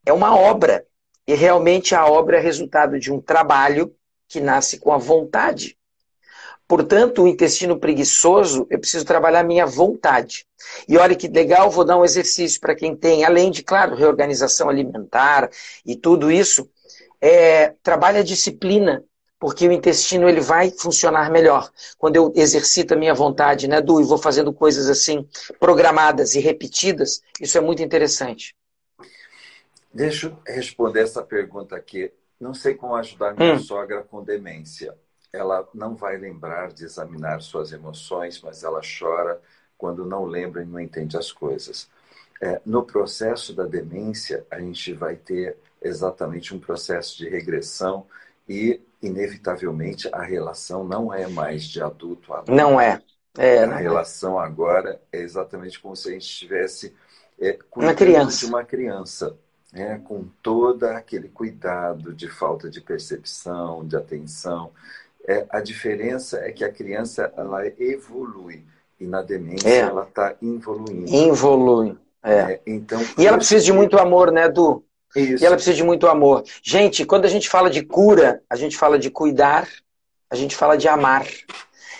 É 0.05 0.13
uma 0.13 0.33
obra. 0.37 0.85
E 1.27 1.33
realmente 1.33 1.93
a 1.93 2.05
obra 2.05 2.37
é 2.37 2.39
resultado 2.39 2.97
de 2.97 3.11
um 3.11 3.19
trabalho 3.19 3.93
que 4.25 4.39
nasce 4.39 4.79
com 4.79 4.93
a 4.93 4.97
vontade. 4.97 5.77
Portanto, 6.65 7.23
o 7.23 7.27
intestino 7.27 7.77
preguiçoso, 7.77 8.65
eu 8.69 8.79
preciso 8.79 9.03
trabalhar 9.03 9.43
minha 9.43 9.65
vontade. 9.65 10.45
E 10.87 10.97
olha 10.97 11.13
que 11.13 11.27
legal, 11.27 11.69
vou 11.69 11.83
dar 11.83 11.97
um 11.97 12.05
exercício 12.05 12.61
para 12.61 12.73
quem 12.73 12.95
tem, 12.95 13.25
além 13.25 13.51
de, 13.51 13.63
claro, 13.63 13.97
reorganização 13.97 14.69
alimentar 14.69 15.49
e 15.85 15.93
tudo 15.93 16.31
isso, 16.31 16.69
é, 17.19 17.73
trabalha 17.83 18.21
a 18.21 18.23
disciplina, 18.23 19.03
porque 19.39 19.67
o 19.67 19.71
intestino 19.71 20.27
ele 20.27 20.41
vai 20.41 20.71
funcionar 20.71 21.29
melhor. 21.31 21.71
Quando 21.97 22.15
eu 22.15 22.33
exercito 22.35 22.93
a 22.93 22.97
minha 22.97 23.13
vontade, 23.13 23.67
né, 23.67 23.81
Du, 23.81 24.01
e 24.01 24.03
vou 24.03 24.17
fazendo 24.17 24.51
coisas 24.51 24.89
assim, 24.89 25.27
programadas 25.59 26.35
e 26.35 26.39
repetidas, 26.39 27.21
isso 27.39 27.57
é 27.57 27.61
muito 27.61 27.81
interessante. 27.81 28.55
Deixa 29.93 30.27
eu 30.27 30.37
responder 30.45 31.01
essa 31.01 31.23
pergunta 31.23 31.75
aqui. 31.75 32.11
Não 32.39 32.53
sei 32.53 32.75
como 32.75 32.95
ajudar 32.95 33.35
minha 33.35 33.55
hum. 33.55 33.59
sogra 33.59 34.03
com 34.03 34.23
demência. 34.23 34.95
Ela 35.31 35.67
não 35.73 35.95
vai 35.95 36.17
lembrar 36.17 36.71
de 36.71 36.85
examinar 36.85 37.41
suas 37.41 37.71
emoções, 37.71 38.41
mas 38.41 38.63
ela 38.63 38.81
chora 38.81 39.41
quando 39.77 40.05
não 40.05 40.25
lembra 40.25 40.63
e 40.63 40.65
não 40.65 40.79
entende 40.79 41.17
as 41.17 41.31
coisas. 41.31 41.89
É, 42.41 42.61
no 42.65 42.83
processo 42.83 43.53
da 43.53 43.65
demência, 43.65 44.45
a 44.49 44.59
gente 44.59 44.93
vai 44.93 45.15
ter 45.15 45.57
exatamente 45.81 46.53
um 46.53 46.59
processo 46.59 47.17
de 47.17 47.29
regressão 47.29 48.05
e, 48.47 48.81
inevitavelmente, 49.01 50.09
a 50.11 50.21
relação 50.21 50.83
não 50.83 51.13
é 51.13 51.27
mais 51.27 51.63
de 51.63 51.81
adulto 51.81 52.33
a 52.33 52.39
adulto. 52.39 52.53
Não 52.53 52.79
é. 52.79 53.01
é 53.37 53.63
a 53.63 53.67
não 53.67 53.77
é. 53.77 53.81
relação 53.81 54.41
é. 54.41 54.45
agora 54.45 55.01
é 55.11 55.19
exatamente 55.19 55.79
como 55.79 55.95
se 55.95 56.09
a 56.09 56.11
gente 56.11 56.23
estivesse 56.23 56.93
é, 57.39 57.53
cuidando 57.69 57.89
uma 57.89 57.95
criança. 57.95 58.39
de 58.39 58.45
uma 58.45 58.63
criança 58.63 59.37
né, 59.71 60.01
com 60.03 60.25
todo 60.41 60.85
aquele 60.85 61.29
cuidado 61.29 62.13
de 62.13 62.29
falta 62.29 62.69
de 62.69 62.81
percepção, 62.81 63.85
de 63.85 63.95
atenção. 63.95 64.71
É, 65.27 65.45
a 65.49 65.59
diferença 65.59 66.39
é 66.39 66.51
que 66.51 66.63
a 66.63 66.71
criança 66.71 67.31
ela 67.35 67.67
evolui 67.79 68.63
e 68.99 69.05
na 69.05 69.21
demência 69.21 69.67
é. 69.67 69.77
ela 69.79 70.03
está 70.03 70.35
evoluindo. 70.41 71.13
Evolui. 71.13 71.97
É. 72.23 72.33
é. 72.33 72.61
então, 72.65 72.99
e 73.17 73.27
ela 73.27 73.37
precisa 73.37 73.63
de 73.63 73.71
muito 73.71 73.97
amor, 73.97 74.31
né, 74.31 74.49
Du? 74.49 74.83
Isso. 75.17 75.43
E 75.43 75.47
ela 75.47 75.55
precisa 75.55 75.75
de 75.75 75.83
muito 75.83 76.07
amor. 76.07 76.43
Gente, 76.61 77.03
quando 77.03 77.25
a 77.25 77.29
gente 77.29 77.49
fala 77.49 77.71
de 77.71 77.83
cura, 77.83 78.43
a 78.47 78.55
gente 78.55 78.77
fala 78.77 78.99
de 78.99 79.09
cuidar, 79.09 79.67
a 80.29 80.35
gente 80.35 80.55
fala 80.55 80.77
de 80.77 80.87
amar. 80.87 81.25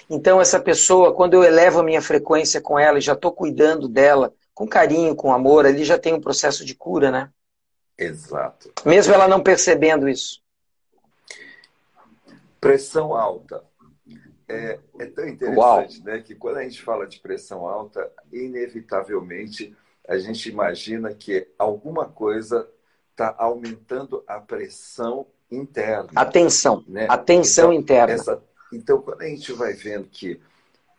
Então, 0.07 0.39
essa 0.39 0.59
pessoa, 0.59 1.13
quando 1.13 1.33
eu 1.33 1.43
elevo 1.43 1.79
a 1.79 1.83
minha 1.83 2.01
frequência 2.01 2.61
com 2.61 2.77
ela 2.77 2.99
e 2.99 3.01
já 3.01 3.13
estou 3.13 3.31
cuidando 3.31 3.87
dela, 3.87 4.33
com 4.53 4.67
carinho, 4.67 5.15
com 5.15 5.33
amor, 5.33 5.65
ali 5.65 5.83
já 5.83 5.97
tem 5.97 6.13
um 6.13 6.21
processo 6.21 6.63
de 6.63 6.75
cura, 6.75 7.09
né? 7.09 7.31
Exato. 7.97 8.71
Mesmo 8.85 9.13
ela 9.13 9.27
não 9.27 9.41
percebendo 9.41 10.07
isso. 10.07 10.39
Pressão 12.61 13.15
alta. 13.15 13.63
É, 14.47 14.79
é 14.99 15.05
tão 15.07 15.27
interessante 15.27 16.03
né, 16.03 16.21
que 16.21 16.35
quando 16.35 16.57
a 16.57 16.63
gente 16.63 16.81
fala 16.81 17.07
de 17.07 17.19
pressão 17.19 17.67
alta, 17.67 18.09
inevitavelmente 18.31 19.75
a 20.07 20.17
gente 20.17 20.49
imagina 20.49 21.13
que 21.13 21.49
alguma 21.59 22.05
coisa 22.05 22.65
está 23.17 23.33
aumentando 23.39 24.23
a 24.27 24.39
pressão 24.39 25.25
interna. 25.49 26.09
A 26.15 26.23
tensão. 26.23 26.85
Né? 26.87 27.07
A 27.09 27.17
tensão 27.17 27.73
então, 27.73 27.81
interna. 27.81 28.13
Essa, 28.13 28.43
então, 28.71 29.01
quando 29.01 29.23
a 29.23 29.25
gente 29.25 29.51
vai 29.53 29.73
vendo 29.73 30.07
que. 30.07 30.39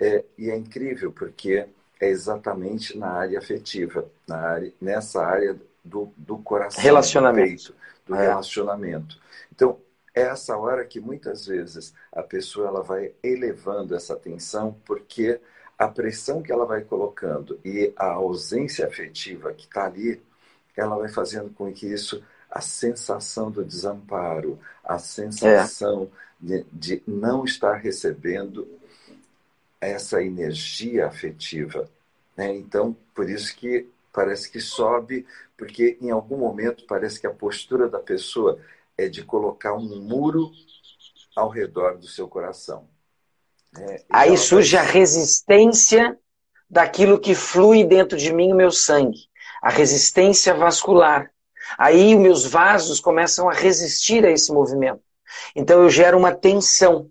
É, 0.01 0.25
e 0.37 0.51
é 0.51 0.57
incrível, 0.57 1.11
porque 1.13 1.67
é 2.01 2.09
exatamente 2.09 2.97
na 2.97 3.09
área 3.09 3.39
afetiva, 3.39 4.09
na 4.27 4.37
área, 4.37 4.73
nessa 4.81 5.25
área 5.25 5.57
do, 5.85 6.13
do 6.17 6.39
coração, 6.39 6.83
relacionamento. 6.83 7.47
do 7.47 7.73
peito, 7.73 7.75
do 8.07 8.15
é. 8.15 8.27
relacionamento. 8.29 9.21
Então, 9.53 9.79
é 10.15 10.23
essa 10.23 10.57
hora 10.57 10.85
que 10.85 11.01
muitas 11.01 11.47
vezes 11.47 11.93
a 12.13 12.23
pessoa 12.23 12.69
ela 12.69 12.83
vai 12.83 13.13
elevando 13.23 13.95
essa 13.95 14.15
tensão 14.15 14.77
porque 14.85 15.41
a 15.77 15.89
pressão 15.89 16.43
que 16.43 16.53
ela 16.53 16.65
vai 16.65 16.83
colocando 16.83 17.59
e 17.65 17.93
a 17.97 18.07
ausência 18.13 18.87
afetiva 18.87 19.53
que 19.53 19.67
está 19.67 19.87
ali, 19.87 20.21
ela 20.79 20.97
vai 20.97 21.09
fazendo 21.09 21.51
com 21.51 21.73
que 21.73 21.87
isso, 21.87 22.23
a 22.51 22.61
sensação 22.61 23.51
do 23.51 23.65
desamparo, 23.65 24.59
a 24.85 24.99
sensação 24.99 26.11
é. 26.43 26.47
de, 26.47 26.67
de 26.73 27.03
não 27.07 27.45
estar 27.45 27.75
recebendo 27.75 28.67
essa 29.81 30.23
energia 30.23 31.07
afetiva. 31.07 31.89
Né? 32.37 32.57
Então, 32.57 32.97
por 33.15 33.29
isso 33.29 33.55
que 33.57 33.89
parece 34.13 34.51
que 34.51 34.61
sobe, 34.61 35.27
porque 35.57 35.99
em 36.01 36.11
algum 36.11 36.37
momento 36.37 36.85
parece 36.87 37.21
que 37.21 37.27
a 37.27 37.33
postura 37.33 37.89
da 37.89 37.99
pessoa 37.99 38.59
é 38.97 39.09
de 39.09 39.25
colocar 39.25 39.75
um 39.75 40.01
muro 40.01 40.51
ao 41.37 41.49
redor 41.49 41.97
do 41.99 42.07
seu 42.07 42.27
coração. 42.27 42.89
É, 43.77 44.05
Aí 44.11 44.37
surge 44.37 44.77
vai... 44.77 44.85
a 44.85 44.89
resistência 44.89 46.19
daquilo 46.69 47.21
que 47.21 47.35
flui 47.35 47.85
dentro 47.85 48.19
de 48.19 48.33
mim, 48.33 48.53
o 48.53 48.57
meu 48.57 48.71
sangue. 48.71 49.28
A 49.63 49.71
resistência 49.71 50.55
vascular. 50.55 51.31
Aí 51.77 52.15
os 52.15 52.21
meus 52.21 52.47
vasos 52.47 53.01
começam 53.01 53.49
a 53.49 53.53
resistir 53.53 54.25
a 54.25 54.31
esse 54.31 54.53
movimento. 54.53 55.03
Então 55.55 55.83
eu 55.83 55.91
gero 55.91 56.17
uma 56.17 56.35
tensão. 56.35 57.11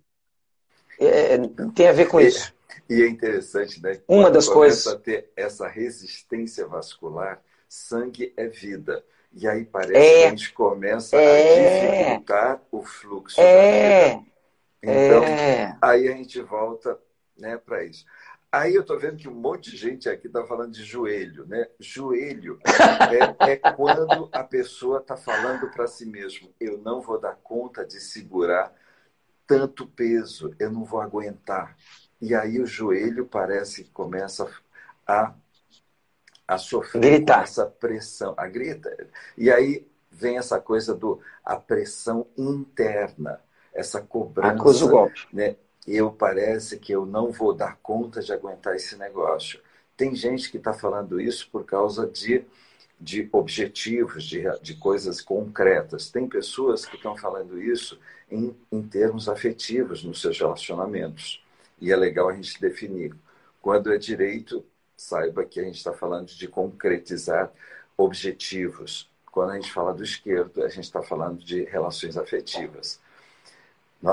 É, 0.99 1.37
tem 1.75 1.87
a 1.87 1.93
ver 1.93 2.07
com 2.07 2.19
isso. 2.19 2.53
E 2.89 3.01
é 3.03 3.07
interessante, 3.07 3.81
né? 3.81 3.99
Uma 4.07 4.31
das 4.31 4.47
coisas. 4.47 4.87
a 4.87 4.97
ter 4.97 5.29
essa 5.35 5.67
resistência 5.67 6.65
vascular, 6.65 7.41
sangue 7.67 8.33
é 8.37 8.47
vida. 8.47 9.03
E 9.33 9.47
aí 9.47 9.65
parece 9.65 9.93
é, 9.93 10.21
que 10.21 10.25
a 10.25 10.29
gente 10.29 10.53
começa 10.53 11.15
é, 11.17 11.25
a 11.27 11.97
dificultar 11.97 12.61
o 12.71 12.81
fluxo 12.81 13.39
é, 13.39 14.09
da 14.09 14.15
vida. 14.15 14.27
Então, 14.81 15.23
é. 15.23 15.77
aí 15.81 16.07
a 16.07 16.15
gente 16.15 16.41
volta 16.41 16.97
né, 17.37 17.57
para 17.57 17.83
isso. 17.83 18.05
Aí 18.51 18.75
eu 18.75 18.81
estou 18.81 18.97
vendo 18.97 19.17
que 19.17 19.27
um 19.27 19.33
monte 19.33 19.71
de 19.71 19.77
gente 19.77 20.07
aqui 20.07 20.27
está 20.27 20.45
falando 20.45 20.71
de 20.71 20.83
joelho, 20.83 21.45
né? 21.45 21.67
Joelho 21.79 22.59
é, 23.41 23.51
é 23.51 23.57
quando 23.73 24.29
a 24.31 24.43
pessoa 24.43 24.99
está 24.99 25.17
falando 25.17 25.69
para 25.71 25.85
si 25.87 26.05
mesmo: 26.05 26.53
eu 26.59 26.77
não 26.77 27.01
vou 27.01 27.19
dar 27.19 27.35
conta 27.35 27.85
de 27.85 27.99
segurar 27.99 28.73
tanto 29.45 29.85
peso, 29.85 30.53
eu 30.59 30.71
não 30.71 30.85
vou 30.85 31.01
aguentar. 31.01 31.75
E 32.21 32.33
aí 32.33 32.59
o 32.59 32.65
joelho 32.65 33.25
parece 33.25 33.83
que 33.83 33.91
começa 33.91 34.49
a, 35.05 35.33
a 36.47 36.57
sofrer 36.57 37.29
essa 37.29 37.65
pressão, 37.65 38.33
a 38.37 38.47
grita. 38.47 39.07
E 39.37 39.51
aí 39.51 39.85
vem 40.09 40.37
essa 40.37 40.59
coisa 40.59 40.95
do 40.95 41.21
a 41.43 41.57
pressão 41.57 42.27
interna, 42.37 43.41
essa 43.73 44.01
cobrança. 44.01 44.53
Acusa 44.53 44.85
o 44.85 44.89
golpe. 44.89 45.27
Né? 45.31 45.57
Eu 45.87 46.11
parece 46.11 46.77
que 46.79 46.91
eu 46.93 47.05
não 47.05 47.31
vou 47.31 47.53
dar 47.53 47.77
conta 47.81 48.21
de 48.21 48.33
aguentar 48.33 48.75
esse 48.75 48.97
negócio. 48.97 49.61
Tem 49.95 50.13
gente 50.15 50.51
que 50.51 50.57
está 50.57 50.73
falando 50.73 51.19
isso 51.21 51.49
por 51.51 51.65
causa 51.65 52.05
de, 52.07 52.45
de 52.99 53.29
objetivos, 53.31 54.25
de, 54.25 54.43
de 54.61 54.75
coisas 54.75 55.21
concretas. 55.21 56.11
Tem 56.11 56.27
pessoas 56.27 56.85
que 56.85 56.97
estão 56.97 57.15
falando 57.17 57.61
isso 57.61 57.99
em, 58.29 58.55
em 58.71 58.83
termos 58.87 59.29
afetivos 59.29 60.03
nos 60.03 60.21
seus 60.21 60.39
relacionamentos. 60.39 61.43
E 61.79 61.91
é 61.91 61.95
legal 61.95 62.29
a 62.29 62.33
gente 62.35 62.59
definir 62.59 63.15
Quando 63.61 63.93
é 63.93 63.97
direito, 63.97 64.65
saiba 64.97 65.45
que 65.45 65.59
a 65.59 65.63
gente 65.63 65.77
está 65.77 65.93
falando 65.93 66.27
de 66.27 66.47
concretizar 66.47 67.51
objetivos. 67.97 69.09
Quando 69.31 69.51
a 69.51 69.55
gente 69.55 69.71
fala 69.73 69.93
do 69.93 70.03
esquerdo, 70.03 70.63
a 70.63 70.69
gente 70.69 70.85
está 70.85 71.01
falando 71.03 71.39
de 71.43 71.63
relações 71.65 72.17
afetivas. 72.17 72.99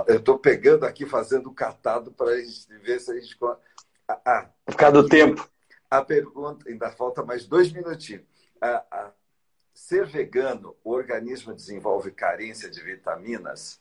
Eu 0.06 0.16
estou 0.16 0.38
pegando 0.38 0.84
aqui, 0.84 1.06
fazendo 1.06 1.52
catado 1.52 2.10
para 2.12 2.30
a 2.30 2.40
gente 2.40 2.66
ver 2.78 3.00
se 3.00 3.10
a 3.10 3.14
gente. 3.14 3.36
Ah, 4.08 4.20
ah, 4.24 4.50
Por 4.64 4.76
causa 4.76 5.02
do 5.02 5.08
tempo. 5.08 5.48
A 5.90 6.02
pergunta, 6.02 6.68
ainda 6.68 6.90
falta 6.90 7.22
mais 7.22 7.46
dois 7.46 7.70
minutinhos. 7.72 8.24
Ah, 8.60 8.84
ah, 8.90 9.12
ser 9.72 10.06
vegano, 10.06 10.74
o 10.82 10.90
organismo 10.90 11.54
desenvolve 11.54 12.10
carência 12.10 12.70
de 12.70 12.82
vitaminas? 12.82 13.80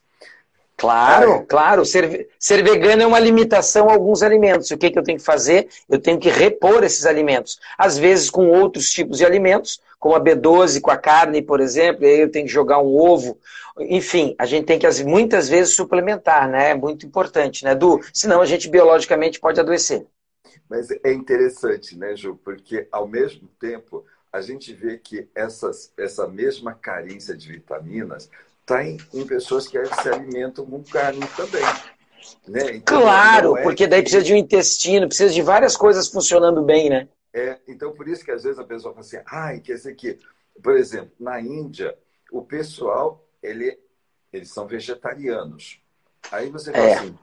Claro, 0.84 1.46
claro. 1.48 1.86
Ser, 1.86 2.28
ser 2.38 2.62
vegano 2.62 3.02
é 3.02 3.08
uma 3.08 3.20
limitação 3.20 3.90
a 3.90 3.94
alguns 3.94 4.22
alimentos. 4.22 4.70
O 4.70 4.78
que, 4.78 4.92
que 4.92 5.00
eu 5.00 5.04
tenho 5.04 5.18
que 5.18 5.24
fazer? 5.24 5.70
Eu 5.90 5.98
tenho 5.98 6.20
que 6.20 6.30
repor 6.30 6.84
esses 6.84 7.06
alimentos. 7.06 7.58
Às 7.78 7.98
vezes 7.98 8.30
com 8.30 8.50
outros 8.50 8.92
tipos 8.92 9.18
de 9.18 9.26
alimentos, 9.26 9.80
como 9.98 10.14
a 10.14 10.20
B12 10.20 10.82
com 10.82 10.92
a 10.92 10.98
carne, 10.98 11.42
por 11.42 11.62
exemplo, 11.62 12.04
e 12.04 12.08
aí 12.08 12.20
eu 12.20 12.30
tenho 12.30 12.46
que 12.46 12.52
jogar 12.52 12.80
um 12.80 12.94
ovo. 12.94 13.38
Enfim, 13.80 14.36
a 14.38 14.46
gente 14.46 14.66
tem 14.66 14.78
que 14.78 15.04
muitas 15.06 15.48
vezes 15.48 15.74
suplementar, 15.74 16.50
né? 16.50 16.72
É 16.72 16.76
muito 16.76 17.06
importante, 17.06 17.64
né, 17.64 17.74
Du? 17.74 18.02
Senão 18.14 18.42
a 18.42 18.46
gente 18.46 18.68
biologicamente 18.68 19.40
pode 19.40 19.62
adoecer. 19.62 20.06
Mas 20.70 20.90
é 20.92 21.14
interessante, 21.14 21.98
né, 21.98 22.14
Ju? 22.14 22.38
Porque 22.44 22.90
ao 22.92 23.08
mesmo 23.08 23.48
tempo 23.58 24.04
a 24.34 24.42
gente 24.42 24.74
vê 24.74 24.98
que 24.98 25.30
essas, 25.34 25.94
essa 25.98 26.28
mesma 26.28 26.74
carência 26.74 27.38
de 27.38 27.48
vitaminas 27.48 28.30
está 28.64 28.84
em, 28.84 28.98
em, 29.14 29.28
pessoas 29.28 29.68
que 29.68 29.78
se 29.86 30.10
alimentam 30.10 30.66
com 30.66 30.82
carne 30.84 31.22
também. 31.36 31.64
Né? 32.48 32.76
Então, 32.78 33.02
claro, 33.02 33.58
é 33.58 33.64
porque 33.64 33.86
daí 33.86 34.00
que... 34.00 34.10
precisa 34.10 34.24
de 34.24 34.34
um 34.34 34.38
intestino, 34.38 35.08
precisa 35.08 35.34
de 35.34 35.42
várias 35.42 35.76
coisas 35.76 36.08
funcionando 36.08 36.62
bem, 36.64 36.90
né? 36.90 37.08
É, 37.34 37.60
então 37.68 37.92
por 37.94 38.08
isso 38.08 38.24
que 38.24 38.32
às 38.32 38.44
vezes 38.44 38.60
a 38.60 38.64
pessoa 38.64 38.94
fala 38.94 39.06
assim, 39.06 39.20
ai, 39.26 39.60
quer 39.60 39.74
dizer 39.74 39.96
que, 39.96 40.20
por 40.62 40.76
exemplo, 40.78 41.12
na 41.20 41.42
Índia, 41.42 41.98
o 42.32 42.42
pessoal, 42.42 43.28
ele, 43.42 43.78
eles 44.32 44.50
são 44.50 44.66
vegetarianos. 44.66 45.82
Aí 46.32 46.50
você 46.50 46.72
fala 46.72 46.86
é. 46.86 46.94
assim, 46.94 47.18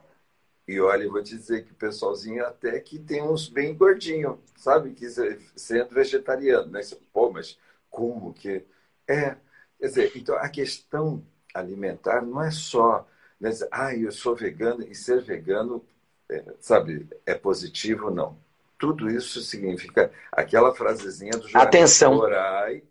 e 0.67 0.79
olha, 0.79 1.03
eu 1.03 1.11
vou 1.11 1.23
te 1.23 1.35
dizer 1.35 1.65
que 1.65 1.71
o 1.71 1.75
pessoalzinho 1.75 2.45
até 2.45 2.79
que 2.79 2.99
tem 2.99 3.21
uns 3.21 3.49
bem 3.49 3.75
gordinho, 3.75 4.39
sabe? 4.55 4.91
Que 4.91 5.09
sendo 5.55 5.89
vegetariano, 5.89 6.71
né? 6.71 6.81
Pô, 7.11 7.31
mas 7.31 7.57
como 7.89 8.33
que. 8.33 8.63
É. 9.07 9.35
Quer 9.79 9.87
dizer, 9.87 10.11
então 10.15 10.35
a 10.35 10.47
questão 10.47 11.25
alimentar 11.53 12.21
não 12.21 12.41
é 12.41 12.51
só, 12.51 13.07
né, 13.39 13.49
dizer, 13.49 13.67
ah, 13.71 13.95
eu 13.95 14.11
sou 14.11 14.35
vegano 14.35 14.83
e 14.83 14.95
ser 14.95 15.21
vegano, 15.21 15.83
é, 16.29 16.43
sabe, 16.59 17.07
é 17.25 17.33
positivo, 17.33 18.09
não. 18.09 18.37
Tudo 18.77 19.09
isso 19.09 19.41
significa 19.41 20.11
aquela 20.31 20.73
frasezinha 20.73 21.33
do 21.33 21.47
João 21.47 21.63
Atenção. 21.63 22.17
orai 22.17 22.83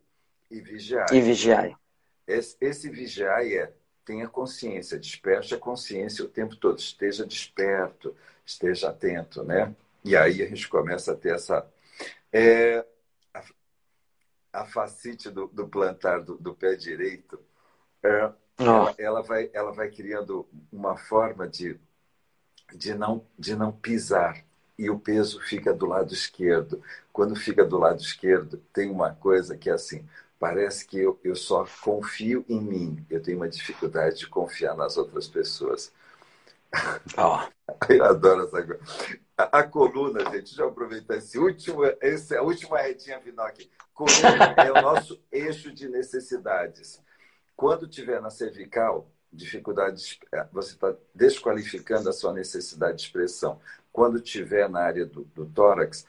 e 0.51 0.61
vigiai. 0.61 1.07
E 1.13 1.21
vigiai. 1.21 1.77
Esse, 2.27 2.57
esse 2.61 2.89
vigiai 2.89 3.57
é 3.57 3.73
tenha 4.05 4.29
consciência, 4.29 4.99
desperte 4.99 5.55
a 5.55 5.59
consciência 5.59 6.25
o 6.25 6.29
tempo 6.29 6.57
todo, 6.57 6.79
esteja 6.79 7.25
desperto, 7.25 8.15
esteja 8.45 8.91
atento, 8.91 9.45
né? 9.45 9.75
E 10.05 10.17
aí 10.17 10.43
a 10.43 10.49
gente 10.49 10.69
começa 10.69 11.13
a 11.13 11.17
ter 11.17 11.35
essa. 11.35 11.67
É, 12.33 12.85
a, 13.35 13.43
a 14.53 14.65
facite 14.65 15.31
do, 15.31 15.47
do 15.49 15.69
plantar 15.69 16.21
do, 16.21 16.37
do 16.37 16.55
pé 16.55 16.75
direito 16.75 17.39
é, 18.03 18.33
ela, 18.61 18.95
ela, 18.99 19.23
vai, 19.23 19.51
ela 19.53 19.73
vai 19.73 19.91
criando 19.91 20.47
uma 20.73 20.97
forma 20.97 21.49
de, 21.49 21.79
de, 22.75 22.95
não, 22.95 23.25
de 23.39 23.55
não 23.55 23.73
pisar. 23.73 24.45
E 24.79 24.89
o 24.89 24.99
peso 24.99 25.41
fica 25.41 25.75
do 25.75 25.87
lado 25.87 26.13
esquerdo. 26.13 26.83
Quando 27.13 27.37
fica 27.37 27.65
do 27.65 27.79
lado 27.79 28.01
esquerdo, 28.01 28.63
tem 28.73 28.91
uma 28.91 29.13
coisa 29.15 29.57
que 29.57 29.69
é 29.69 29.75
assim: 29.75 30.07
parece 30.39 30.87
que 30.87 30.99
eu, 30.99 31.19
eu 31.23 31.37
só 31.37 31.67
confio 31.83 32.45
em 32.49 32.61
mim. 32.61 33.07
Eu 33.11 33.23
tenho 33.23 33.37
uma 33.37 33.49
dificuldade 33.49 34.21
de 34.21 34.27
confiar 34.27 34.75
nas 34.75 34.97
outras 34.97 35.29
pessoas. 35.29 35.93
Oh. 37.17 37.49
Eu 37.89 38.05
adoro 38.05 38.45
essa 38.45 38.63
coisa. 38.63 38.81
A, 39.37 39.59
a, 39.59 39.63
coluna, 39.63 40.29
gente, 40.31 40.59
eu 40.59 40.69
aproveitar 40.69 41.17
esse 41.17 41.39
último, 41.39 41.85
esse, 42.01 42.37
a 42.37 42.43
última 42.43 42.79
retinha 42.79 43.21
final 43.21 43.47
aqui. 43.47 43.71
Coluna 43.95 44.55
é 44.59 44.71
o 44.71 44.83
nosso 44.83 45.21
eixo 45.31 45.73
de 45.73 45.89
necessidades. 45.89 47.01
Quando 47.61 47.87
tiver 47.87 48.23
na 48.23 48.31
cervical, 48.31 49.07
dificuldade, 49.31 50.19
é, 50.33 50.47
você 50.51 50.73
está 50.73 50.97
desqualificando 51.15 52.09
a 52.09 52.13
sua 52.15 52.33
necessidade 52.33 52.97
de 52.97 53.03
expressão. 53.03 53.61
Quando 53.93 54.19
tiver 54.19 54.67
na 54.67 54.81
área 54.81 55.05
do, 55.05 55.25
do 55.35 55.45
tórax, 55.45 56.07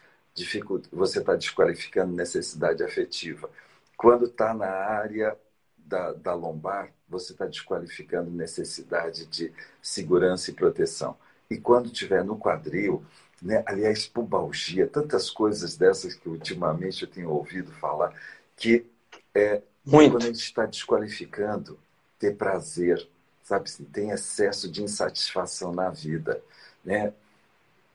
você 0.94 1.20
está 1.20 1.36
desqualificando 1.36 2.16
necessidade 2.16 2.82
afetiva. 2.82 3.50
Quando 3.98 4.28
está 4.28 4.54
na 4.54 4.70
área 4.70 5.38
da, 5.76 6.14
da 6.14 6.34
lombar, 6.34 6.94
você 7.06 7.34
está 7.34 7.46
desqualificando 7.46 8.32
necessidade 8.32 9.26
de 9.26 9.52
segurança 9.82 10.52
e 10.52 10.54
proteção. 10.54 11.18
E 11.50 11.58
quando 11.58 11.90
tiver 11.90 12.24
no 12.24 12.38
quadril, 12.38 13.04
né, 13.42 13.62
aliás, 13.66 14.08
pubalgia, 14.08 14.88
tantas 14.88 15.30
coisas 15.30 15.76
dessas 15.76 16.16
que 16.16 16.30
ultimamente 16.30 17.04
eu 17.04 17.10
tenho 17.10 17.30
ouvido 17.30 17.74
falar, 17.74 18.18
que 18.56 18.90
é, 19.36 19.62
muito. 19.86 20.12
Quando 20.12 20.24
a 20.24 20.28
gente 20.28 20.44
está 20.44 20.66
desqualificando 20.66 21.80
ter 22.20 22.36
prazer, 22.36 23.08
sabe? 23.44 23.70
Tem 23.92 24.12
excesso 24.12 24.70
de 24.70 24.84
insatisfação 24.84 25.74
na 25.74 25.90
vida, 25.90 26.42
né? 26.84 27.14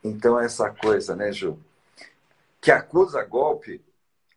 Então, 0.02 0.38
essa 0.38 0.70
coisa, 0.70 1.14
né, 1.14 1.32
Ju? 1.32 1.58
Que 2.60 2.70
acusa 2.70 3.24
golpe, 3.24 3.80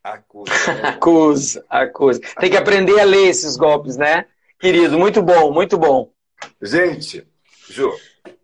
acusa. 0.04 0.52
Né? 0.74 0.82
acusa, 0.90 1.66
acusa. 1.70 2.22
Tem 2.40 2.50
que 2.50 2.58
aprender 2.58 3.00
a 3.00 3.04
ler 3.04 3.28
esses 3.28 3.56
golpes, 3.56 3.98
né? 3.98 4.26
Querido, 4.60 4.98
muito 4.98 5.22
bom, 5.22 5.52
muito 5.52 5.78
bom. 5.78 6.12
Gente, 6.62 7.28
Ju, 7.68 7.92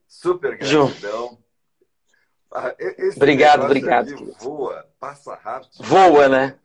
super 0.08 0.58
gratidão. 0.58 0.90
Ju. 1.30 1.38
Ah, 2.52 2.74
esse 2.78 3.18
obrigado, 3.18 3.66
obrigado. 3.66 4.34
Voa, 4.40 4.88
passa 5.00 5.36
rápido. 5.36 5.72
Voa, 5.80 6.30
né? 6.30 6.56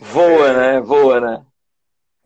Voa, 0.00 0.48
é... 0.48 0.56
né? 0.56 0.80
Voa, 0.80 1.20
né? 1.20 1.46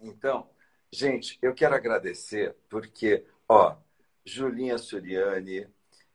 Então, 0.00 0.48
gente, 0.92 1.38
eu 1.42 1.54
quero 1.54 1.74
agradecer 1.74 2.56
porque, 2.68 3.24
ó, 3.48 3.76
Julinha 4.24 4.78
Suriani, 4.78 5.66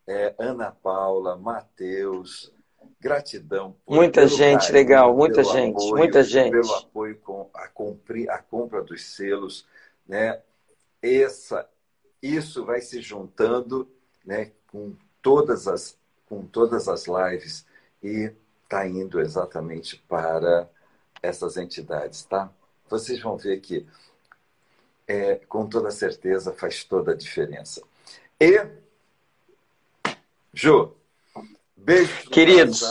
é, 0.08 0.36
Ana 0.38 0.72
Paula, 0.72 1.38
Matheus, 1.38 2.54
gratidão. 3.00 3.76
Por, 3.86 3.96
muita 3.96 4.28
gente 4.28 4.62
carinho, 4.62 4.74
legal, 4.74 5.16
muita 5.16 5.44
gente, 5.44 5.76
apoio, 5.76 5.98
muita 5.98 6.24
gente. 6.24 6.52
Pelo 6.52 6.76
apoio 6.76 7.18
com 7.20 7.50
a, 7.54 7.68
compri, 7.68 8.30
a 8.30 8.38
compra 8.38 8.82
dos 8.82 9.04
selos, 9.04 9.66
né? 10.08 10.42
Essa, 11.02 11.70
isso 12.22 12.64
vai 12.66 12.82
se 12.82 13.02
juntando, 13.02 13.90
né, 14.26 14.52
com 14.68 14.96
todas 15.22 15.68
as 15.68 15.98
com 16.34 16.46
todas 16.46 16.88
as 16.88 17.06
lives 17.06 17.66
e 18.02 18.32
está 18.64 18.88
indo 18.88 19.20
exatamente 19.20 19.98
para 20.08 20.68
essas 21.22 21.58
entidades, 21.58 22.24
tá? 22.24 22.52
Vocês 23.00 23.20
vão 23.20 23.38
ver 23.38 23.60
que, 23.60 23.86
é, 25.08 25.36
com 25.48 25.68
toda 25.68 25.90
certeza, 25.90 26.54
faz 26.54 26.84
toda 26.84 27.12
a 27.12 27.16
diferença. 27.16 27.82
E, 28.40 28.66
Ju, 30.54 30.94
beijo. 31.76 32.30
Queridos, 32.30 32.84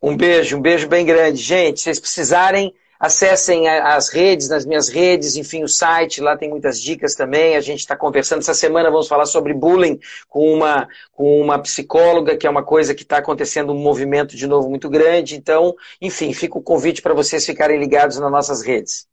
um 0.00 0.16
beijo, 0.16 0.56
um 0.56 0.60
beijo 0.60 0.86
bem 0.86 1.04
grande. 1.04 1.42
Gente, 1.42 1.80
se 1.80 1.84
vocês 1.84 1.98
precisarem, 1.98 2.72
acessem 2.98 3.68
as 3.68 4.08
redes, 4.08 4.48
nas 4.48 4.66
minhas 4.66 4.88
redes, 4.88 5.36
enfim, 5.36 5.62
o 5.62 5.68
site, 5.68 6.20
lá 6.20 6.36
tem 6.36 6.48
muitas 6.50 6.80
dicas 6.80 7.14
também. 7.14 7.54
A 7.54 7.60
gente 7.60 7.80
está 7.80 7.96
conversando 7.96 8.40
essa 8.40 8.54
semana, 8.54 8.90
vamos 8.90 9.06
falar 9.06 9.26
sobre 9.26 9.54
bullying 9.54 10.00
com 10.28 10.52
uma, 10.52 10.88
com 11.12 11.40
uma 11.40 11.58
psicóloga, 11.60 12.36
que 12.36 12.46
é 12.46 12.50
uma 12.50 12.64
coisa 12.64 12.94
que 12.94 13.02
está 13.02 13.18
acontecendo 13.18 13.72
um 13.72 13.78
movimento 13.78 14.36
de 14.36 14.46
novo 14.46 14.68
muito 14.68 14.88
grande. 14.88 15.36
Então, 15.36 15.76
enfim, 16.00 16.32
fica 16.32 16.58
o 16.58 16.62
convite 16.62 17.00
para 17.00 17.14
vocês 17.14 17.46
ficarem 17.46 17.78
ligados 17.78 18.18
nas 18.18 18.30
nossas 18.30 18.62
redes. 18.62 19.06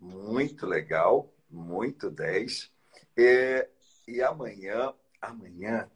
Muito 0.00 0.66
legal, 0.66 1.32
muito 1.48 2.10
10. 2.10 2.70
E, 3.16 3.66
e 4.06 4.22
amanhã, 4.22 4.92
amanhã, 5.20 5.88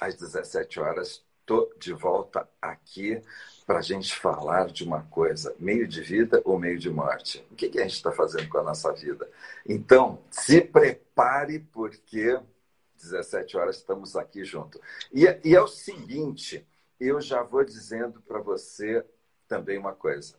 às 0.00 0.14
17 0.14 0.80
horas, 0.80 1.22
estou 1.40 1.70
de 1.78 1.92
volta 1.92 2.48
aqui 2.60 3.20
para 3.66 3.78
a 3.78 3.82
gente 3.82 4.14
falar 4.14 4.66
de 4.66 4.84
uma 4.84 5.02
coisa: 5.04 5.54
meio 5.58 5.86
de 5.86 6.02
vida 6.02 6.42
ou 6.44 6.58
meio 6.58 6.78
de 6.78 6.90
morte? 6.90 7.46
O 7.50 7.54
que, 7.54 7.68
que 7.68 7.78
a 7.78 7.82
gente 7.82 7.94
está 7.94 8.12
fazendo 8.12 8.48
com 8.48 8.58
a 8.58 8.62
nossa 8.62 8.92
vida? 8.92 9.28
Então, 9.66 10.20
se 10.30 10.60
prepare, 10.60 11.60
porque 11.72 12.38
17 12.96 13.56
horas 13.56 13.76
estamos 13.76 14.16
aqui 14.16 14.44
junto. 14.44 14.80
E, 15.12 15.24
e 15.44 15.54
é 15.54 15.60
o 15.60 15.68
seguinte: 15.68 16.66
eu 17.00 17.20
já 17.20 17.42
vou 17.42 17.64
dizendo 17.64 18.20
para 18.20 18.40
você 18.40 19.04
também 19.48 19.78
uma 19.78 19.92
coisa. 19.92 20.36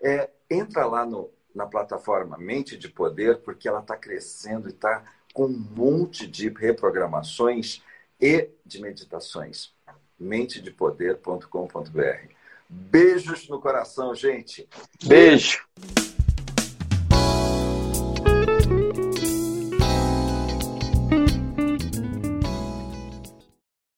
É, 0.00 0.30
entra 0.50 0.86
lá 0.86 1.04
no 1.04 1.30
na 1.54 1.66
plataforma 1.66 2.38
Mente 2.38 2.76
de 2.76 2.88
Poder, 2.88 3.40
porque 3.40 3.68
ela 3.68 3.80
está 3.80 3.96
crescendo 3.96 4.68
e 4.68 4.72
está 4.72 5.04
com 5.32 5.46
um 5.46 5.58
monte 5.58 6.26
de 6.26 6.48
reprogramações 6.48 7.82
e 8.20 8.48
de 8.64 8.80
meditações. 8.80 9.72
mentedepoder.com.br. 10.18 12.41
Beijos 12.72 13.48
no 13.48 13.60
coração, 13.60 14.14
gente. 14.14 14.68
Beijo. 15.04 15.64